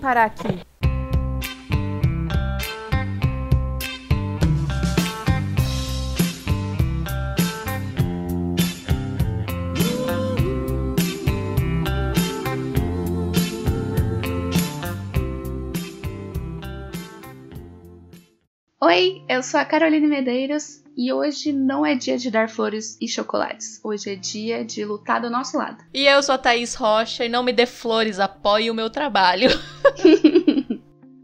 parar 0.00 0.24
aqui. 0.24 0.69
Eu 19.30 19.44
sou 19.44 19.60
a 19.60 19.64
Caroline 19.64 20.08
Medeiros 20.08 20.82
e 20.96 21.12
hoje 21.12 21.52
não 21.52 21.86
é 21.86 21.94
dia 21.94 22.18
de 22.18 22.32
dar 22.32 22.50
flores 22.50 22.98
e 23.00 23.06
chocolates. 23.06 23.80
Hoje 23.84 24.10
é 24.10 24.16
dia 24.16 24.64
de 24.64 24.84
lutar 24.84 25.20
do 25.20 25.30
nosso 25.30 25.56
lado. 25.56 25.84
E 25.94 26.04
eu 26.04 26.20
sou 26.20 26.34
a 26.34 26.38
Thaís 26.38 26.74
Rocha 26.74 27.24
e 27.24 27.28
não 27.28 27.44
me 27.44 27.52
dê 27.52 27.64
flores, 27.64 28.18
apoie 28.18 28.68
o 28.68 28.74
meu 28.74 28.90
trabalho. 28.90 29.48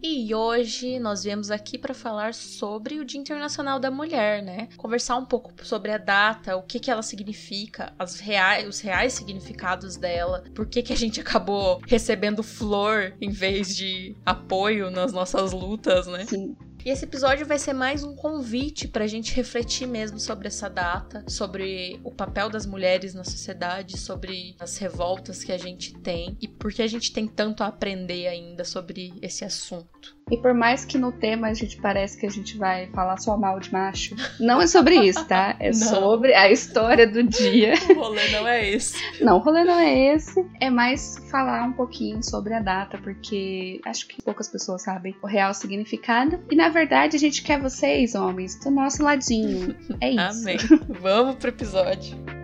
E 0.09 0.33
hoje 0.33 1.01
nós 1.01 1.25
viemos 1.25 1.51
aqui 1.51 1.77
para 1.77 1.93
falar 1.93 2.33
sobre 2.33 3.01
o 3.01 3.05
Dia 3.05 3.21
Internacional 3.21 3.81
da 3.81 3.91
Mulher, 3.91 4.41
né? 4.41 4.69
Conversar 4.77 5.17
um 5.17 5.25
pouco 5.25 5.53
sobre 5.65 5.91
a 5.91 5.99
data, 5.99 6.57
o 6.57 6.63
que, 6.63 6.79
que 6.79 6.93
ela 6.93 7.03
significa, 7.03 7.93
as 7.99 8.21
reais, 8.21 8.69
os 8.69 8.79
reais 8.79 9.15
significados 9.15 9.97
dela, 9.97 10.45
por 10.55 10.67
que, 10.67 10.81
que 10.81 10.93
a 10.93 10.97
gente 10.97 11.21
acabou 11.21 11.81
recebendo 11.89 12.45
flor 12.45 13.15
em 13.21 13.31
vez 13.31 13.75
de 13.75 14.15
apoio 14.25 14.93
nas 14.93 15.13
nossas 15.13 15.51
lutas, 15.51 16.07
né? 16.07 16.25
Sim. 16.25 16.55
E 16.87 16.91
esse 16.91 17.05
episódio 17.05 17.45
vai 17.45 17.59
ser 17.59 17.73
mais 17.73 18.05
um 18.05 18.15
convite 18.15 18.87
para 18.87 19.03
a 19.03 19.09
gente 19.09 19.35
refletir 19.35 19.89
mesmo 19.89 20.21
sobre 20.21 20.47
essa 20.47 20.71
data, 20.71 21.25
sobre 21.29 21.99
o 22.05 22.13
papel 22.13 22.49
das 22.49 22.65
mulheres 22.65 23.13
na 23.13 23.25
sociedade, 23.25 23.99
sobre 23.99 24.55
as 24.61 24.79
revoltas 24.79 25.43
que 25.43 25.51
a 25.51 25.59
gente 25.59 25.93
tem 25.99 26.39
e 26.41 26.47
por 26.47 26.73
que 26.73 26.83
a 26.83 26.87
gente 26.87 27.13
tem 27.13 27.27
tanto 27.27 27.65
a 27.65 27.67
aprender 27.67 28.29
ainda 28.29 28.65
sobre 28.65 29.13
esse 29.21 29.45
assunto. 29.45 30.16
E 30.29 30.37
por 30.37 30.53
mais 30.53 30.85
que 30.85 30.99
no 30.99 31.13
tema 31.13 31.47
a 31.47 31.55
gente 31.55 31.77
parece 31.77 32.19
que 32.19 32.27
a 32.27 32.29
gente 32.29 32.59
vai 32.59 32.89
falar 32.89 33.17
só 33.17 33.37
mal 33.37 33.61
de 33.61 33.73
macho, 33.73 34.17
não 34.41 34.61
é 34.61 34.67
sobre 34.67 34.97
isso, 34.97 35.25
tá? 35.25 35.55
É 35.61 35.71
sobre 35.73 36.35
a 36.35 36.51
história 36.51 37.07
do 37.07 37.23
dia. 37.23 37.75
O 37.91 37.95
rolê 37.95 38.29
não 38.33 38.49
é 38.49 38.69
esse. 38.69 39.01
Não, 39.23 39.37
o 39.37 39.39
rolê 39.39 39.63
não 39.63 39.79
é 39.79 40.15
esse. 40.17 40.45
É 40.61 40.69
mais 40.69 41.17
falar 41.31 41.63
um 41.63 41.73
pouquinho 41.73 42.25
sobre 42.25 42.55
a 42.55 42.61
data, 42.61 42.99
porque 42.99 43.81
acho 43.85 44.09
que 44.09 44.21
poucas 44.21 44.49
pessoas 44.49 44.83
sabem 44.83 45.15
o 45.23 45.29
real 45.29 45.55
significado. 45.55 46.41
E 46.51 46.57
na 46.57 46.71
verdade 46.71 47.15
a 47.15 47.21
gente 47.21 47.45
quer 47.45 47.61
vocês, 47.61 48.17
homens, 48.17 48.59
do 48.59 48.69
nosso 48.69 49.05
ladinho. 49.05 49.77
É 50.01 50.11
isso. 50.11 50.41
Amém. 50.43 50.57
Vamos 51.01 51.37
pro 51.37 51.51
episódio. 51.51 52.36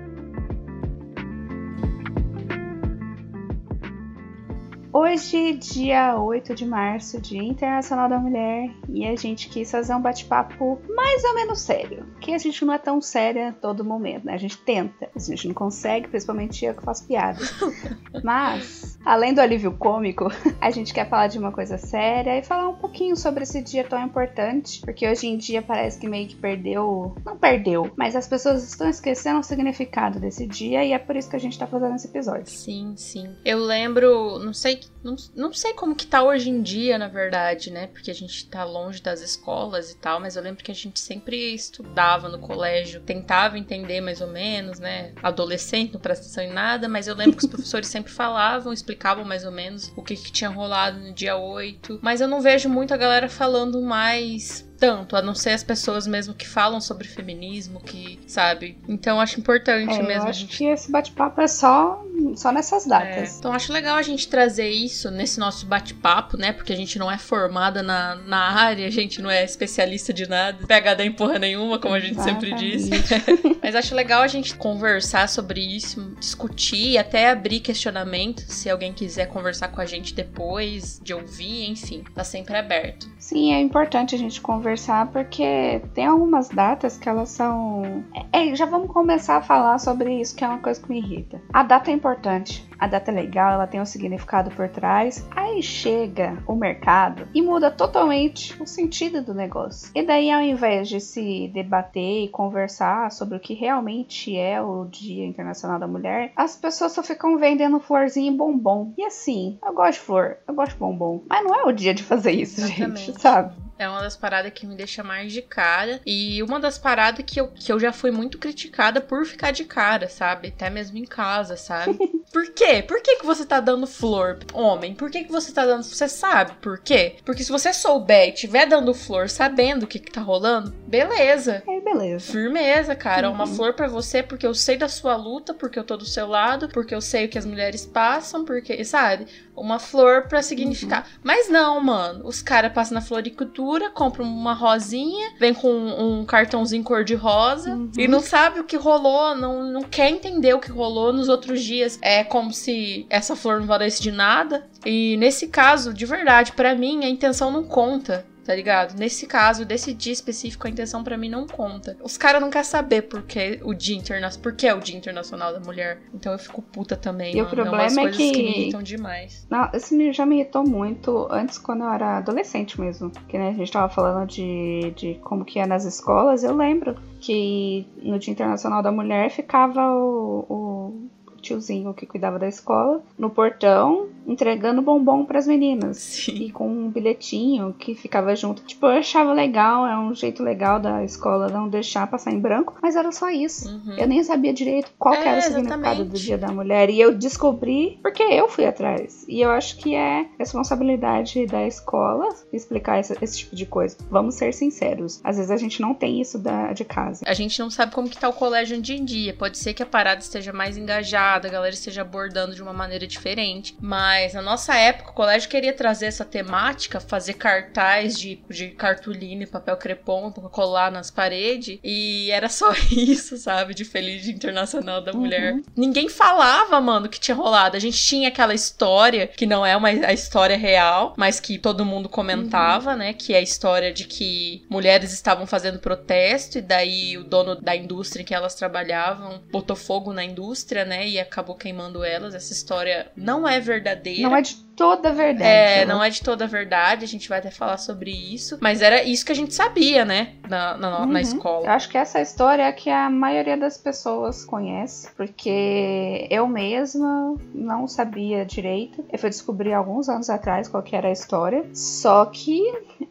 Hoje, 5.13 5.53
dia 5.53 6.17
8 6.17 6.55
de 6.55 6.65
março, 6.65 7.21
Dia 7.21 7.43
Internacional 7.43 8.09
da 8.09 8.19
Mulher, 8.19 8.71
e 8.89 9.07
a 9.07 9.15
gente 9.15 9.47
quis 9.51 9.71
fazer 9.71 9.95
um 9.95 10.01
bate-papo 10.01 10.81
mais 10.89 11.23
ou 11.23 11.35
menos 11.35 11.61
sério. 11.61 12.07
Que 12.19 12.33
a 12.33 12.39
gente 12.39 12.65
não 12.65 12.73
é 12.73 12.79
tão 12.79 12.99
séria 12.99 13.55
todo 13.61 13.85
momento, 13.85 14.25
né? 14.25 14.33
A 14.33 14.39
gente 14.39 14.57
tenta, 14.57 15.11
a 15.15 15.19
gente 15.19 15.47
não 15.49 15.55
consegue, 15.55 16.09
principalmente 16.09 16.65
eu 16.65 16.73
que 16.73 16.83
faço 16.83 17.07
piadas. 17.07 17.53
Mas, 18.25 18.92
além 19.05 19.35
do 19.35 19.41
alívio 19.41 19.73
cômico, 19.73 20.29
a 20.61 20.71
gente 20.71 20.93
quer 20.93 21.09
falar 21.09 21.27
de 21.27 21.39
uma 21.39 21.53
coisa 21.53 21.79
séria 21.79 22.39
e 22.39 22.43
falar 22.43 22.69
um 22.69 22.75
pouquinho 22.75 23.17
sobre 23.17 23.43
esse 23.43 23.61
dia 23.63 23.85
tão 23.85 24.03
importante, 24.03 24.81
porque 24.81 25.09
hoje 25.09 25.27
em 25.27 25.37
dia 25.37 25.63
parece 25.63 25.99
que 25.99 26.09
meio 26.09 26.29
que 26.29 26.37
perdeu. 26.37 27.15
Não 27.25 27.37
perdeu, 27.37 27.91
mas 27.97 28.17
as 28.17 28.29
pessoas 28.29 28.63
estão 28.65 28.89
esquecendo 28.89 29.41
o 29.41 29.43
significado 29.43 30.21
desse 30.21 30.47
dia 30.47 30.85
e 30.85 30.93
é 30.93 30.99
por 30.99 31.17
isso 31.17 31.29
que 31.29 31.37
a 31.37 31.41
gente 31.41 31.59
tá 31.59 31.67
fazendo 31.67 31.95
esse 31.97 32.07
episódio. 32.07 32.51
Sim, 32.51 32.95
sim. 32.97 33.35
Eu 33.45 33.59
lembro, 33.59 34.39
não 34.39 34.53
sei, 34.53 34.81
não, 35.03 35.17
não 35.35 35.53
sei 35.53 35.75
como 35.75 35.95
que 35.95 36.07
tá 36.07 36.23
hoje 36.23 36.51
em 36.51 36.63
dia, 36.63 36.99
na 36.99 37.09
verdade, 37.09 37.71
né? 37.71 37.89
Porque 37.89 38.11
a 38.11 38.15
gente 38.15 38.49
tá 38.49 38.65
longe 38.65 39.03
das 39.03 39.21
escolas 39.21 39.91
e 39.91 39.97
tal, 39.97 40.21
mas 40.21 40.37
eu 40.37 40.43
lembro 40.43 40.63
que 40.63 40.71
a 40.71 40.75
gente 40.75 41.01
sempre 41.01 41.55
estudava 41.55 42.29
no 42.29 42.39
colégio, 42.39 43.01
tentava 43.01 43.59
entender 43.59 44.01
mais 44.01 44.21
ou 44.21 44.29
menos, 44.29 44.79
né? 44.79 45.13
Adolescente, 45.23 45.93
não 45.93 46.01
presta 46.01 46.25
atenção 46.25 46.45
em 46.45 46.53
nada, 46.53 46.89
mas 46.89 47.09
eu 47.09 47.15
lembro 47.15 47.37
que 47.37 47.45
os 47.45 47.51
professores 47.51 47.89
sempre 47.89 48.13
falavam, 48.13 48.73
explicavam 48.73 48.92
mais 49.25 49.45
ou 49.45 49.53
menos 49.53 49.93
o 49.97 50.03
que, 50.03 50.17
que 50.17 50.33
tinha 50.33 50.51
rolado 50.51 50.99
no 50.99 51.13
dia 51.13 51.37
8. 51.37 52.01
Mas 52.03 52.21
eu 52.21 52.29
não 52.29 52.41
vejo 52.41 52.69
muito 52.69 52.93
a 52.93 52.97
galera 52.97 53.29
falando 53.29 53.81
mais 53.81 54.69
tanto, 54.83 55.15
a 55.15 55.23
não 55.23 55.33
ser 55.33 55.51
as 55.51 55.63
pessoas 55.63 56.09
mesmo 56.09 56.35
que 56.35 56.45
falam 56.45 56.81
sobre 56.81 57.07
feminismo, 57.07 57.81
que, 57.81 58.19
sabe? 58.27 58.77
Então 58.89 59.21
acho 59.21 59.39
importante 59.39 59.95
É, 59.95 60.03
mesmo 60.03 60.23
eu 60.23 60.27
a 60.27 60.31
acho 60.31 60.41
gente 60.41 60.59
que 60.59 60.65
esse 60.65 60.91
bate-papo 60.91 61.41
é 61.41 61.47
só, 61.47 62.05
só 62.35 62.51
nessas 62.51 62.85
é, 62.87 62.89
datas. 62.89 63.39
Então 63.39 63.53
acho 63.53 63.73
legal 63.73 63.95
a 63.95 64.03
gente 64.03 64.27
trazer 64.27 64.69
isso 64.69 65.09
nesse 65.09 65.39
nosso 65.39 65.67
bate-papo, 65.67 66.37
né? 66.37 66.53
Porque 66.53 66.73
a 66.73 66.77
gente 66.77 66.99
não 66.99 67.09
é 67.09 67.17
formada 67.17 67.81
na, 67.81 68.17
na 68.17 68.61
área, 68.61 68.85
a 68.85 68.91
gente 68.91 69.23
não 69.23 69.31
é 69.31 69.45
especialista 69.45 70.13
de 70.13 70.29
nada, 70.29 70.67
PHD 70.67 71.05
em 71.05 71.13
porra 71.13 71.39
nenhuma, 71.39 71.79
como 71.79 71.95
a 71.95 72.01
gente 72.01 72.21
sempre 72.21 72.53
diz. 72.53 72.91
Mas 73.63 73.77
acho 73.77 73.95
legal 73.95 74.23
a 74.23 74.27
gente 74.27 74.57
conversar 74.57 75.29
sobre 75.29 75.61
isso, 75.61 76.13
discutir 76.19 76.91
e 76.91 76.99
até 76.99 77.31
abrir 77.31 77.61
questionamento, 77.61 78.41
se 78.41 78.69
alguém 78.69 78.93
quiser 78.93 79.27
conversar 79.27 79.69
com 79.69 79.81
a 79.81 79.87
gente 79.87 80.13
depois 80.13 81.01
de 81.01 81.15
ouvir, 81.15 81.71
enfim, 81.71 82.03
tá 82.13 82.25
sempre 82.25 82.57
aberto. 82.57 83.09
Sim, 83.17 83.53
é 83.53 83.61
importante 83.61 84.17
a 84.17 84.19
gente 84.19 84.41
conversar 84.41 84.72
porque 85.07 85.83
tem 85.95 86.07
algumas 86.07 86.49
datas 86.49 86.97
que 86.97 87.09
elas 87.09 87.31
são. 87.31 88.05
É, 88.33 88.55
já 88.55 88.67
vamos 88.67 88.93
começar 88.93 89.37
a 89.37 89.43
falar 89.43 89.79
sobre 89.79 90.21
isso, 90.21 90.35
que 90.35 90.45
é 90.45 90.49
uma 90.49 90.59
coisa 90.59 90.81
que 90.81 90.89
me 90.89 90.99
irrita. 90.99 91.41
A 91.53 91.63
data 91.63 91.91
é 91.91 91.95
importante, 91.95 92.69
a 92.79 92.87
data 92.87 93.11
é 93.11 93.15
legal, 93.15 93.53
ela 93.53 93.67
tem 93.67 93.81
um 93.81 93.87
significado 93.87 94.51
por 94.51 94.69
trás. 94.69 95.27
Aí 95.31 95.63
chega 95.63 96.37
o 96.47 96.55
mercado 96.55 97.29
e 97.35 97.43
muda 97.43 97.71
totalmente 97.71 98.61
o 98.61 98.67
sentido 98.67 99.23
do 99.23 99.35
negócio. 99.35 99.91
E 99.95 100.03
daí, 100.03 100.31
ao 100.31 100.41
invés 100.41 100.89
de 100.89 101.01
se 101.01 101.49
debater 101.53 102.25
e 102.25 102.29
conversar 102.29 103.11
sobre 103.13 103.37
o 103.37 103.41
que 103.41 103.55
realmente 103.55 104.37
é 104.37 104.61
o 104.61 104.85
Dia 104.85 105.27
Internacional 105.27 105.79
da 105.79 105.87
Mulher, 105.87 106.33
as 106.37 106.57
pessoas 106.57 106.93
só 106.93 107.03
ficam 107.03 107.39
vendendo 107.39 107.81
florzinha 107.81 108.31
e 108.31 108.37
bombom. 108.37 108.93
E 108.97 109.05
assim, 109.05 109.59
eu 109.65 109.73
gosto 109.73 110.01
de 110.01 110.01
flor, 110.01 110.37
eu 110.47 110.55
gosto 110.55 110.73
de 110.73 110.79
bombom, 110.79 111.23
mas 111.29 111.45
não 111.45 111.55
é 111.55 111.65
o 111.65 111.73
dia 111.73 111.95
de 111.95 112.03
fazer 112.03 112.33
isso, 112.33 112.61
gente, 112.67 112.83
Exatamente. 112.83 113.21
sabe? 113.21 113.55
É 113.83 113.89
uma 113.89 114.01
das 114.01 114.17
paradas 114.17 114.53
que 114.55 114.67
me 114.67 114.75
deixa 114.77 115.03
mais 115.03 115.33
de 115.33 115.43
cara. 115.43 116.01
E 116.07 116.43
uma 116.43 116.61
das 116.61 116.79
paradas 116.79 117.25
que 117.27 117.41
eu, 117.41 117.49
que 117.49 117.73
eu 117.73 117.81
já 117.81 117.93
fui 117.93 118.11
muito 118.11 118.39
criticada 118.39 119.01
por 119.01 119.25
ficar 119.27 119.51
de 119.51 119.65
cara, 119.65 120.09
sabe? 120.09 120.49
Até 120.49 120.71
mesmo 120.71 120.99
em 120.99 121.05
casa, 121.05 121.57
sabe? 121.57 121.99
Por 122.33 122.47
quê? 122.55 122.83
Por 122.83 123.03
que, 123.03 123.17
que 123.17 123.27
você 123.27 123.45
tá 123.45 123.61
dando 123.61 123.87
flor, 123.87 124.39
homem? 124.55 124.95
Por 124.95 125.11
que, 125.11 125.23
que 125.25 125.31
você 125.31 125.53
tá 125.53 125.67
dando. 125.67 125.83
Você 125.83 126.09
sabe 126.09 126.53
por 126.63 126.79
quê? 126.79 127.17
Porque 127.27 127.45
se 127.45 127.53
você 127.53 127.75
souber 127.75 128.29
e 128.31 128.33
tiver 128.33 128.65
dando 128.65 128.95
flor 128.95 129.29
sabendo 129.29 129.83
o 129.83 129.87
que, 129.87 129.99
que 129.99 130.11
tá 130.11 130.23
rolando, 130.23 130.71
beleza. 130.89 131.63
Aí, 131.69 131.81
beleza. 131.83 132.33
Firmeza, 132.33 132.95
cara. 132.95 133.29
Uma 133.29 133.45
Uhum. 133.45 133.55
flor 133.55 133.75
pra 133.75 133.87
você 133.87 134.23
porque 134.23 134.47
eu 134.47 134.55
sei 134.55 134.79
da 134.79 134.89
sua 134.89 135.15
luta, 135.15 135.53
porque 135.53 135.79
eu 135.79 135.85
tô 135.85 135.95
do 135.95 136.07
seu 136.07 136.27
lado, 136.27 136.69
porque 136.71 136.95
eu 136.95 137.03
sei 137.03 137.27
o 137.27 137.29
que 137.29 137.37
as 137.37 137.45
mulheres 137.45 137.85
passam, 137.85 138.47
porque, 138.47 138.83
sabe? 138.83 139.27
Uma 139.55 139.79
flor 139.79 140.23
pra 140.27 140.43
significar. 140.43 141.07
Mas 141.23 141.51
não, 141.51 141.79
mano. 141.85 142.27
Os 142.27 142.41
caras 142.41 142.73
passam 142.73 142.95
na 142.95 143.03
floricultura, 143.03 143.63
compram 143.91 144.25
uma 144.25 144.53
rosinha, 144.53 145.31
vem 145.39 145.55
com 145.55 145.69
um 145.71 146.25
cartãozinho 146.25 146.83
cor-de-rosa 146.85 147.75
Uhum. 147.75 147.91
e 147.97 148.07
não 148.09 148.21
sabe 148.21 148.61
o 148.61 148.65
que 148.65 148.77
rolou, 148.77 149.35
não, 149.37 149.63
não 149.65 149.83
quer 149.83 150.11
entender 150.11 150.55
o 150.55 150.59
que 150.61 150.71
rolou 150.71 151.13
nos 151.13 151.29
outros 151.29 151.63
dias. 151.63 151.99
É 152.03 152.25
como 152.25 152.53
se 152.53 153.07
essa 153.11 153.35
flor 153.37 153.61
não 153.61 153.67
valesse 153.67 154.03
de 154.03 154.11
nada. 154.13 154.67
E 154.85 155.17
nesse 155.17 155.49
caso, 155.49 155.93
de 155.95 156.05
verdade, 156.07 156.53
pra 156.53 156.75
mim, 156.75 157.05
a 157.05 157.09
intenção 157.09 157.51
não 157.51 157.65
conta. 157.65 158.27
Tá 158.45 158.55
ligado? 158.55 158.99
Nesse 158.99 159.27
caso, 159.27 159.65
desse 159.65 159.95
dia 159.95 160.13
específico, 160.13 160.67
a 160.67 160.71
intenção 160.71 161.05
pra 161.05 161.17
mim 161.17 161.29
não 161.29 161.47
conta. 161.47 161.97
Os 162.03 162.17
caras 162.17 162.41
não 162.41 162.51
querem 162.51 162.65
saber 162.65 163.03
por 163.03 163.23
que 163.23 163.61
o 163.63 163.73
dia 163.73 163.97
internacional, 163.97 164.43
por 164.43 164.55
que 164.55 164.67
é 164.67 164.75
o 164.75 164.81
Dia 164.81 164.97
Internacional 164.97 165.53
da 165.53 165.61
Mulher. 165.61 166.01
Então 166.13 166.33
eu 166.33 166.39
fico 166.39 166.61
puta 166.61 166.97
também. 166.97 167.37
E 167.37 167.41
o 167.41 167.45
mano. 167.45 167.51
problema 167.55 168.01
é 168.01 168.05
é 168.07 168.11
que... 168.11 168.33
que- 168.33 168.43
me 168.43 168.51
irritam 168.51 168.83
demais. 168.83 169.47
Não, 169.49 169.71
isso 169.73 169.95
já 170.13 170.27
me 170.27 170.37
irritou 170.41 170.67
muito 170.67 171.29
antes, 171.31 171.57
quando 171.59 171.85
eu 171.85 171.91
era 171.91 172.19
adolescente 172.19 172.81
mesmo. 172.81 173.11
Que 173.29 173.39
né, 173.39 173.51
a 173.51 173.53
gente 173.53 173.71
tava 173.71 173.89
falando 173.89 174.27
de, 174.29 174.93
de 174.97 175.15
como 175.23 175.45
que 175.45 175.59
é 175.59 175.67
nas 175.67 175.85
escolas. 175.85 176.43
Eu 176.43 176.57
lembro 176.57 176.97
que 177.21 177.87
no 178.03 178.19
Dia 178.19 178.33
Internacional 178.33 178.83
da 178.83 178.91
Mulher 178.91 179.31
ficava 179.31 179.81
o, 179.95 180.47
o 180.49 181.11
tiozinho 181.43 181.93
que 181.93 182.07
cuidava 182.07 182.39
da 182.39 182.49
escola 182.49 183.03
no 183.19 183.29
portão 183.29 184.09
entregando 184.27 184.81
bombom 184.81 185.25
pras 185.25 185.47
meninas. 185.47 185.97
Sim. 185.99 186.35
E 186.45 186.51
com 186.53 186.69
um 186.69 186.89
bilhetinho 186.91 187.75
que 187.77 187.95
ficava 187.95 188.35
junto. 188.37 188.63
Tipo, 188.63 188.87
eu 188.87 188.93
achava 188.99 189.33
legal, 189.33 189.85
é 189.87 189.99
um 189.99 190.15
jeito 190.15 190.43
legal 190.43 190.79
da 190.79 191.03
escola 191.05 191.49
não 191.49 191.69
deixar 191.69 192.07
passar 192.07 192.33
em 192.33 192.39
branco, 192.39 192.77
mas 192.81 192.95
era 192.95 193.11
só 193.11 193.29
isso. 193.29 193.69
Uhum. 193.69 193.97
Eu 193.99 194.07
nem 194.07 194.23
sabia 194.23 194.53
direito 194.53 194.91
qual 194.99 195.15
É, 195.15 195.27
era 195.27 195.39
o 195.39 195.43
significado 195.43 195.81
exatamente. 195.83 196.09
do 196.11 196.19
Dia 196.19 196.39
da 196.39 196.49
Mulher. 196.53 196.89
E 196.89 197.01
eu 197.01 197.13
descobri 197.15 197.99
porque 198.01 198.23
eu 198.23 198.49
fui 198.49 198.65
atrás. 198.65 199.25
E 199.29 199.41
eu 199.41 199.51
acho 199.51 199.77
que 199.79 199.95
é 199.95 200.27
responsabilidade 200.39 201.45
da 201.47 201.67
escola 201.67 202.29
explicar 202.53 203.01
esse, 203.01 203.17
esse 203.21 203.39
tipo 203.39 203.57
de 203.57 203.67
coisa. 203.67 203.97
Vamos 204.11 204.37
ser 204.37 204.55
sinceros. 204.55 205.21
Às 205.25 205.37
vezes 205.37 205.51
a 205.51 205.57
gente 205.57 205.81
não 205.81 205.95
tem 205.95 206.21
isso 206.21 206.39
da, 206.39 206.73
de 206.73 206.85
casa. 206.85 207.25
A 207.27 207.35
gente 207.35 207.59
não 207.59 207.71
sabe 207.71 207.93
como 207.93 208.09
que 208.09 208.17
tá 208.17 208.29
o 208.29 208.33
colégio 208.33 208.79
hoje 208.79 208.95
em 208.95 209.05
dia. 209.05 209.35
Pode 209.35 209.59
ser 209.59 209.75
que 209.75 209.83
a 209.83 209.87
parada 209.87 210.21
esteja 210.21 210.53
mais 210.53 210.77
engajada, 210.77 211.32
a 211.49 211.51
galera 211.51 211.75
esteja 211.75 212.03
abordando 212.03 212.55
de 212.55 212.63
uma 212.63 212.73
maneira 212.73 213.07
diferente. 213.07 213.77
Mas 213.81 214.03
Mas 214.23 214.35
na 214.35 214.43
nossa 214.43 214.75
época, 214.75 215.11
o 215.11 215.15
colégio 215.15 215.49
queria 215.49 215.73
trazer 215.73 216.07
essa 216.07 216.25
temática, 216.25 217.01
fazer 217.01 217.35
cartaz 217.35 218.19
de, 218.19 218.41
de 218.49 218.69
cartolina 218.69 219.43
e 219.43 219.47
papel 219.47 219.77
crepom 219.77 220.31
pra 220.31 220.49
colar 220.49 220.91
nas 220.91 221.11
paredes. 221.11 221.79
E 221.83 222.31
era 222.31 222.49
só 222.49 222.73
isso, 222.91 223.37
sabe? 223.37 223.75
De 223.75 223.85
Feliz 223.85 224.23
Dia 224.23 224.33
Internacional 224.33 225.01
da 225.01 225.13
Mulher. 225.13 225.55
Uhum. 225.55 225.63
Ninguém 225.77 226.09
falava, 226.09 226.81
mano, 226.81 227.09
que 227.09 227.19
tinha 227.19 227.35
rolado. 227.35 227.77
A 227.77 227.81
gente 227.81 227.97
tinha 227.97 228.29
aquela 228.29 228.55
história, 228.55 229.27
que 229.27 229.47
não 229.47 229.65
é 229.65 229.77
uma 229.77 229.89
a 229.89 230.13
história 230.13 230.57
real, 230.57 231.15
mas 231.17 231.41
que 231.41 231.59
todo 231.59 231.85
mundo 231.85 232.09
comentava, 232.09 232.93
uhum. 232.93 232.99
né? 232.99 233.13
Que 233.13 233.35
é 233.35 233.39
a 233.39 233.43
história 233.43 233.93
de 233.93 234.05
que 234.05 234.65
mulheres 234.69 235.13
estavam 235.13 235.47
fazendo 235.47 235.79
protesto 235.79 236.59
e 236.59 236.63
daí 236.63 237.17
o 237.17 237.25
dono 237.25 237.55
da 237.55 237.75
indústria 237.75 238.23
em 238.23 238.25
que 238.25 238.35
elas 238.35 238.55
trabalhavam 238.55 239.43
botou 239.51 239.77
fogo 239.77 240.13
na 240.13 240.25
indústria, 240.25 240.85
né? 240.85 241.09
E 241.09 241.19
acabou 241.23 241.57
queimando 241.57 242.05
elas. 242.05 242.35
Essa 242.35 242.53
história 242.53 243.11
não 243.17 243.49
é 243.49 243.59
verdadeira. 243.61 244.23
Não 244.23 244.37
é 244.37 244.43
de 244.43 244.57
toda 244.77 245.11
a 245.11 245.13
verdade. 245.13 245.49
É, 245.49 245.85
né? 245.85 245.93
não 245.93 246.03
é 246.03 246.11
de 246.11 246.23
toda 246.23 246.45
a 246.45 246.49
verdade, 246.49 247.05
a 247.05 247.09
gente 247.09 247.29
vai 247.29 247.39
até 247.39 247.51
falar 247.51 247.77
sobre 247.77 248.11
isso. 248.11 248.59
Mas 248.61 248.83
era 248.83 249.03
isso 249.03 249.25
que 249.25 249.33
a 249.33 249.35
gente 249.35 249.55
sabia, 249.55 250.05
né? 250.05 250.35
Na, 250.49 250.77
na, 250.77 251.01
uhum. 251.01 251.07
na 251.07 251.21
escola. 251.21 251.67
Eu 251.67 251.73
acho 251.73 251.89
que 251.89 251.99
essa 251.99 252.21
história 252.21 252.63
é 252.63 252.73
que 252.73 252.91
a 252.91 253.09
maioria 253.09 253.57
das 253.57 253.77
pessoas 253.77 254.45
conhece, 254.45 255.11
porque 255.17 256.27
eu 256.31 256.47
mesma 256.47 257.37
não 257.55 257.87
sabia 257.87 258.45
direito. 258.45 259.05
Eu 259.11 259.19
fui 259.19 259.31
descobrir 259.31 259.73
alguns 259.73 260.09
anos 260.09 260.29
atrás 260.29 260.69
qual 260.69 260.83
que 260.83 260.97
era 260.97 261.09
a 261.09 261.13
história. 261.13 261.65
Só 261.73 262.25
que 262.27 262.63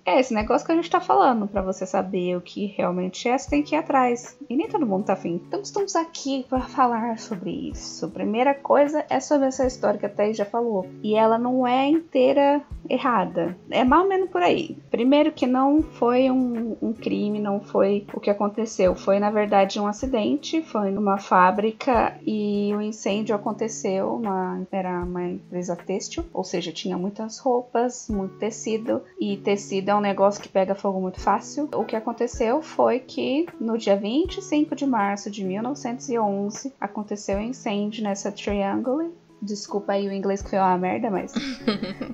é 0.06 0.20
esse 0.20 0.34
negócio 0.34 0.66
que 0.66 0.72
a 0.72 0.76
gente 0.76 0.90
tá 0.90 1.00
falando. 1.00 1.48
para 1.48 1.62
você 1.62 1.86
saber 1.86 2.36
o 2.36 2.42
que 2.42 2.66
realmente 2.66 3.28
é, 3.28 3.38
você 3.38 3.50
tem 3.50 3.64
que 3.64 3.76
ir 3.76 3.80
atrás. 3.80 4.38
E 4.50 4.56
nem 4.56 4.68
todo 4.68 4.86
mundo 4.86 5.06
tá 5.06 5.14
afim. 5.14 5.42
Então 5.48 5.62
estamos 5.62 5.96
aqui 5.96 6.46
para 6.50 6.62
falar 6.62 7.18
sobre 7.20 7.70
isso. 7.70 8.10
Primeira 8.10 8.54
coisa 8.54 9.06
é 9.10 9.20
sobre 9.20 9.48
essa 9.48 9.66
história 9.66 10.00
que 10.00 10.06
a 10.06 10.10
Thaís 10.10 10.38
já 10.38 10.46
falou. 10.46 10.88
E 11.04 11.16
ela 11.16 11.38
não 11.38 11.51
não 11.52 11.68
é 11.68 11.90
inteira 11.90 12.62
errada. 12.90 13.56
É 13.70 13.84
mal 13.84 14.04
ou 14.04 14.10
menos 14.10 14.30
por 14.30 14.42
aí. 14.42 14.78
Primeiro 14.90 15.32
que 15.32 15.46
não 15.46 15.82
foi 15.82 16.32
um, 16.32 16.76
um, 16.82 16.94
crime, 16.94 17.40
não 17.40 17.60
foi 17.60 18.06
o 18.14 18.20
que 18.20 18.30
aconteceu. 18.30 18.96
Foi, 18.96 19.20
na 19.20 19.30
verdade, 19.30 19.80
um 19.80 19.88
acidente. 19.88 20.62
Foi 20.62 20.92
numa 20.92 21.18
fábrica 21.18 22.18
e 22.26 22.74
o 22.74 22.82
incêndio 22.82 23.36
aconteceu. 23.36 24.14
Uma, 24.16 24.66
era 24.72 25.04
uma 25.04 25.24
empresa 25.24 25.76
têxtil, 25.76 26.26
ou 26.34 26.44
seja, 26.44 26.72
tinha 26.72 26.98
muitas 26.98 27.38
roupas, 27.38 28.10
muito 28.10 28.36
tecido. 28.36 29.02
E 29.20 29.38
tecido 29.38 29.90
é 29.90 29.96
um 29.96 30.02
negócio 30.02 30.42
que 30.42 30.50
pega 30.50 30.74
fogo 30.74 31.00
muito 31.00 31.20
fácil. 31.20 31.70
O 31.74 31.84
que 31.84 31.96
aconteceu 31.96 32.62
foi 32.62 33.00
que 33.00 33.48
no 33.60 33.78
dia 33.78 33.96
25 33.96 34.76
de 34.76 34.86
março 34.86 35.30
de 35.30 35.44
1911 35.44 36.74
aconteceu 36.80 37.38
um 37.38 37.42
incêndio 37.42 38.04
nessa 38.04 38.32
Triangle 38.32 39.12
Desculpa 39.42 39.94
aí 39.94 40.08
o 40.08 40.14
inglês 40.14 40.42
que 40.42 40.50
foi 40.50 40.60
uma 40.60 40.78
merda, 40.78 41.10
mas. 41.10 41.34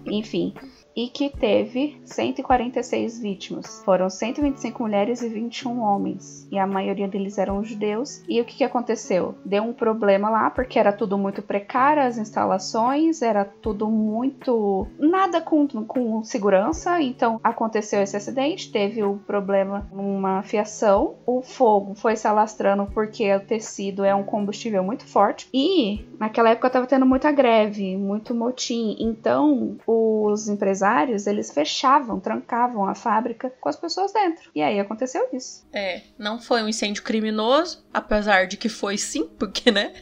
Enfim 0.05 0.53
e 0.97 1.07
que 1.07 1.29
teve 1.29 2.01
146 2.03 3.19
vítimas. 3.19 3.83
Foram 3.85 4.09
125 4.09 4.81
mulheres 4.81 5.21
e 5.21 5.29
21 5.29 5.79
homens, 5.79 6.47
e 6.51 6.57
a 6.57 6.65
maioria 6.65 7.07
deles 7.07 7.37
eram 7.37 7.63
judeus. 7.63 8.23
E 8.27 8.41
o 8.41 8.45
que, 8.45 8.57
que 8.57 8.63
aconteceu? 8.63 9.35
Deu 9.45 9.61
um 9.61 9.73
problema 9.73 10.27
lá, 10.27 10.49
porque 10.49 10.79
era 10.79 10.91
tudo 10.91 11.15
muito 11.15 11.43
precário, 11.43 12.01
as 12.01 12.17
instalações, 12.17 13.21
era 13.21 13.45
tudo 13.45 13.87
muito. 13.91 14.87
nada 14.97 15.39
com, 15.39 15.67
com 15.67 16.23
segurança. 16.23 16.99
Então 16.99 17.39
aconteceu 17.43 18.01
esse 18.01 18.17
acidente, 18.17 18.71
teve 18.71 19.03
o 19.03 19.11
um 19.11 19.17
problema 19.19 19.87
numa 19.91 20.41
fiação, 20.41 21.15
o 21.27 21.43
fogo 21.43 21.93
foi 21.93 22.15
se 22.15 22.27
alastrando 22.27 22.87
porque 22.87 23.31
o 23.35 23.39
tecido 23.39 24.03
é 24.03 24.15
um 24.15 24.23
combustível 24.23 24.83
muito 24.83 25.05
forte, 25.05 25.47
e 25.53 26.07
naquela 26.19 26.49
época 26.49 26.67
estava 26.67 26.87
tendo 26.87 27.05
muita 27.05 27.31
greve, 27.31 27.95
muito 27.95 28.33
motim. 28.33 28.95
Então 28.99 29.77
os 29.85 30.47
empresários 30.47 30.86
empresários, 30.87 31.27
eles 31.27 31.51
fechavam, 31.51 32.19
trancavam 32.19 32.87
a 32.87 32.95
fábrica 32.95 33.51
com 33.59 33.69
as 33.69 33.75
pessoas 33.75 34.13
dentro. 34.13 34.49
E 34.55 34.61
aí 34.61 34.79
aconteceu 34.79 35.27
isso. 35.33 35.65
É, 35.73 36.01
não 36.17 36.39
foi 36.39 36.63
um 36.63 36.67
incêndio 36.67 37.03
criminoso, 37.03 37.85
apesar 37.93 38.47
de 38.47 38.57
que 38.57 38.69
foi 38.69 38.97
sim, 38.97 39.27
porque, 39.37 39.71
né? 39.71 39.93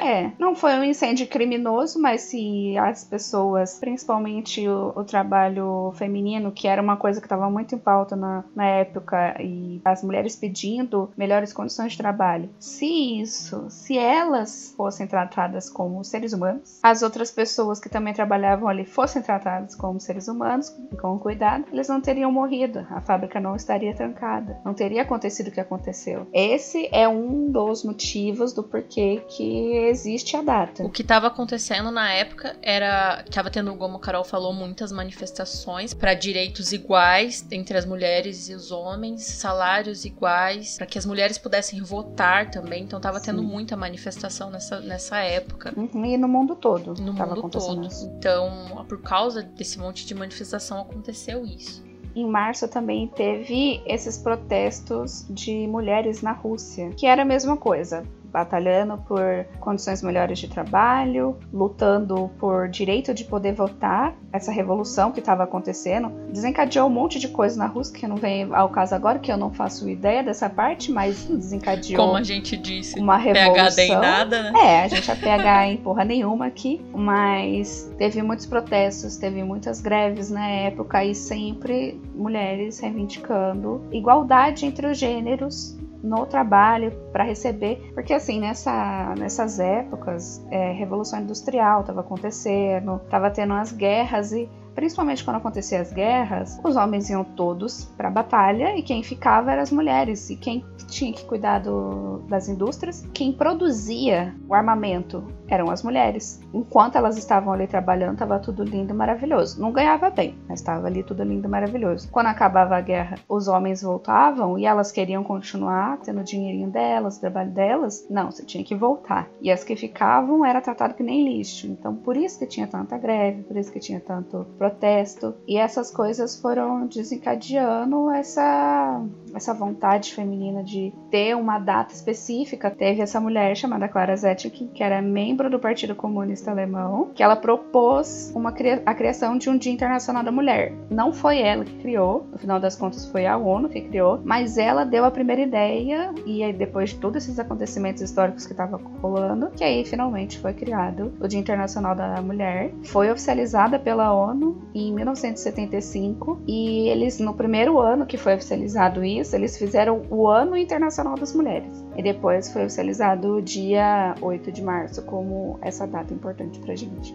é, 0.00 0.32
não 0.38 0.54
foi 0.54 0.72
um 0.74 0.84
incêndio 0.84 1.26
criminoso, 1.26 2.00
mas 2.00 2.22
se 2.22 2.76
as 2.78 3.04
pessoas, 3.04 3.78
principalmente 3.78 4.66
o, 4.68 4.92
o 4.96 5.04
trabalho 5.04 5.92
feminino, 5.96 6.52
que 6.52 6.66
era 6.66 6.82
uma 6.82 6.96
coisa 6.96 7.20
que 7.20 7.26
estava 7.26 7.48
muito 7.48 7.74
em 7.74 7.78
pauta 7.78 8.16
na, 8.16 8.44
na 8.54 8.66
época, 8.66 9.36
e 9.40 9.80
as 9.84 10.02
mulheres 10.02 10.36
pedindo 10.36 11.10
melhores 11.16 11.52
condições 11.52 11.92
de 11.92 11.98
trabalho, 11.98 12.50
se 12.58 13.20
isso, 13.20 13.66
se 13.70 13.96
elas 13.96 14.74
fossem 14.76 15.06
tratadas 15.06 15.70
como 15.70 16.02
seres 16.04 16.32
humanos, 16.32 16.80
as 16.82 17.02
outras 17.02 17.30
pessoas 17.30 17.78
que 17.78 17.88
também 17.88 18.12
trabalhavam 18.12 18.68
ali 18.68 18.84
fossem 18.84 19.22
tratadas 19.22 19.74
como 19.74 20.00
seres 20.00 20.15
seres 20.16 20.28
humanos, 20.28 20.74
com 21.00 21.18
cuidado, 21.18 21.66
eles 21.72 21.88
não 21.88 22.00
teriam 22.00 22.32
morrido, 22.32 22.86
a 22.90 23.00
fábrica 23.00 23.38
não 23.38 23.54
estaria 23.54 23.94
trancada, 23.94 24.58
não 24.64 24.72
teria 24.72 25.02
acontecido 25.02 25.48
o 25.48 25.50
que 25.50 25.60
aconteceu. 25.60 26.26
Esse 26.32 26.88
é 26.90 27.06
um 27.06 27.50
dos 27.50 27.84
motivos 27.84 28.52
do 28.52 28.62
porquê 28.62 29.22
que 29.28 29.72
existe 29.88 30.36
a 30.36 30.42
data. 30.42 30.82
O 30.82 30.90
que 30.90 31.02
estava 31.02 31.26
acontecendo 31.26 31.90
na 31.90 32.12
época 32.12 32.56
era 32.62 33.22
que 33.22 33.30
estava 33.30 33.50
tendo, 33.50 33.74
como 33.76 33.96
a 33.96 34.00
Carol 34.00 34.24
falou, 34.24 34.52
muitas 34.52 34.90
manifestações 34.90 35.92
para 35.92 36.14
direitos 36.14 36.72
iguais 36.72 37.46
entre 37.50 37.76
as 37.76 37.84
mulheres 37.84 38.48
e 38.48 38.54
os 38.54 38.70
homens, 38.72 39.24
salários 39.24 40.04
iguais, 40.04 40.76
para 40.76 40.86
que 40.86 40.98
as 40.98 41.04
mulheres 41.04 41.36
pudessem 41.36 41.82
votar 41.82 42.50
também. 42.50 42.84
Então 42.84 42.98
estava 42.98 43.20
tendo 43.20 43.42
muita 43.42 43.76
manifestação 43.76 44.50
nessa, 44.50 44.80
nessa 44.80 45.18
época. 45.18 45.74
Uhum, 45.76 46.04
e 46.04 46.16
no 46.16 46.28
mundo 46.28 46.56
todo. 46.56 46.94
No 46.94 47.12
mundo 47.12 47.48
todo. 47.50 47.86
Isso. 47.86 48.10
Então, 48.18 48.84
por 48.88 49.02
causa 49.02 49.42
desse 49.42 49.78
monte 49.78 50.05
de 50.06 50.14
manifestação 50.14 50.80
aconteceu 50.80 51.44
isso. 51.44 51.84
Em 52.14 52.26
março 52.26 52.66
também 52.66 53.08
teve 53.08 53.82
esses 53.84 54.16
protestos 54.16 55.26
de 55.28 55.66
mulheres 55.66 56.22
na 56.22 56.32
Rússia, 56.32 56.90
que 56.96 57.06
era 57.06 57.22
a 57.22 57.26
mesma 57.26 57.56
coisa 57.56 58.04
batalhando 58.36 58.98
por 58.98 59.46
condições 59.60 60.02
melhores 60.02 60.38
de 60.38 60.46
trabalho, 60.46 61.38
lutando 61.50 62.30
por 62.38 62.68
direito 62.68 63.14
de 63.14 63.24
poder 63.24 63.54
votar. 63.54 64.14
Essa 64.30 64.52
revolução 64.52 65.10
que 65.10 65.20
estava 65.20 65.44
acontecendo 65.44 66.10
desencadeou 66.30 66.86
um 66.86 66.90
monte 66.90 67.18
de 67.18 67.28
coisa 67.28 67.56
na 67.58 67.64
Rússia, 67.64 67.98
que 67.98 68.06
não 68.06 68.16
vem 68.16 68.46
ao 68.52 68.68
caso 68.68 68.94
agora, 68.94 69.18
que 69.18 69.32
eu 69.32 69.38
não 69.38 69.50
faço 69.50 69.88
ideia 69.88 70.22
dessa 70.22 70.50
parte, 70.50 70.92
mas 70.92 71.24
desencadeou. 71.24 71.96
Como 71.96 72.14
a 72.18 72.22
gente 72.22 72.58
disse, 72.58 73.00
uma 73.00 73.16
revolução. 73.16 73.54
PHD 73.54 73.82
em 73.82 73.96
nada, 73.96 74.42
né? 74.42 74.52
É, 74.54 74.82
a 74.82 74.88
gente 74.88 75.10
é 75.10 75.14
PH 75.14 75.68
em 75.68 75.76
porra 75.78 76.04
nenhuma 76.04 76.46
aqui, 76.46 76.84
mas 76.92 77.90
teve 77.96 78.20
muitos 78.20 78.44
protestos, 78.44 79.16
teve 79.16 79.42
muitas 79.42 79.80
greves 79.80 80.30
na 80.30 80.46
época 80.46 81.02
e 81.02 81.14
sempre 81.14 81.98
mulheres 82.14 82.80
reivindicando 82.80 83.80
igualdade 83.90 84.66
entre 84.66 84.86
os 84.88 84.98
gêneros 84.98 85.74
no 86.06 86.24
trabalho 86.26 86.92
para 87.12 87.24
receber, 87.24 87.90
porque 87.94 88.12
assim 88.26 88.40
nessa, 88.40 89.14
nessas 89.16 89.60
épocas 89.60 90.44
é, 90.50 90.72
revolução 90.72 91.20
industrial 91.20 91.82
estava 91.82 92.00
acontecendo, 92.00 93.00
estava 93.04 93.30
tendo 93.30 93.54
as 93.54 93.70
guerras 93.70 94.32
e 94.32 94.48
principalmente 94.76 95.24
quando 95.24 95.38
aconteciam 95.38 95.80
as 95.80 95.92
guerras, 95.92 96.60
os 96.62 96.76
homens 96.76 97.08
iam 97.08 97.24
todos 97.24 97.86
para 97.96 98.08
a 98.08 98.10
batalha 98.10 98.76
e 98.76 98.82
quem 98.82 99.02
ficava 99.02 99.50
eram 99.50 99.62
as 99.62 99.72
mulheres. 99.72 100.28
E 100.28 100.36
quem 100.36 100.64
tinha 100.86 101.12
que 101.12 101.24
cuidar 101.24 101.60
do, 101.60 102.18
das 102.28 102.48
indústrias, 102.48 103.04
quem 103.12 103.32
produzia 103.32 104.34
o 104.46 104.54
armamento 104.54 105.24
eram 105.48 105.70
as 105.70 105.82
mulheres. 105.82 106.40
Enquanto 106.52 106.96
elas 106.96 107.16
estavam 107.16 107.52
ali 107.52 107.66
trabalhando, 107.66 108.14
estava 108.14 108.38
tudo 108.38 108.62
lindo 108.62 108.92
e 108.92 108.96
maravilhoso. 108.96 109.60
Não 109.60 109.72
ganhava 109.72 110.10
bem, 110.10 110.34
mas 110.48 110.60
estava 110.60 110.86
ali 110.86 111.02
tudo 111.02 111.22
lindo 111.22 111.46
e 111.46 111.50
maravilhoso. 111.50 112.08
Quando 112.10 112.26
acabava 112.26 112.76
a 112.76 112.80
guerra, 112.80 113.16
os 113.28 113.48
homens 113.48 113.82
voltavam 113.82 114.58
e 114.58 114.66
elas 114.66 114.92
queriam 114.92 115.24
continuar 115.24 115.98
tendo 115.98 116.20
o 116.20 116.24
dinheirinho 116.24 116.70
delas, 116.70 117.16
o 117.16 117.20
trabalho 117.20 117.50
delas. 117.50 118.06
Não, 118.10 118.30
você 118.30 118.44
tinha 118.44 118.62
que 118.62 118.74
voltar. 118.74 119.28
E 119.40 119.50
as 119.50 119.64
que 119.64 119.74
ficavam 119.74 120.44
era 120.44 120.60
tratado 120.60 120.94
que 120.94 121.02
nem 121.02 121.24
lixo. 121.24 121.66
Então, 121.66 121.94
por 121.94 122.16
isso 122.16 122.38
que 122.38 122.46
tinha 122.46 122.66
tanta 122.66 122.98
greve, 122.98 123.42
por 123.42 123.56
isso 123.56 123.72
que 123.72 123.80
tinha 123.80 124.00
tanto 124.00 124.46
protesto. 124.66 125.34
E 125.46 125.56
essas 125.56 125.90
coisas 125.90 126.36
foram 126.36 126.86
desencadeando 126.86 128.10
essa, 128.10 129.02
essa 129.36 129.54
vontade 129.54 130.14
feminina 130.14 130.62
de 130.62 130.92
ter 131.10 131.36
uma 131.36 131.58
data 131.58 131.92
específica. 131.92 132.70
Teve 132.70 133.02
essa 133.02 133.20
mulher 133.20 133.56
chamada 133.56 133.88
Clara 133.88 134.16
Zetkin, 134.16 134.68
que 134.68 134.82
era 134.82 135.02
membro 135.02 135.50
do 135.50 135.58
Partido 135.58 135.94
Comunista 135.94 136.50
Alemão, 136.50 137.10
que 137.14 137.22
ela 137.22 137.36
propôs 137.36 138.32
uma, 138.34 138.52
a 138.84 138.94
criação 138.94 139.36
de 139.36 139.50
um 139.50 139.56
Dia 139.56 139.72
Internacional 139.72 140.22
da 140.22 140.32
Mulher. 140.32 140.72
Não 140.90 141.12
foi 141.12 141.40
ela 141.40 141.64
que 141.64 141.76
criou, 141.78 142.26
no 142.32 142.38
final 142.38 142.60
das 142.60 142.76
contas 142.76 143.06
foi 143.06 143.26
a 143.26 143.36
ONU 143.36 143.68
que 143.68 143.80
criou, 143.80 144.20
mas 144.24 144.58
ela 144.58 144.84
deu 144.84 145.04
a 145.04 145.10
primeira 145.10 145.42
ideia 145.42 146.14
e 146.24 146.42
aí 146.42 146.52
depois 146.52 146.90
de 146.90 146.96
todos 146.96 147.24
esses 147.24 147.38
acontecimentos 147.38 148.02
históricos 148.02 148.46
que 148.46 148.52
estavam 148.52 148.80
rolando, 149.02 149.50
que 149.50 149.64
aí 149.64 149.84
finalmente 149.84 150.38
foi 150.38 150.52
criado 150.54 151.12
o 151.20 151.28
Dia 151.28 151.40
Internacional 151.40 151.94
da 151.94 152.20
Mulher. 152.22 152.72
Foi 152.84 153.10
oficializada 153.10 153.78
pela 153.78 154.12
ONU 154.12 154.62
em 154.74 154.94
1975 154.94 156.42
e 156.46 156.88
eles 156.88 157.18
no 157.18 157.34
primeiro 157.34 157.78
ano 157.78 158.06
que 158.06 158.16
foi 158.16 158.34
oficializado 158.34 159.04
isso, 159.04 159.25
isso, 159.26 159.36
eles 159.36 159.58
fizeram 159.58 160.02
o 160.08 160.28
Ano 160.28 160.56
Internacional 160.56 161.16
das 161.16 161.34
Mulheres. 161.34 161.84
E 161.96 162.02
depois 162.02 162.52
foi 162.52 162.64
oficializado 162.64 163.36
o 163.36 163.42
dia 163.42 164.14
8 164.20 164.52
de 164.52 164.62
março 164.62 165.02
como 165.02 165.58
essa 165.60 165.86
data 165.86 166.14
importante 166.14 166.58
pra 166.60 166.74
gente. 166.76 167.12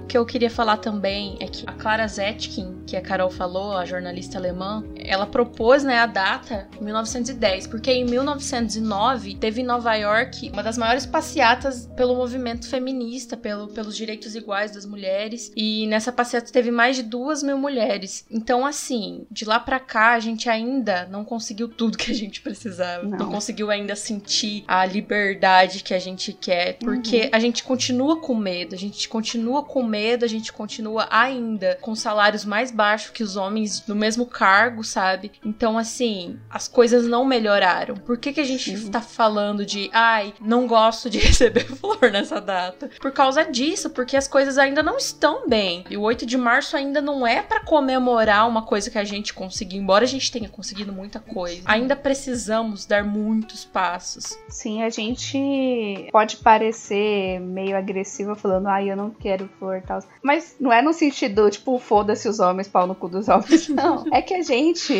O 0.00 0.06
que 0.12 0.18
eu 0.18 0.26
queria 0.26 0.50
falar 0.50 0.76
também 0.76 1.38
é 1.40 1.46
que 1.46 1.64
a 1.66 1.72
Clara 1.72 2.06
Zetkin, 2.06 2.82
que 2.86 2.96
a 2.96 3.00
Carol 3.00 3.30
falou, 3.30 3.72
a 3.78 3.86
jornalista 3.86 4.36
alemã, 4.36 4.84
ela 5.12 5.26
propôs 5.26 5.84
né, 5.84 5.98
a 5.98 6.06
data 6.06 6.68
1910, 6.80 7.66
porque 7.66 7.92
em 7.92 8.04
1909 8.04 9.36
teve 9.36 9.60
em 9.60 9.64
Nova 9.64 9.94
York 9.94 10.50
uma 10.50 10.62
das 10.62 10.78
maiores 10.78 11.04
passeatas 11.04 11.86
pelo 11.94 12.16
movimento 12.16 12.68
feminista, 12.68 13.36
pelo, 13.36 13.68
pelos 13.68 13.96
direitos 13.96 14.34
iguais 14.34 14.70
das 14.70 14.86
mulheres, 14.86 15.52
e 15.54 15.86
nessa 15.86 16.10
passeata 16.10 16.50
teve 16.50 16.70
mais 16.70 16.96
de 16.96 17.02
duas 17.02 17.42
mil 17.42 17.58
mulheres. 17.58 18.24
Então, 18.30 18.64
assim, 18.64 19.26
de 19.30 19.44
lá 19.44 19.60
para 19.60 19.78
cá 19.78 20.14
a 20.14 20.20
gente 20.20 20.48
ainda 20.48 21.06
não 21.10 21.24
conseguiu 21.24 21.68
tudo 21.68 21.98
que 21.98 22.10
a 22.10 22.14
gente 22.14 22.40
precisava, 22.40 23.04
não, 23.04 23.18
não 23.18 23.30
conseguiu 23.30 23.70
ainda 23.70 23.94
sentir 23.94 24.64
a 24.66 24.84
liberdade 24.86 25.82
que 25.82 25.92
a 25.92 25.98
gente 25.98 26.32
quer, 26.32 26.78
porque 26.78 27.22
uhum. 27.22 27.30
a 27.32 27.38
gente 27.38 27.62
continua 27.62 28.20
com 28.20 28.34
medo, 28.34 28.74
a 28.74 28.78
gente 28.78 29.08
continua 29.08 29.62
com 29.62 29.82
medo, 29.82 30.24
a 30.24 30.28
gente 30.28 30.52
continua 30.52 31.06
ainda 31.10 31.78
com 31.80 31.94
salários 31.94 32.44
mais 32.44 32.70
baixos 32.70 33.10
que 33.10 33.22
os 33.22 33.36
homens 33.36 33.84
no 33.86 33.94
mesmo 33.94 34.24
cargo, 34.24 34.82
sabe? 34.82 35.01
Então, 35.44 35.76
assim, 35.76 36.38
as 36.48 36.68
coisas 36.68 37.06
não 37.06 37.24
melhoraram. 37.24 37.94
Por 37.96 38.18
que, 38.18 38.32
que 38.32 38.40
a 38.40 38.44
gente 38.44 38.76
Sim. 38.76 38.90
tá 38.90 39.00
falando 39.00 39.64
de, 39.66 39.90
ai, 39.92 40.34
não 40.40 40.66
gosto 40.66 41.10
de 41.10 41.18
receber 41.20 41.64
flor 41.64 42.10
nessa 42.10 42.40
data? 42.40 42.90
Por 43.00 43.12
causa 43.12 43.44
disso, 43.44 43.90
porque 43.90 44.16
as 44.16 44.28
coisas 44.28 44.58
ainda 44.58 44.82
não 44.82 44.96
estão 44.96 45.48
bem. 45.48 45.84
E 45.90 45.96
o 45.96 46.02
8 46.02 46.24
de 46.26 46.36
março 46.36 46.76
ainda 46.76 47.00
não 47.00 47.26
é 47.26 47.42
para 47.42 47.60
comemorar 47.60 48.48
uma 48.48 48.62
coisa 48.62 48.90
que 48.90 48.98
a 48.98 49.04
gente 49.04 49.34
conseguiu, 49.34 49.80
embora 49.80 50.04
a 50.04 50.08
gente 50.08 50.30
tenha 50.30 50.48
conseguido 50.48 50.92
muita 50.92 51.20
coisa. 51.20 51.62
Ainda 51.64 51.96
precisamos 51.96 52.86
dar 52.86 53.04
muitos 53.04 53.64
passos. 53.64 54.38
Sim, 54.48 54.82
a 54.82 54.90
gente 54.90 56.08
pode 56.10 56.36
parecer 56.38 57.40
meio 57.40 57.76
agressiva 57.76 58.34
falando, 58.34 58.68
ai, 58.68 58.90
eu 58.90 58.96
não 58.96 59.10
quero 59.10 59.48
flor 59.58 59.78
e 59.78 59.80
tal. 59.80 60.00
Mas 60.22 60.56
não 60.60 60.72
é 60.72 60.82
no 60.82 60.92
sentido, 60.92 61.50
tipo, 61.50 61.78
foda-se 61.78 62.28
os 62.28 62.40
homens, 62.40 62.68
pau 62.68 62.86
no 62.86 62.94
cu 62.94 63.08
dos 63.08 63.28
homens. 63.28 63.68
Não. 63.72 64.04
É 64.12 64.20
que 64.20 64.34
a 64.34 64.42
gente 64.42 64.91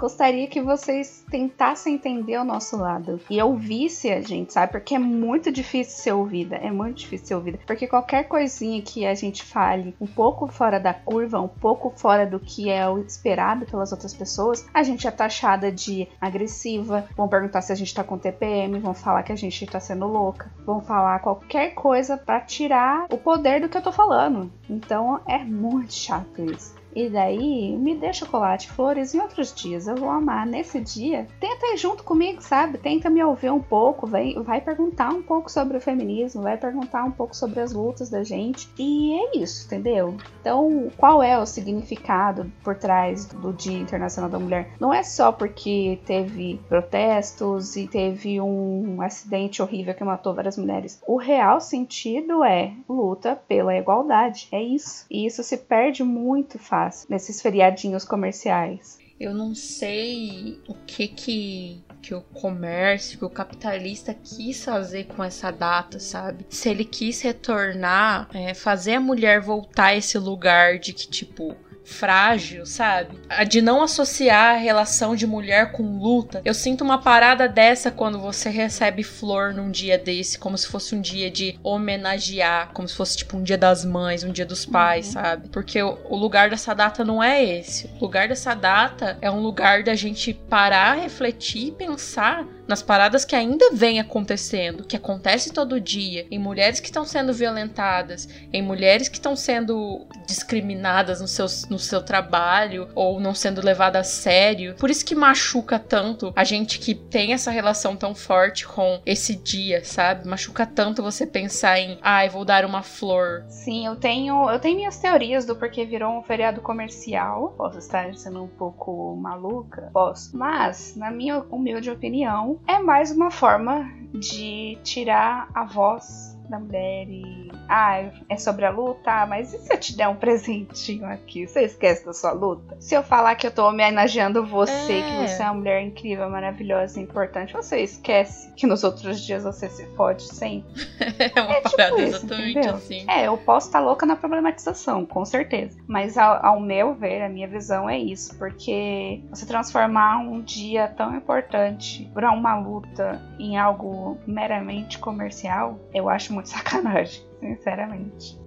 gostaria 0.00 0.46
que 0.46 0.62
vocês 0.62 1.22
tentassem 1.30 1.94
entender 1.94 2.38
o 2.38 2.44
nosso 2.44 2.74
lado 2.78 3.20
e 3.28 3.40
ouvisse 3.42 4.10
a 4.10 4.22
gente, 4.22 4.50
sabe? 4.50 4.72
Porque 4.72 4.94
é 4.94 4.98
muito 4.98 5.52
difícil 5.52 6.02
ser 6.02 6.12
ouvida, 6.12 6.56
é 6.56 6.70
muito 6.70 6.96
difícil 6.96 7.26
ser 7.26 7.34
ouvida. 7.34 7.58
Porque 7.66 7.86
qualquer 7.86 8.24
coisinha 8.24 8.80
que 8.80 9.04
a 9.04 9.14
gente 9.14 9.44
fale 9.44 9.94
um 10.00 10.06
pouco 10.06 10.46
fora 10.48 10.80
da 10.80 10.94
curva, 10.94 11.38
um 11.38 11.48
pouco 11.48 11.92
fora 11.94 12.26
do 12.26 12.40
que 12.40 12.70
é 12.70 12.88
o 12.88 12.98
esperado 12.98 13.66
pelas 13.66 13.92
outras 13.92 14.14
pessoas, 14.14 14.66
a 14.72 14.82
gente 14.82 15.06
é 15.06 15.10
taxada 15.10 15.70
de 15.70 16.08
agressiva, 16.18 17.06
vão 17.14 17.28
perguntar 17.28 17.60
se 17.60 17.70
a 17.70 17.76
gente 17.76 17.94
tá 17.94 18.02
com 18.02 18.16
TPM, 18.16 18.78
vão 18.78 18.94
falar 18.94 19.22
que 19.22 19.32
a 19.32 19.36
gente 19.36 19.66
tá 19.66 19.80
sendo 19.80 20.06
louca, 20.06 20.50
vão 20.64 20.80
falar 20.80 21.18
qualquer 21.18 21.74
coisa 21.74 22.16
para 22.16 22.40
tirar 22.40 23.06
o 23.10 23.18
poder 23.18 23.60
do 23.60 23.68
que 23.68 23.76
eu 23.76 23.82
tô 23.82 23.92
falando. 23.92 24.50
Então 24.68 25.20
é 25.28 25.38
muito 25.38 25.92
chato 25.92 26.42
isso. 26.42 26.79
E 26.94 27.08
daí, 27.08 27.76
me 27.76 27.94
dê 27.94 28.12
chocolate, 28.12 28.70
flores 28.70 29.14
em 29.14 29.20
outros 29.20 29.54
dias. 29.54 29.86
Eu 29.86 29.96
vou 29.96 30.10
amar. 30.10 30.46
Nesse 30.46 30.80
dia, 30.80 31.26
tenta 31.38 31.66
ir 31.66 31.76
junto 31.76 32.02
comigo, 32.02 32.42
sabe? 32.42 32.78
Tenta 32.78 33.08
me 33.08 33.22
ouvir 33.22 33.50
um 33.50 33.60
pouco. 33.60 34.06
Vai, 34.06 34.34
vai 34.34 34.60
perguntar 34.60 35.10
um 35.10 35.22
pouco 35.22 35.50
sobre 35.50 35.76
o 35.76 35.80
feminismo, 35.80 36.42
vai 36.42 36.56
perguntar 36.56 37.04
um 37.04 37.10
pouco 37.10 37.34
sobre 37.36 37.60
as 37.60 37.72
lutas 37.72 38.10
da 38.10 38.22
gente. 38.22 38.68
E 38.78 39.14
é 39.14 39.38
isso, 39.38 39.66
entendeu? 39.66 40.16
Então, 40.40 40.90
qual 40.96 41.22
é 41.22 41.38
o 41.38 41.46
significado 41.46 42.50
por 42.64 42.74
trás 42.74 43.26
do 43.26 43.52
Dia 43.52 43.78
Internacional 43.78 44.30
da 44.30 44.38
Mulher? 44.38 44.70
Não 44.80 44.92
é 44.92 45.02
só 45.02 45.30
porque 45.30 45.98
teve 46.04 46.60
protestos 46.68 47.76
e 47.76 47.86
teve 47.86 48.40
um 48.40 49.00
acidente 49.00 49.62
horrível 49.62 49.94
que 49.94 50.04
matou 50.04 50.34
várias 50.34 50.56
mulheres. 50.56 51.00
O 51.06 51.16
real 51.16 51.60
sentido 51.60 52.42
é 52.42 52.72
luta 52.88 53.40
pela 53.48 53.76
igualdade. 53.76 54.48
É 54.50 54.60
isso. 54.60 55.06
E 55.10 55.26
isso 55.26 55.42
se 55.42 55.56
perde 55.56 56.02
muito 56.02 56.58
fácil 56.58 56.79
nesses 57.08 57.42
feriadinhos 57.42 58.04
comerciais. 58.04 58.98
Eu 59.18 59.34
não 59.34 59.54
sei 59.54 60.58
o 60.66 60.74
que 60.86 61.08
que 61.08 61.84
que 62.00 62.14
o 62.14 62.22
comércio, 62.22 63.18
que 63.18 63.24
o 63.24 63.30
capitalista 63.30 64.14
quis 64.14 64.64
fazer 64.64 65.04
com 65.04 65.22
essa 65.22 65.50
data, 65.50 66.00
sabe? 66.00 66.46
Se 66.48 66.70
ele 66.70 66.84
quis 66.84 67.20
retornar, 67.20 68.28
é, 68.32 68.54
fazer 68.54 68.94
a 68.94 69.00
mulher 69.00 69.40
voltar 69.40 69.86
a 69.86 69.96
esse 69.96 70.18
lugar 70.18 70.78
de 70.78 70.92
que, 70.92 71.06
tipo, 71.06 71.54
frágil, 71.90 72.64
sabe? 72.64 73.18
A 73.28 73.44
de 73.44 73.60
não 73.60 73.82
associar 73.82 74.54
a 74.54 74.58
relação 74.58 75.14
de 75.16 75.26
mulher 75.26 75.72
com 75.72 75.98
luta. 75.98 76.40
Eu 76.44 76.54
sinto 76.54 76.82
uma 76.82 76.98
parada 76.98 77.48
dessa 77.48 77.90
quando 77.90 78.18
você 78.18 78.48
recebe 78.48 79.02
flor 79.02 79.52
num 79.52 79.70
dia 79.70 79.98
desse, 79.98 80.38
como 80.38 80.56
se 80.56 80.66
fosse 80.66 80.94
um 80.94 81.00
dia 81.00 81.30
de 81.30 81.58
homenagear, 81.62 82.70
como 82.72 82.88
se 82.88 82.94
fosse 82.94 83.16
tipo 83.18 83.36
um 83.36 83.42
dia 83.42 83.58
das 83.58 83.84
mães, 83.84 84.24
um 84.24 84.32
dia 84.32 84.46
dos 84.46 84.64
pais, 84.64 85.06
uhum. 85.06 85.12
sabe? 85.12 85.48
Porque 85.48 85.82
o, 85.82 85.98
o 86.08 86.16
lugar 86.16 86.48
dessa 86.48 86.74
data 86.74 87.04
não 87.04 87.22
é 87.22 87.42
esse. 87.44 87.90
O 87.98 88.04
lugar 88.04 88.28
dessa 88.28 88.54
data 88.54 89.18
é 89.20 89.30
um 89.30 89.40
lugar 89.40 89.82
da 89.82 89.94
gente 89.94 90.32
parar, 90.32 90.94
refletir 90.94 91.68
e 91.68 91.72
pensar 91.72 92.46
nas 92.70 92.82
paradas 92.82 93.24
que 93.24 93.34
ainda 93.34 93.72
vem 93.72 93.98
acontecendo, 93.98 94.84
que 94.84 94.96
acontece 94.96 95.52
todo 95.52 95.80
dia, 95.80 96.24
em 96.30 96.38
mulheres 96.38 96.78
que 96.78 96.86
estão 96.86 97.04
sendo 97.04 97.32
violentadas, 97.32 98.28
em 98.52 98.62
mulheres 98.62 99.08
que 99.08 99.16
estão 99.16 99.34
sendo 99.34 100.06
discriminadas 100.24 101.20
no 101.20 101.26
seu, 101.26 101.46
no 101.68 101.80
seu 101.80 102.00
trabalho 102.00 102.88
ou 102.94 103.18
não 103.18 103.34
sendo 103.34 103.60
levadas 103.60 103.90
a 104.00 104.04
sério. 104.04 104.76
Por 104.76 104.88
isso 104.88 105.04
que 105.04 105.16
machuca 105.16 105.80
tanto 105.80 106.32
a 106.36 106.44
gente 106.44 106.78
que 106.78 106.94
tem 106.94 107.32
essa 107.32 107.50
relação 107.50 107.96
tão 107.96 108.14
forte 108.14 108.64
com 108.64 109.00
esse 109.04 109.34
dia, 109.34 109.84
sabe? 109.84 110.28
Machuca 110.28 110.64
tanto 110.64 111.02
você 111.02 111.26
pensar 111.26 111.80
em, 111.80 111.98
ai, 112.00 112.28
ah, 112.28 112.30
vou 112.30 112.44
dar 112.44 112.64
uma 112.64 112.82
flor. 112.82 113.44
Sim, 113.48 113.86
eu 113.86 113.96
tenho, 113.96 114.48
eu 114.48 114.60
tenho 114.60 114.76
minhas 114.76 115.00
teorias 115.00 115.44
do 115.44 115.56
porquê 115.56 115.84
virou 115.84 116.16
um 116.16 116.22
feriado 116.22 116.60
comercial. 116.60 117.52
Posso 117.56 117.78
estar 117.78 118.14
sendo 118.14 118.44
um 118.44 118.48
pouco 118.48 119.16
maluca, 119.16 119.90
posso. 119.92 120.36
Mas, 120.36 120.94
na 120.94 121.10
minha 121.10 121.40
humilde 121.50 121.90
opinião, 121.90 122.59
é 122.66 122.78
mais 122.78 123.10
uma 123.10 123.30
forma 123.30 123.90
de 124.12 124.78
tirar 124.82 125.48
a 125.54 125.64
voz 125.64 126.29
da 126.50 126.58
mulher 126.58 127.08
e. 127.08 127.50
Ah, 127.68 128.10
é 128.28 128.36
sobre 128.36 128.64
a 128.64 128.70
luta, 128.70 129.24
mas 129.26 129.54
e 129.54 129.58
se 129.58 129.72
eu 129.72 129.78
te 129.78 129.96
der 129.96 130.08
um 130.08 130.16
presentinho 130.16 131.06
aqui? 131.06 131.46
Você 131.46 131.62
esquece 131.62 132.04
da 132.04 132.12
sua 132.12 132.32
luta? 132.32 132.76
Se 132.80 132.94
eu 132.94 133.02
falar 133.02 133.36
que 133.36 133.46
eu 133.46 133.50
tô 133.50 133.68
homenageando 133.68 134.44
você, 134.44 134.98
é. 134.98 135.02
que 135.02 135.28
você 135.28 135.42
é 135.42 135.44
uma 135.46 135.54
mulher 135.54 135.82
incrível, 135.82 136.28
maravilhosa 136.28 136.98
e 136.98 137.02
importante, 137.02 137.52
você 137.52 137.80
esquece 137.80 138.52
que 138.54 138.66
nos 138.66 138.82
outros 138.82 139.20
dias 139.20 139.44
você 139.44 139.68
se 139.68 139.86
fode 139.94 140.24
sempre? 140.24 140.88
é 141.34 141.40
uma 141.40 141.52
é 141.52 141.60
tipo 141.62 141.76
parada 141.76 142.02
isso, 142.02 142.16
exatamente 142.16 142.50
entendeu? 142.50 142.74
assim. 142.74 143.06
É, 143.08 143.28
eu 143.28 143.36
posso 143.38 143.68
estar 143.68 143.78
tá 143.78 143.84
louca 143.84 144.04
na 144.04 144.16
problematização, 144.16 145.06
com 145.06 145.24
certeza. 145.24 145.78
Mas 145.86 146.18
ao, 146.18 146.44
ao 146.44 146.60
meu 146.60 146.94
ver, 146.94 147.22
a 147.22 147.28
minha 147.28 147.46
visão 147.46 147.88
é 147.88 147.98
isso, 147.98 148.36
porque 148.36 149.22
você 149.30 149.46
transformar 149.46 150.18
um 150.18 150.40
dia 150.40 150.88
tão 150.88 151.14
importante 151.14 152.10
para 152.12 152.32
uma 152.32 152.58
luta 152.58 153.20
em 153.38 153.56
algo 153.56 154.18
meramente 154.26 154.98
comercial, 154.98 155.78
eu 155.94 156.08
acho 156.08 156.32
muito 156.32 156.39
muito 156.40 156.48
sacanagem, 156.48 157.22
sinceramente. 157.38 158.38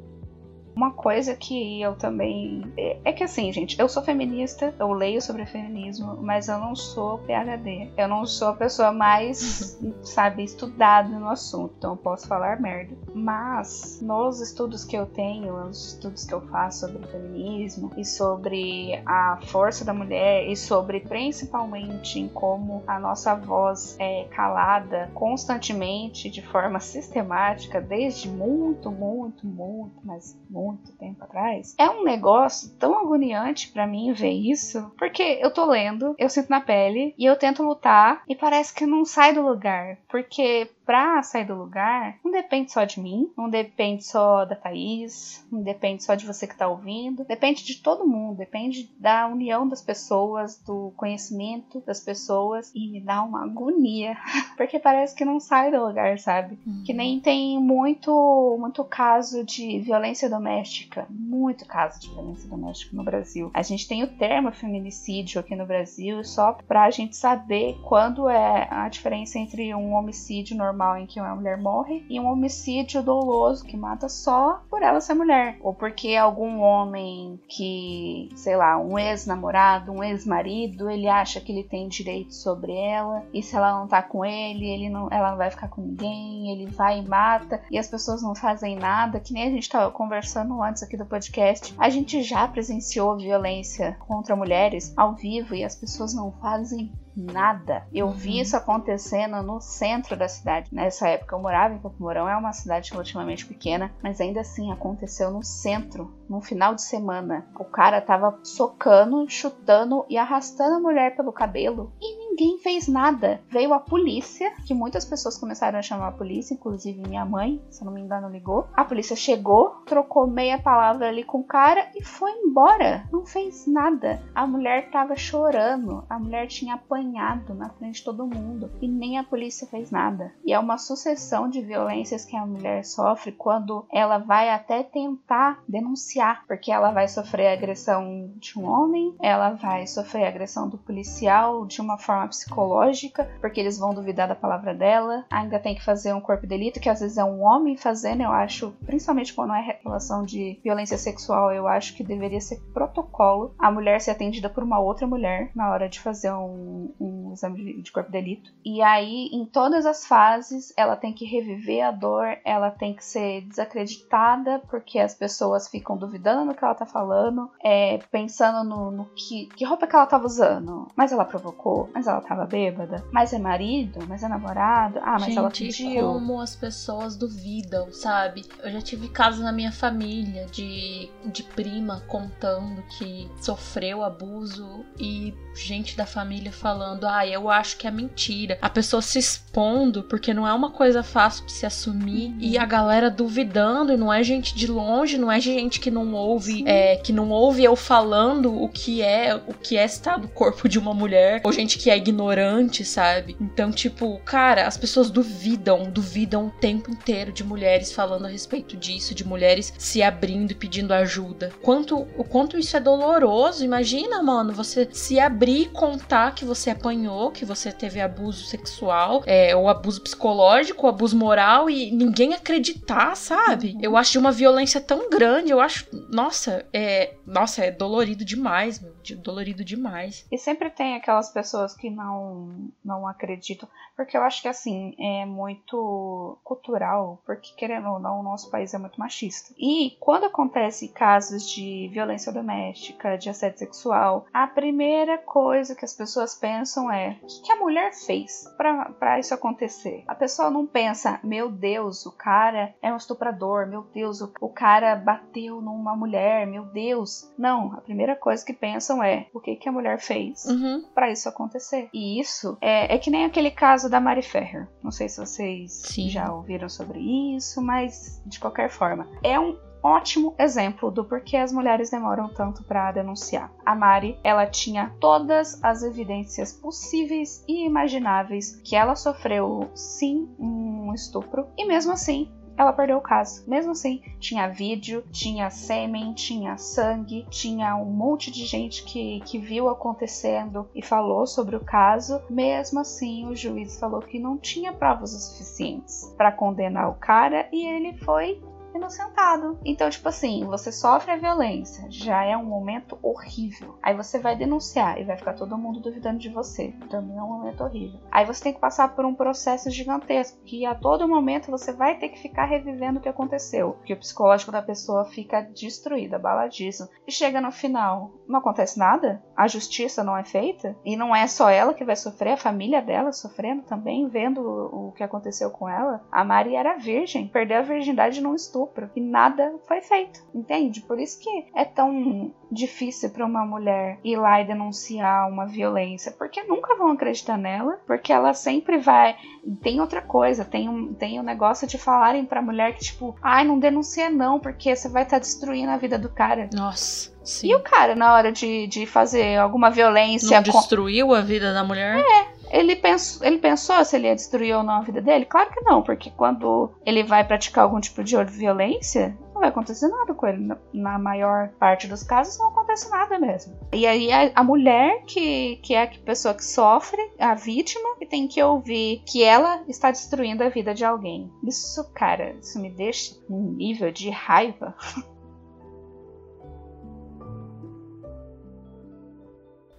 Uma 0.76 0.92
coisa 0.92 1.36
que 1.36 1.82
eu 1.82 1.96
também. 1.96 2.64
É, 2.76 2.98
é 3.06 3.14
que 3.14 3.24
assim, 3.24 3.52
gente, 3.54 3.80
eu 3.80 3.88
sou 3.88 4.02
feminista, 4.02 4.74
eu 4.80 4.92
leio 4.92 5.22
sobre 5.22 5.46
feminismo, 5.46 6.18
mas 6.22 6.48
eu 6.48 6.58
não 6.58 6.76
sou 6.76 7.20
PhD. 7.20 7.92
Eu 7.96 8.08
não 8.08 8.26
sou 8.26 8.50
a 8.50 8.54
pessoa 8.54 8.92
mais, 8.92 9.80
sabe, 10.02 10.44
estudada 10.44 11.10
no 11.10 11.30
assunto, 11.30 11.76
então 11.78 11.92
eu 11.92 11.98
posso 11.98 12.28
falar 12.28 12.60
merda. 12.60 12.96
Mas 13.14 14.00
nos 14.02 14.42
estudos 14.42 14.84
que 14.84 14.96
eu 14.96 15.06
tenho, 15.06 15.66
nos 15.66 15.94
estudos 15.94 16.26
que 16.26 16.34
eu 16.34 16.42
faço 16.48 16.88
sobre 16.88 17.08
feminismo 17.08 17.92
e 17.96 18.04
sobre 18.04 19.02
a 19.06 19.38
força 19.48 19.86
da 19.86 19.94
mulher 19.94 20.48
e 20.50 20.56
sobre 20.56 21.02
principalmente 21.02 22.20
em 22.20 22.28
como 22.28 22.84
a 22.88 23.00
nossa 23.00 23.36
voz 23.36 23.96
é 24.00 24.26
calada 24.26 25.12
constantemente, 25.14 26.30
de 26.30 26.42
forma 26.42 26.80
sistemática, 26.82 27.80
desde 27.80 28.28
muito, 28.28 28.92
muito, 28.92 29.46
muito, 29.46 29.94
mas 30.04 30.36
muito 30.50 30.63
muito 30.64 30.92
tempo 30.94 31.24
atrás, 31.24 31.76
é 31.78 31.90
um 31.90 32.04
negócio 32.04 32.70
tão 32.80 32.98
agoniante 32.98 33.70
para 33.70 33.88
mim 33.88 34.14
ver 34.14 34.32
isso, 34.32 34.92
porque 34.98 35.40
eu 35.42 35.52
tô 35.52 35.66
lendo, 35.66 36.16
eu 36.18 36.30
sinto 36.30 36.50
na 36.50 36.62
pele 36.62 37.14
e 37.18 37.26
eu 37.26 37.36
tento 37.36 37.64
lutar 37.64 38.24
e 38.28 38.36
parece 38.36 38.74
que 38.74 38.86
não 38.86 39.06
sai 39.06 39.34
do 39.34 39.42
lugar, 39.42 39.98
porque 40.08 40.70
pra 40.86 41.22
sair 41.24 41.46
do 41.46 41.56
lugar, 41.56 42.18
não 42.24 42.32
depende 42.32 42.72
só 42.72 42.84
de 42.84 43.00
mim, 43.00 43.32
não 43.38 43.50
depende 43.50 44.04
só 44.04 44.46
da 44.46 44.56
Thaís, 44.56 45.46
não 45.52 45.62
depende 45.62 46.04
só 46.04 46.16
de 46.16 46.26
você 46.26 46.46
que 46.46 46.58
tá 46.58 46.68
ouvindo, 46.68 47.24
depende 47.26 47.64
de 47.64 47.78
todo 47.78 48.08
mundo, 48.08 48.38
depende 48.38 48.90
da 49.00 49.28
união 49.28 49.68
das 49.68 49.82
pessoas, 49.82 50.60
do 50.60 50.92
conhecimento 50.96 51.82
das 51.86 52.00
pessoas 52.00 52.72
e 52.76 52.90
me 52.90 53.00
dá 53.00 53.24
uma 53.24 53.44
agonia, 53.44 54.18
porque 54.58 54.80
parece 54.80 55.16
que 55.16 55.26
não 55.26 55.40
sai 55.40 55.72
do 55.72 55.86
lugar, 55.86 56.20
sabe? 56.20 56.58
Uhum. 56.66 56.84
Que 56.86 56.94
nem 56.94 57.20
tem 57.20 57.60
muito, 57.60 58.58
muito 58.60 58.84
caso 58.84 59.44
de 59.44 59.80
violência 59.80 60.30
doméstica, 60.30 61.08
muito 61.10 61.66
caso 61.66 62.00
de 62.00 62.10
violência 62.10 62.50
doméstica 62.50 62.96
no 62.96 63.04
Brasil. 63.04 63.52
A 63.54 63.62
gente 63.62 63.88
tem 63.88 64.04
o 64.04 64.08
termo 64.08 64.52
feminicídio 64.52 65.40
aqui 65.40 65.56
no 65.56 65.66
Brasil 65.66 66.24
só 66.24 66.54
pra 66.68 66.92
gente 66.92 67.16
saber 67.16 67.80
quando 67.84 68.30
é 68.30 68.68
a 68.70 68.90
diferença 68.90 69.40
entre 69.40 69.74
um 69.74 69.94
homicídio 69.94 70.58
normal 70.58 70.73
normal 70.74 70.98
em 70.98 71.06
que 71.06 71.22
uma 71.22 71.36
mulher 71.36 71.58
morre 71.58 72.04
e 72.10 72.20
um 72.20 72.28
homicídio 72.28 73.04
doloso 73.04 73.64
que 73.64 73.78
mata 73.78 74.10
só 74.10 74.64
por 74.70 74.82
ela 74.82 75.00
ser 75.00 75.14
mulher. 75.14 75.58
Ou 75.62 75.74
porque 75.74 76.16
algum 76.16 76.60
homem 76.60 77.40
que, 77.48 78.30
sei 78.36 78.58
lá, 78.58 78.78
um 78.78 78.98
ex-namorado, 78.98 79.92
um 79.92 80.04
ex-marido, 80.04 80.90
ele 80.90 81.08
acha 81.08 81.40
que 81.40 81.52
ele 81.52 81.64
tem 81.64 81.88
direito 81.88 82.34
sobre 82.34 82.74
ela 82.74 83.24
e 83.32 83.44
se 83.44 83.56
ela 83.56 83.80
não 83.80 83.88
tá 83.88 84.02
com 84.02 84.26
ele, 84.26 84.66
ele 84.66 84.90
não, 84.90 85.08
ela 85.12 85.32
não 85.32 85.38
vai 85.38 85.52
ficar 85.52 85.68
com 85.68 85.82
ninguém, 85.82 86.52
ele 86.52 86.66
vai 86.66 87.00
e 87.00 87.08
mata 87.08 87.62
e 87.70 87.78
as 87.78 87.88
pessoas 87.88 88.24
não 88.24 88.34
fazem 88.34 88.76
nada, 88.76 89.20
que 89.20 89.34
nem 89.34 89.48
a 89.48 89.52
gente 89.52 89.70
tava 89.70 89.92
conversando 89.92 90.62
antes 90.62 90.82
aqui 90.82 90.98
do 90.98 91.06
podcast. 91.06 91.74
A 91.78 91.90
gente 91.90 92.24
já 92.24 92.48
presenciou 92.48 93.18
violência 93.18 93.96
contra 94.08 94.36
mulheres 94.36 94.94
ao 94.98 95.14
vivo 95.14 95.54
e 95.54 95.64
as 95.64 95.76
pessoas 95.76 96.14
não 96.14 96.32
fazem 96.32 96.92
nada. 97.16 97.86
Eu 97.94 98.08
uhum. 98.08 98.14
vi 98.14 98.40
isso 98.40 98.56
acontecendo 98.56 99.42
no 99.44 99.62
centro 99.62 100.16
da 100.16 100.28
cidade. 100.28 100.70
Nessa 100.72 101.08
época 101.08 101.36
eu 101.36 101.42
morava 101.42 101.74
em 101.74 101.80
Campo 101.80 101.96
Mourão, 102.00 102.28
é 102.28 102.36
uma 102.36 102.54
cidade 102.54 102.92
relativamente 102.92 103.46
pequena, 103.46 103.92
mas 104.02 104.20
ainda 104.20 104.42
assim 104.42 104.72
aconteceu 104.72 105.32
no 105.32 105.44
centro, 105.44 106.14
no 106.34 106.42
final 106.42 106.74
de 106.74 106.82
semana. 106.82 107.46
O 107.56 107.64
cara 107.64 108.02
tava 108.02 108.40
socando, 108.42 109.30
chutando 109.30 110.04
e 110.10 110.18
arrastando 110.18 110.78
a 110.78 110.80
mulher 110.80 111.16
pelo 111.16 111.32
cabelo 111.32 111.94
e 112.02 112.18
ninguém 112.18 112.58
fez 112.58 112.88
nada. 112.88 113.40
Veio 113.48 113.72
a 113.72 113.80
polícia, 113.80 114.52
que 114.66 114.74
muitas 114.74 115.06
pessoas 115.06 115.38
começaram 115.38 115.78
a 115.78 115.84
chamar 115.84 116.08
a 116.08 116.12
polícia, 116.12 116.56
inclusive 116.56 117.08
minha 117.08 117.24
mãe, 117.24 117.62
se 117.70 117.86
não 117.86 117.94
me 117.94 118.02
engano, 118.02 118.30
ligou. 118.30 118.68
A 118.74 118.84
polícia 118.84 119.16
chegou, 119.16 119.84
trocou 119.86 120.26
meia 120.26 120.58
palavra 120.58 121.08
ali 121.08 121.24
com 121.24 121.42
o 121.42 121.44
cara 121.44 121.92
e 121.96 122.04
foi 122.04 122.32
embora. 122.32 123.08
Não 123.12 123.26
fez 123.26 123.68
nada. 123.68 124.20
A 124.34 124.48
mulher 124.48 124.90
tava 124.90 125.16
chorando, 125.16 126.04
a 126.10 126.18
mulher 126.18 126.48
tinha 126.48 126.74
apanhado 126.74 127.54
na 127.54 127.70
frente 127.70 127.98
de 127.98 128.06
todo 128.06 128.26
mundo 128.26 128.72
e 128.82 128.88
nem 128.88 129.20
a 129.20 129.24
polícia 129.24 129.68
fez 129.68 129.92
nada. 129.92 130.34
E 130.44 130.52
é 130.52 130.58
uma 130.58 130.80
sucessão 130.80 131.48
de 131.48 131.62
violências 131.62 132.26
que 132.26 132.36
a 132.36 132.46
mulher 132.46 132.84
sofre 132.84 133.32
quando 133.32 133.86
ela 133.92 134.18
vai 134.18 134.50
até 134.50 134.82
tentar 134.82 135.62
denunciar, 135.68 136.23
porque 136.48 136.72
ela 136.72 136.92
vai 136.92 137.08
sofrer 137.08 137.48
agressão 137.48 138.32
de 138.38 138.58
um 138.58 138.66
homem, 138.66 139.16
ela 139.22 139.52
vai 139.52 139.86
sofrer 139.88 140.26
agressão 140.26 140.68
do 140.68 140.78
policial 140.78 141.66
de 141.66 141.82
uma 141.82 141.98
forma 141.98 142.28
psicológica, 142.28 143.30
porque 143.42 143.60
eles 143.60 143.78
vão 143.78 143.94
duvidar 143.94 144.28
da 144.28 144.36
palavra 144.36 144.74
dela, 144.74 145.26
ainda 145.30 145.60
tem 145.60 145.76
que 145.76 145.84
fazer 145.84 146.14
um 146.14 146.22
corpo 146.22 146.44
de 146.44 146.50
delito, 146.50 146.80
que 146.80 146.90
às 146.90 147.00
vezes 147.00 147.18
é 147.18 147.24
um 147.24 147.44
homem 147.44 147.76
fazendo, 147.76 148.24
eu 148.24 148.32
acho, 148.32 148.72
principalmente 148.86 149.34
quando 149.34 149.54
é 149.54 149.80
relação 149.84 150.24
de 150.24 150.60
violência 150.64 150.98
sexual, 150.98 151.52
eu 151.52 151.68
acho 151.68 151.96
que 151.96 152.04
deveria 152.04 152.42
ser 152.42 152.60
protocolo 152.74 153.54
a 153.58 153.72
mulher 153.72 154.00
ser 154.00 154.12
atendida 154.12 154.50
por 154.50 154.64
uma 154.64 154.80
outra 154.80 155.08
mulher 155.08 155.52
na 155.56 155.72
hora 155.72 155.90
de 155.90 156.00
fazer 156.00 156.32
um, 156.32 156.94
um 157.00 157.23
exame 157.34 157.82
de 157.82 157.92
corpo 157.92 158.12
de 158.12 158.18
delito. 158.18 158.52
E 158.64 158.82
aí, 158.82 159.30
em 159.32 159.46
todas 159.46 159.86
as 159.86 160.06
fases, 160.06 160.74
ela 160.78 160.96
tem 160.96 161.14
que 161.14 161.26
reviver 161.26 161.86
a 161.86 161.92
dor, 161.92 162.38
ela 162.46 162.72
tem 162.72 162.94
que 162.94 163.04
ser 163.04 163.42
desacreditada, 163.42 164.62
porque 164.70 165.00
as 165.00 165.14
pessoas 165.14 165.68
ficam 165.68 165.98
duvidando 165.98 166.52
do 166.52 166.58
que 166.58 166.64
ela 166.64 166.76
tá 166.76 166.86
falando, 166.86 167.50
é, 167.64 168.00
pensando 168.12 168.68
no, 168.68 168.92
no, 168.92 169.06
que, 169.16 169.48
que 169.56 169.66
roupa 169.66 169.88
que 169.88 169.96
ela 169.96 170.06
tava 170.06 170.26
usando. 170.26 170.88
Mas 170.96 171.12
ela 171.12 171.26
provocou, 171.26 171.90
mas 171.94 172.08
ela 172.08 172.22
tava 172.22 172.46
bêbada, 172.46 173.04
mas 173.12 173.34
é 173.34 173.40
marido, 173.40 174.00
mas 174.08 174.24
é 174.24 174.28
namorado, 174.28 175.00
ah, 175.02 175.14
mas 175.14 175.26
Gente, 175.26 175.38
ela 175.38 175.50
pediu. 175.50 176.08
como 176.08 176.40
as 176.40 176.56
pessoas 176.56 177.16
duvidam, 177.16 177.92
sabe? 177.92 178.46
Eu 178.62 178.72
já 178.72 178.82
tive 178.82 179.10
casos 179.10 179.42
na 179.42 179.52
minha 179.52 179.72
família 179.72 180.46
de, 180.48 181.10
de 181.26 181.44
prima 181.44 182.02
contando 182.08 182.82
que 182.98 183.30
sofreu 183.42 184.04
abuso 184.04 184.86
e 184.98 185.34
gente 185.56 185.96
da 185.96 186.06
família 186.06 186.52
falando 186.52 186.74
falando, 186.74 187.06
ah, 187.24 187.28
eu 187.28 187.50
acho 187.50 187.78
que 187.78 187.88
é 187.88 187.92
mentira. 187.92 188.58
A 188.62 188.70
pessoa 188.70 189.02
se 189.02 189.18
expondo, 189.18 190.04
porque 190.04 190.34
não 190.34 190.48
é 190.48 190.54
uma 190.54 190.72
coisa 190.72 191.02
fácil 191.02 191.46
de 191.46 191.52
se 191.52 191.66
assumir. 191.66 192.28
Uhum. 192.28 192.38
E 192.40 192.58
a 192.58 192.66
galera 192.66 193.10
duvidando, 193.10 193.94
e 193.94 193.98
não 193.98 194.12
é 194.12 194.22
gente 194.24 194.56
de 194.56 194.68
longe, 194.68 195.18
não 195.18 195.32
é 195.32 195.40
gente 195.40 195.80
que 195.80 195.90
não 195.90 196.14
ouve, 196.14 196.64
é, 196.68 196.98
que 196.98 197.14
não 197.14 197.30
ouve 197.30 197.64
eu 197.64 197.76
falando 197.76 198.62
o 198.62 198.68
que 198.68 199.02
é, 199.02 199.36
o 199.48 199.54
que 199.54 199.78
é 199.78 199.86
estar 199.86 200.20
no 200.20 200.28
corpo 200.28 200.68
de 200.68 200.78
uma 200.78 200.94
mulher, 200.94 201.42
ou 201.44 201.52
gente 201.52 201.78
que 201.78 201.90
é 201.90 201.98
ignorante, 201.98 202.84
sabe? 202.84 203.36
Então, 203.40 203.72
tipo, 203.72 204.20
cara, 204.26 204.68
as 204.68 204.78
pessoas 204.78 205.10
duvidam, 205.10 205.90
duvidam 205.90 206.48
o 206.48 206.52
tempo 206.52 206.92
inteiro 206.92 207.32
de 207.32 207.44
mulheres 207.44 207.92
falando 207.92 208.26
a 208.26 208.30
respeito 208.30 208.76
disso, 208.76 209.16
de 209.16 209.26
mulheres 209.26 209.74
se 209.78 210.02
abrindo 210.02 210.52
e 210.52 210.56
pedindo 210.56 210.94
ajuda. 210.94 211.52
Quanto, 211.62 212.08
o 212.18 212.24
quanto 212.24 212.58
isso 212.58 212.76
é 212.76 212.80
doloroso, 212.80 213.64
imagina, 213.64 214.22
mano, 214.22 214.54
você 214.54 214.88
se 214.92 215.20
abrir 215.20 215.62
e 215.62 215.66
contar 215.66 216.34
que 216.34 216.44
você 216.44 216.70
apanhou, 216.70 217.13
que 217.32 217.46
você 217.46 217.72
teve 217.72 218.00
abuso 218.00 218.46
sexual, 218.46 219.24
é, 219.26 219.56
ou 219.56 219.70
abuso 219.70 220.02
psicológico, 220.02 220.86
ou 220.86 220.90
abuso 220.90 221.18
moral, 221.18 221.70
e 221.70 221.92
ninguém 221.92 222.34
acreditar, 222.34 223.16
sabe? 223.16 223.74
Uhum. 223.74 223.80
Eu 223.82 223.98
acho 223.98 224.12
de 224.14 224.18
uma 224.18 224.32
violência 224.32 224.80
tão 224.82 225.10
grande, 225.10 225.52
eu 225.52 225.60
acho, 225.60 225.86
nossa, 226.10 226.66
é, 226.74 227.14
nossa, 227.26 227.64
é 227.66 227.72
dolorido 227.72 228.26
demais, 228.26 228.80
meu, 228.80 228.94
dolorido 229.18 229.64
demais. 229.64 230.26
E 230.32 230.38
sempre 230.38 230.70
tem 230.70 230.96
aquelas 230.96 231.30
pessoas 231.30 231.76
que 231.76 231.90
não, 231.90 232.70
não 232.84 233.08
acreditam, 233.08 233.68
porque 233.96 234.18
eu 234.18 234.24
acho 234.24 234.42
que 234.42 234.48
assim, 234.48 234.96
é 235.00 235.26
muito 235.26 236.38
cultural, 236.44 237.22
porque 237.26 237.54
querendo 237.56 237.90
ou 237.90 238.00
não, 238.00 238.20
o 238.20 238.24
nosso 238.24 238.50
país 238.50 238.74
é 238.74 238.78
muito 238.78 239.00
machista. 239.00 239.54
E 239.58 239.96
quando 240.00 240.26
acontece 240.26 240.88
casos 240.88 241.50
de 241.50 241.90
violência 241.92 242.32
doméstica, 242.32 243.18
de 243.18 243.30
assédio 243.30 243.60
sexual, 243.60 244.26
a 244.34 244.48
primeira 244.48 245.18
coisa 245.18 245.76
que 245.76 245.86
as 245.86 245.94
pessoas 245.94 246.36
pensam 246.36 246.92
é: 246.92 247.18
o 247.22 247.44
que 247.44 247.52
a 247.52 247.58
mulher 247.58 247.94
fez 247.94 248.46
para 248.58 249.20
isso 249.20 249.34
acontecer? 249.34 250.04
A 250.08 250.16
pessoa 250.16 250.50
não 250.50 250.66
pensa, 250.66 251.20
meu 251.24 251.50
Deus, 251.50 252.06
o 252.06 252.12
cara 252.12 252.74
é 252.82 252.92
um 252.92 252.98
estuprador, 252.98 253.68
meu 253.68 253.84
Deus, 253.94 254.22
o 254.22 254.50
cara 254.50 254.96
bateu 254.96 255.62
numa 255.62 255.96
mulher, 255.96 256.48
meu 256.48 256.66
Deus. 256.66 257.13
Não, 257.38 257.74
a 257.74 257.82
primeira 257.82 258.16
coisa 258.16 258.46
que 258.46 258.54
pensam 258.54 259.04
é: 259.04 259.28
o 259.34 259.40
que, 259.40 259.56
que 259.56 259.70
a 259.70 259.72
mulher 259.72 260.00
fez 260.00 260.46
uhum. 260.46 260.84
para 260.94 261.12
isso 261.12 261.28
acontecer? 261.30 261.90
E 261.94 262.20
isso 262.20 262.58
é, 262.62 262.94
é 262.94 262.98
que 262.98 263.10
nem 263.10 263.26
aquele 263.26 263.52
caso 263.52 263.90
da 263.90 264.00
Mari 264.00 264.22
Ferrer. 264.22 264.68
Não 264.82 264.92
sei 264.92 265.10
se 265.10 265.20
vocês 265.20 265.72
Sim. 265.72 266.10
já 266.10 266.32
ouviram 266.32 266.70
sobre 266.70 267.00
isso, 267.36 267.62
mas 267.62 268.22
de 268.26 268.40
qualquer 268.40 268.70
forma, 268.70 269.08
é 269.24 269.40
um 269.40 269.58
ótimo 269.84 270.34
exemplo 270.40 270.90
do 270.90 271.04
porquê 271.04 271.36
as 271.36 271.52
mulheres 271.52 271.90
demoram 271.90 272.30
tanto 272.30 272.64
para 272.64 272.94
denunciar. 272.94 273.52
A 273.66 273.76
Mari, 273.76 274.18
ela 274.24 274.46
tinha 274.46 274.96
todas 275.00 275.62
as 275.62 275.84
evidências 275.84 276.54
possíveis 276.54 277.44
e 277.48 277.66
imagináveis 277.66 278.56
que 278.64 278.76
ela 278.76 278.96
sofreu 278.96 279.70
sim 279.76 280.34
um 280.40 280.94
estupro 280.94 281.48
e 281.58 281.66
mesmo 281.66 281.92
assim 281.92 282.32
ela 282.58 282.74
perdeu 282.74 282.98
o 282.98 283.02
caso. 283.02 283.44
Mesmo 283.48 283.72
assim, 283.72 284.02
tinha 284.20 284.48
vídeo, 284.48 285.04
tinha 285.12 285.50
sêmen, 285.50 286.14
tinha 286.14 286.58
sangue, 286.58 287.26
tinha 287.30 287.76
um 287.76 287.86
monte 287.86 288.32
de 288.32 288.46
gente 288.46 288.84
que, 288.84 289.20
que 289.22 289.40
viu 289.40 289.70
acontecendo 289.70 290.70
e 290.74 290.82
falou 290.82 291.26
sobre 291.26 291.56
o 291.56 291.64
caso. 291.64 292.22
Mesmo 292.30 292.80
assim, 292.80 293.28
o 293.28 293.36
juiz 293.36 293.80
falou 293.80 294.02
que 294.02 294.20
não 294.20 294.38
tinha 294.38 294.72
provas 294.72 295.14
o 295.14 295.20
suficientes 295.20 296.14
para 296.18 296.32
condenar 296.32 296.90
o 296.90 296.96
cara 296.96 297.48
e 297.52 297.66
ele 297.66 297.98
foi 297.98 298.42
inocentado. 298.78 299.60
Então, 299.64 299.90
tipo 299.90 300.08
assim, 300.10 300.46
você 300.46 300.72
sofre 300.72 301.12
a 301.12 301.18
violência, 301.18 301.86
já 301.90 302.24
é 302.24 302.36
um 302.36 302.46
momento 302.46 302.98
horrível. 303.02 303.78
Aí 303.82 303.96
você 303.96 304.20
vai 304.20 304.36
denunciar 304.36 305.00
e 305.00 305.04
vai 305.04 305.18
ficar 305.18 305.34
todo 305.34 305.58
mundo 305.58 305.80
duvidando 305.80 306.20
de 306.20 306.30
você. 306.30 306.74
Também 306.90 307.18
é 307.18 307.22
um 307.22 307.28
momento 307.28 307.64
horrível. 307.64 308.00
Aí 308.12 308.26
você 308.26 308.44
tem 308.44 308.54
que 308.54 308.60
passar 308.60 308.96
por 308.96 309.06
um 309.06 309.14
processo 309.14 309.70
gigantesco, 309.70 310.40
que 310.44 310.66
a 310.66 310.76
todo 310.76 311.08
momento 311.08 311.52
você 311.52 311.72
vai 311.72 311.98
ter 311.98 312.10
que 312.10 312.20
ficar 312.20 312.46
revivendo 312.46 313.00
o 313.00 313.02
que 313.02 313.10
aconteceu. 313.10 313.74
Porque 313.74 313.94
o 313.94 314.00
psicológico 314.00 314.52
da 314.52 314.62
pessoa 314.62 315.06
fica 315.06 315.42
destruído, 315.42 316.16
abaladíssimo. 316.16 316.90
E 317.08 317.12
chega 317.12 317.42
no 317.42 317.52
final, 317.52 318.12
não 318.28 318.40
acontece 318.40 318.80
nada? 318.80 319.24
A 319.36 319.48
justiça 319.48 320.04
não 320.04 320.18
é 320.18 320.24
feita? 320.24 320.76
E 320.84 320.96
não 320.96 321.16
é 321.16 321.28
só 321.28 321.50
ela 321.50 321.74
que 321.74 321.86
vai 321.86 321.96
sofrer, 321.96 322.34
a 322.34 322.38
família 322.38 322.82
dela 322.82 323.12
sofrendo 323.12 323.64
também, 323.64 324.08
vendo 324.08 324.42
o 324.42 324.92
que 324.94 325.04
aconteceu 325.04 325.50
com 325.52 325.70
ela. 325.70 326.04
A 326.12 326.24
Mari 326.24 326.56
era 326.56 326.78
virgem, 326.78 327.28
perdeu 327.28 327.60
a 327.60 327.62
virgindade 327.62 328.22
num 328.22 328.36
estudo 328.36 328.63
estupro 328.64 328.90
e 328.96 329.02
nada 329.02 329.54
foi 329.68 329.82
feito, 329.82 330.24
entende? 330.34 330.82
Por 330.82 331.00
isso 331.00 331.20
que 331.20 331.48
é 331.56 331.66
tão 331.66 332.32
difícil 332.52 333.10
para 333.10 333.26
uma 333.26 333.46
mulher 333.46 334.00
ir 334.04 334.16
lá 334.16 334.42
e 334.42 334.46
denunciar 334.46 335.30
uma 335.30 335.46
violência, 335.46 336.12
porque 336.12 336.44
nunca 336.44 336.76
vão 336.76 336.92
acreditar 336.92 337.38
nela, 337.38 337.80
porque 337.86 338.14
ela 338.14 338.34
sempre 338.34 338.78
vai. 338.78 339.16
Tem 339.62 339.82
outra 339.82 340.02
coisa, 340.02 340.46
tem 340.46 340.70
um, 340.70 340.94
tem 340.94 341.20
um 341.20 341.24
negócio 341.24 341.68
de 341.68 341.78
falarem 341.78 342.26
pra 342.26 342.42
mulher 342.42 342.76
que, 342.76 342.86
tipo, 342.86 343.16
ai, 343.22 343.44
não 343.44 343.60
denuncia 343.60 344.10
não, 344.10 344.40
porque 344.40 344.76
você 344.76 344.88
vai 344.88 345.04
estar 345.04 345.18
tá 345.18 345.22
destruindo 345.22 345.72
a 345.72 345.78
vida 345.78 345.98
do 345.98 346.10
cara. 346.10 346.50
Nossa. 346.54 347.14
Sim. 347.24 347.52
E 347.52 347.56
o 347.56 347.62
cara, 347.62 347.96
na 347.96 348.14
hora 348.14 348.32
de, 348.32 348.68
de 348.68 348.86
fazer 348.86 349.38
alguma 349.38 349.70
violência. 349.70 350.36
Não 350.36 350.44
destruiu 350.44 351.14
a 351.14 351.22
vida 351.22 351.54
da 351.54 351.64
mulher? 351.64 351.98
É. 351.98 352.33
Ele 352.54 352.76
pensou, 352.76 353.26
ele 353.26 353.40
pensou 353.40 353.84
se 353.84 353.96
ele 353.96 354.08
ia 354.08 354.16
destruir 354.16 354.56
ou 354.56 354.64
não 354.64 354.76
a 354.76 354.82
vida 354.82 355.02
dele? 355.02 355.26
Claro 355.26 355.50
que 355.52 355.62
não, 355.62 355.82
porque 355.82 356.12
quando 356.12 356.72
ele 356.86 357.04
vai 357.04 357.24
praticar 357.24 357.64
algum 357.64 357.80
tipo 357.80 358.04
de 358.04 358.16
violência, 358.26 359.18
não 359.34 359.42
vai 359.42 359.50
acontecer 359.50 359.88
nada 359.88 360.14
com 360.14 360.28
ele. 360.28 360.56
Na, 360.74 361.00
maior 361.00 361.50
parte 361.60 361.88
dos 361.88 362.04
casos, 362.04 362.38
não 362.38 362.50
acontece 362.50 362.74
acontece 362.74 362.90
nada 362.90 363.20
mesmo. 363.20 363.56
E 363.72 363.86
aí 363.86 364.12
a, 364.12 364.32
a 364.36 364.44
mulher 364.44 365.04
que, 365.06 365.58
que 365.58 365.74
é 365.74 365.84
a 365.84 365.88
pessoa 365.88 366.34
que 366.34 366.44
sofre, 366.44 367.00
a 367.20 367.36
vítima, 367.36 367.96
que 367.98 368.06
tem 368.06 368.28
que 368.28 368.42
ouvir 368.42 369.04
que 369.06 369.24
ela 369.24 369.64
está 369.68 369.92
destruindo 369.92 370.44
a 370.44 370.50
vida 370.50 370.74
de 370.74 370.84
alguém. 370.84 371.32
Isso, 371.44 371.84
cara, 371.94 372.36
isso 372.42 372.60
me 372.60 372.70
deixa 372.70 373.16
um 373.30 373.54
nível 373.54 373.92
de 373.92 374.10
raiva. 374.10 374.76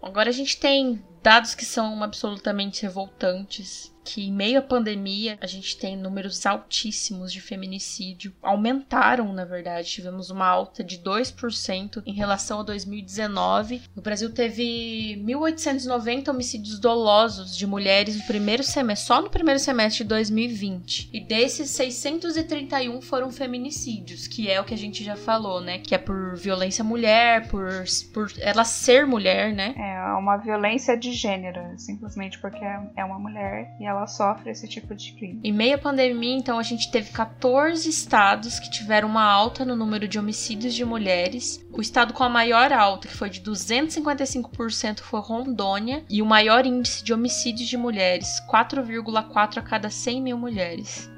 Agora 0.04 0.28
a 0.28 0.32
gente 0.32 0.58
tem 0.58 1.02
dados 1.22 1.54
que 1.54 1.64
são 1.64 2.02
absolutamente 2.02 2.82
revoltantes 2.82 3.90
que 4.04 4.26
em 4.28 4.32
meio 4.32 4.58
à 4.58 4.62
pandemia 4.62 5.38
a 5.40 5.46
gente 5.46 5.76
tem 5.76 5.96
números 5.96 6.44
altíssimos 6.44 7.32
de 7.32 7.40
feminicídio. 7.40 8.34
Aumentaram, 8.42 9.32
na 9.32 9.44
verdade, 9.44 9.88
tivemos 9.88 10.30
uma 10.30 10.46
alta 10.46 10.84
de 10.84 10.98
2% 10.98 12.02
em 12.04 12.12
relação 12.12 12.60
a 12.60 12.62
2019. 12.62 13.82
O 13.96 14.00
Brasil 14.00 14.30
teve 14.32 15.22
1.890 15.24 16.28
homicídios 16.28 16.78
dolosos 16.78 17.56
de 17.56 17.66
mulheres 17.66 18.16
no 18.16 18.24
primeiro 18.24 18.62
semestre, 18.62 19.06
só 19.06 19.22
no 19.22 19.30
primeiro 19.30 19.58
semestre 19.58 20.04
de 20.04 20.08
2020. 20.08 21.10
E 21.12 21.20
desses 21.20 21.70
631 21.70 23.00
foram 23.00 23.30
feminicídios, 23.30 24.26
que 24.26 24.50
é 24.50 24.60
o 24.60 24.64
que 24.64 24.74
a 24.74 24.78
gente 24.78 25.02
já 25.02 25.16
falou, 25.16 25.60
né? 25.60 25.78
Que 25.78 25.94
é 25.94 25.98
por 25.98 26.36
violência 26.36 26.84
mulher, 26.84 27.48
por, 27.48 27.84
por 28.12 28.32
ela 28.40 28.64
ser 28.64 29.06
mulher, 29.06 29.52
né? 29.52 29.74
É 29.76 30.18
uma 30.18 30.36
violência 30.36 30.96
de 30.96 31.12
gênero, 31.12 31.60
simplesmente 31.78 32.38
porque 32.38 32.64
é 32.96 33.04
uma 33.04 33.18
mulher 33.18 33.74
e 33.80 33.86
ela 33.86 33.93
ela 33.94 34.06
sofre 34.06 34.50
esse 34.50 34.68
tipo 34.68 34.94
de 34.94 35.12
crime. 35.12 35.40
Em 35.42 35.52
meio 35.52 35.76
à 35.76 35.78
pandemia, 35.78 36.36
então, 36.36 36.58
a 36.58 36.62
gente 36.62 36.90
teve 36.90 37.10
14 37.10 37.88
estados 37.88 38.58
que 38.58 38.70
tiveram 38.70 39.08
uma 39.08 39.24
alta 39.24 39.64
no 39.64 39.76
número 39.76 40.06
de 40.06 40.18
homicídios 40.18 40.74
de 40.74 40.84
mulheres. 40.84 41.64
O 41.72 41.80
estado 41.80 42.12
com 42.12 42.24
a 42.24 42.28
maior 42.28 42.72
alta, 42.72 43.08
que 43.08 43.16
foi 43.16 43.30
de 43.30 43.40
255%, 43.40 45.00
foi 45.00 45.20
Rondônia, 45.20 46.04
e 46.08 46.20
o 46.20 46.26
maior 46.26 46.66
índice 46.66 47.04
de 47.04 47.12
homicídios 47.12 47.68
de 47.68 47.76
mulheres, 47.76 48.40
4,4 48.50 49.58
a 49.58 49.62
cada 49.62 49.90
100 49.90 50.22
mil 50.22 50.38
mulheres. 50.38 51.13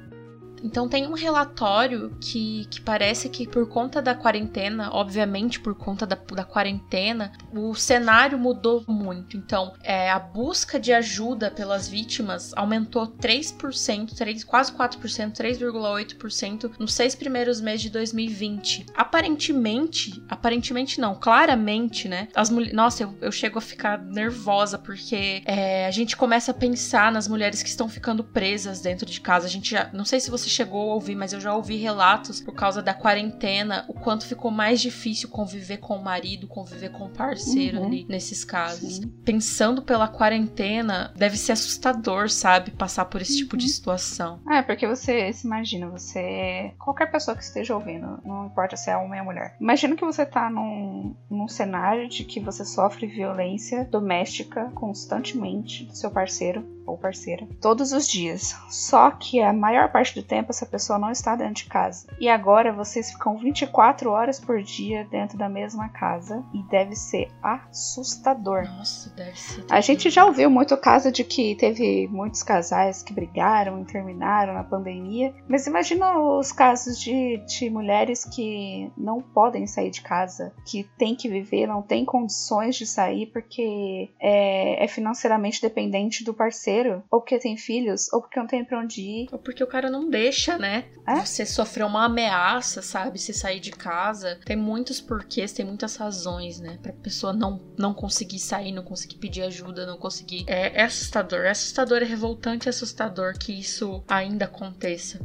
Então 0.66 0.88
tem 0.88 1.06
um 1.06 1.14
relatório 1.14 2.16
que, 2.20 2.66
que 2.68 2.80
parece 2.80 3.28
que 3.28 3.46
por 3.46 3.68
conta 3.68 4.02
da 4.02 4.16
quarentena, 4.16 4.90
obviamente 4.92 5.60
por 5.60 5.76
conta 5.76 6.04
da, 6.04 6.16
da 6.16 6.44
quarentena, 6.44 7.30
o 7.52 7.72
cenário 7.74 8.36
mudou 8.36 8.84
muito. 8.88 9.36
Então 9.36 9.74
é, 9.82 10.10
a 10.10 10.18
busca 10.18 10.78
de 10.80 10.92
ajuda 10.92 11.52
pelas 11.52 11.88
vítimas 11.88 12.52
aumentou 12.56 13.06
3%, 13.06 14.12
3, 14.12 14.42
quase 14.42 14.72
4%, 14.72 15.32
3,8% 15.32 16.72
nos 16.80 16.94
seis 16.94 17.14
primeiros 17.14 17.60
meses 17.60 17.82
de 17.82 17.90
2020. 17.90 18.86
Aparentemente, 18.94 20.20
aparentemente 20.28 21.00
não, 21.00 21.14
claramente, 21.14 22.08
né? 22.08 22.26
As 22.34 22.50
mulheres. 22.50 22.74
Nossa, 22.74 23.04
eu, 23.04 23.16
eu 23.20 23.30
chego 23.30 23.58
a 23.58 23.62
ficar 23.62 24.02
nervosa 24.02 24.78
porque 24.78 25.42
é, 25.44 25.86
a 25.86 25.90
gente 25.92 26.16
começa 26.16 26.50
a 26.50 26.54
pensar 26.54 27.12
nas 27.12 27.28
mulheres 27.28 27.62
que 27.62 27.68
estão 27.68 27.88
ficando 27.88 28.24
presas 28.24 28.80
dentro 28.80 29.06
de 29.06 29.20
casa. 29.20 29.46
A 29.46 29.50
gente 29.50 29.70
já. 29.70 29.90
Não 29.92 30.04
sei 30.04 30.18
se 30.18 30.30
você 30.30 30.48
chegou 30.56 30.90
a 30.90 30.94
ouvir, 30.94 31.14
mas 31.14 31.32
eu 31.32 31.40
já 31.40 31.54
ouvi 31.54 31.76
relatos 31.76 32.40
por 32.40 32.54
causa 32.54 32.82
da 32.82 32.94
quarentena, 32.94 33.84
o 33.88 33.94
quanto 33.94 34.26
ficou 34.26 34.50
mais 34.50 34.80
difícil 34.80 35.28
conviver 35.28 35.78
com 35.78 35.96
o 35.96 36.02
marido, 36.02 36.46
conviver 36.46 36.90
com 36.90 37.04
o 37.04 37.10
parceiro 37.10 37.78
uhum. 37.78 37.86
ali 37.86 38.06
nesses 38.08 38.44
casos. 38.44 38.96
Sim. 38.96 39.08
Pensando 39.24 39.82
pela 39.82 40.08
quarentena, 40.08 41.12
deve 41.14 41.36
ser 41.36 41.52
assustador, 41.52 42.30
sabe? 42.30 42.70
Passar 42.70 43.04
por 43.06 43.20
esse 43.20 43.32
uhum. 43.32 43.38
tipo 43.38 43.56
de 43.56 43.66
uhum. 43.66 43.70
situação. 43.70 44.40
É, 44.50 44.62
porque 44.62 44.86
você 44.86 45.32
se 45.32 45.46
imagina, 45.46 45.88
você. 45.88 46.72
Qualquer 46.78 47.10
pessoa 47.10 47.36
que 47.36 47.42
esteja 47.42 47.74
ouvindo, 47.74 48.18
não 48.24 48.46
importa 48.46 48.76
se 48.76 48.90
é 48.90 48.96
homem 48.96 49.20
ou 49.20 49.26
mulher. 49.26 49.56
Imagina 49.60 49.96
que 49.96 50.04
você 50.04 50.24
tá 50.24 50.48
num, 50.50 51.14
num 51.30 51.48
cenário 51.48 52.08
de 52.08 52.24
que 52.24 52.40
você 52.40 52.64
sofre 52.64 53.06
violência 53.06 53.84
doméstica 53.84 54.70
constantemente 54.74 55.84
do 55.84 55.94
seu 55.94 56.10
parceiro 56.10 56.75
ou 56.86 56.96
parceira 56.96 57.46
todos 57.60 57.92
os 57.92 58.08
dias. 58.08 58.56
Só 58.68 59.10
que 59.10 59.40
a 59.40 59.52
maior 59.52 59.90
parte 59.90 60.14
do 60.14 60.22
tempo 60.22 60.50
essa 60.50 60.64
pessoa 60.64 60.98
não 60.98 61.10
está 61.10 61.34
dentro 61.34 61.64
de 61.64 61.64
casa. 61.64 62.06
E 62.20 62.28
agora 62.28 62.72
vocês 62.72 63.10
ficam 63.10 63.36
24 63.36 64.10
horas 64.10 64.38
por 64.38 64.62
dia 64.62 65.06
dentro 65.10 65.36
da 65.36 65.48
mesma 65.48 65.88
casa 65.88 66.44
e 66.54 66.62
deve 66.64 66.94
ser 66.94 67.28
assustador. 67.42 68.64
Nossa, 68.64 69.10
deve 69.16 69.38
ser. 69.38 69.64
A 69.68 69.80
gente 69.80 70.10
já 70.10 70.24
ouviu 70.24 70.48
muito 70.50 70.76
caso 70.76 71.10
de 71.10 71.24
que 71.24 71.54
teve 71.56 72.08
muitos 72.08 72.42
casais 72.42 73.02
que 73.02 73.12
brigaram 73.12 73.80
e 73.80 73.84
terminaram 73.84 74.54
na 74.54 74.64
pandemia, 74.64 75.34
mas 75.48 75.66
imagina 75.66 76.18
os 76.18 76.52
casos 76.52 77.00
de, 77.00 77.38
de 77.46 77.70
mulheres 77.70 78.24
que 78.24 78.90
não 78.96 79.20
podem 79.20 79.66
sair 79.66 79.90
de 79.90 80.02
casa, 80.02 80.52
que 80.64 80.84
têm 80.96 81.14
que 81.14 81.28
viver, 81.28 81.66
não 81.66 81.82
têm 81.82 82.04
condições 82.04 82.76
de 82.76 82.86
sair 82.86 83.26
porque 83.26 84.10
é, 84.20 84.84
é 84.84 84.88
financeiramente 84.88 85.60
dependente 85.60 86.24
do 86.24 86.34
parceiro 86.34 86.75
ou 87.10 87.20
porque 87.20 87.38
tem 87.38 87.56
filhos, 87.56 88.12
ou 88.12 88.20
porque 88.20 88.38
não 88.38 88.46
tem 88.46 88.64
pra 88.64 88.80
onde 88.80 89.00
ir. 89.00 89.28
Ou 89.32 89.38
porque 89.38 89.62
o 89.62 89.66
cara 89.66 89.90
não 89.90 90.08
deixa, 90.08 90.58
né? 90.58 90.84
É? 91.06 91.16
Você 91.24 91.46
sofreu 91.46 91.86
uma 91.86 92.04
ameaça, 92.04 92.82
sabe? 92.82 93.18
Se 93.18 93.32
sair 93.32 93.60
de 93.60 93.70
casa. 93.70 94.38
Tem 94.44 94.56
muitos 94.56 95.00
porquês, 95.00 95.52
tem 95.52 95.64
muitas 95.64 95.96
razões, 95.96 96.60
né? 96.60 96.78
Pra 96.82 96.92
pessoa 96.92 97.32
não, 97.32 97.60
não 97.78 97.94
conseguir 97.94 98.38
sair, 98.38 98.72
não 98.72 98.82
conseguir 98.82 99.16
pedir 99.16 99.42
ajuda, 99.42 99.86
não 99.86 99.96
conseguir. 99.96 100.44
É, 100.46 100.80
é 100.80 100.84
assustador. 100.84 101.40
É 101.40 101.50
assustador, 101.50 102.02
é 102.02 102.04
revoltante, 102.04 102.68
é 102.68 102.70
assustador 102.70 103.38
que 103.38 103.52
isso 103.52 104.02
ainda 104.08 104.44
aconteça. 104.44 105.20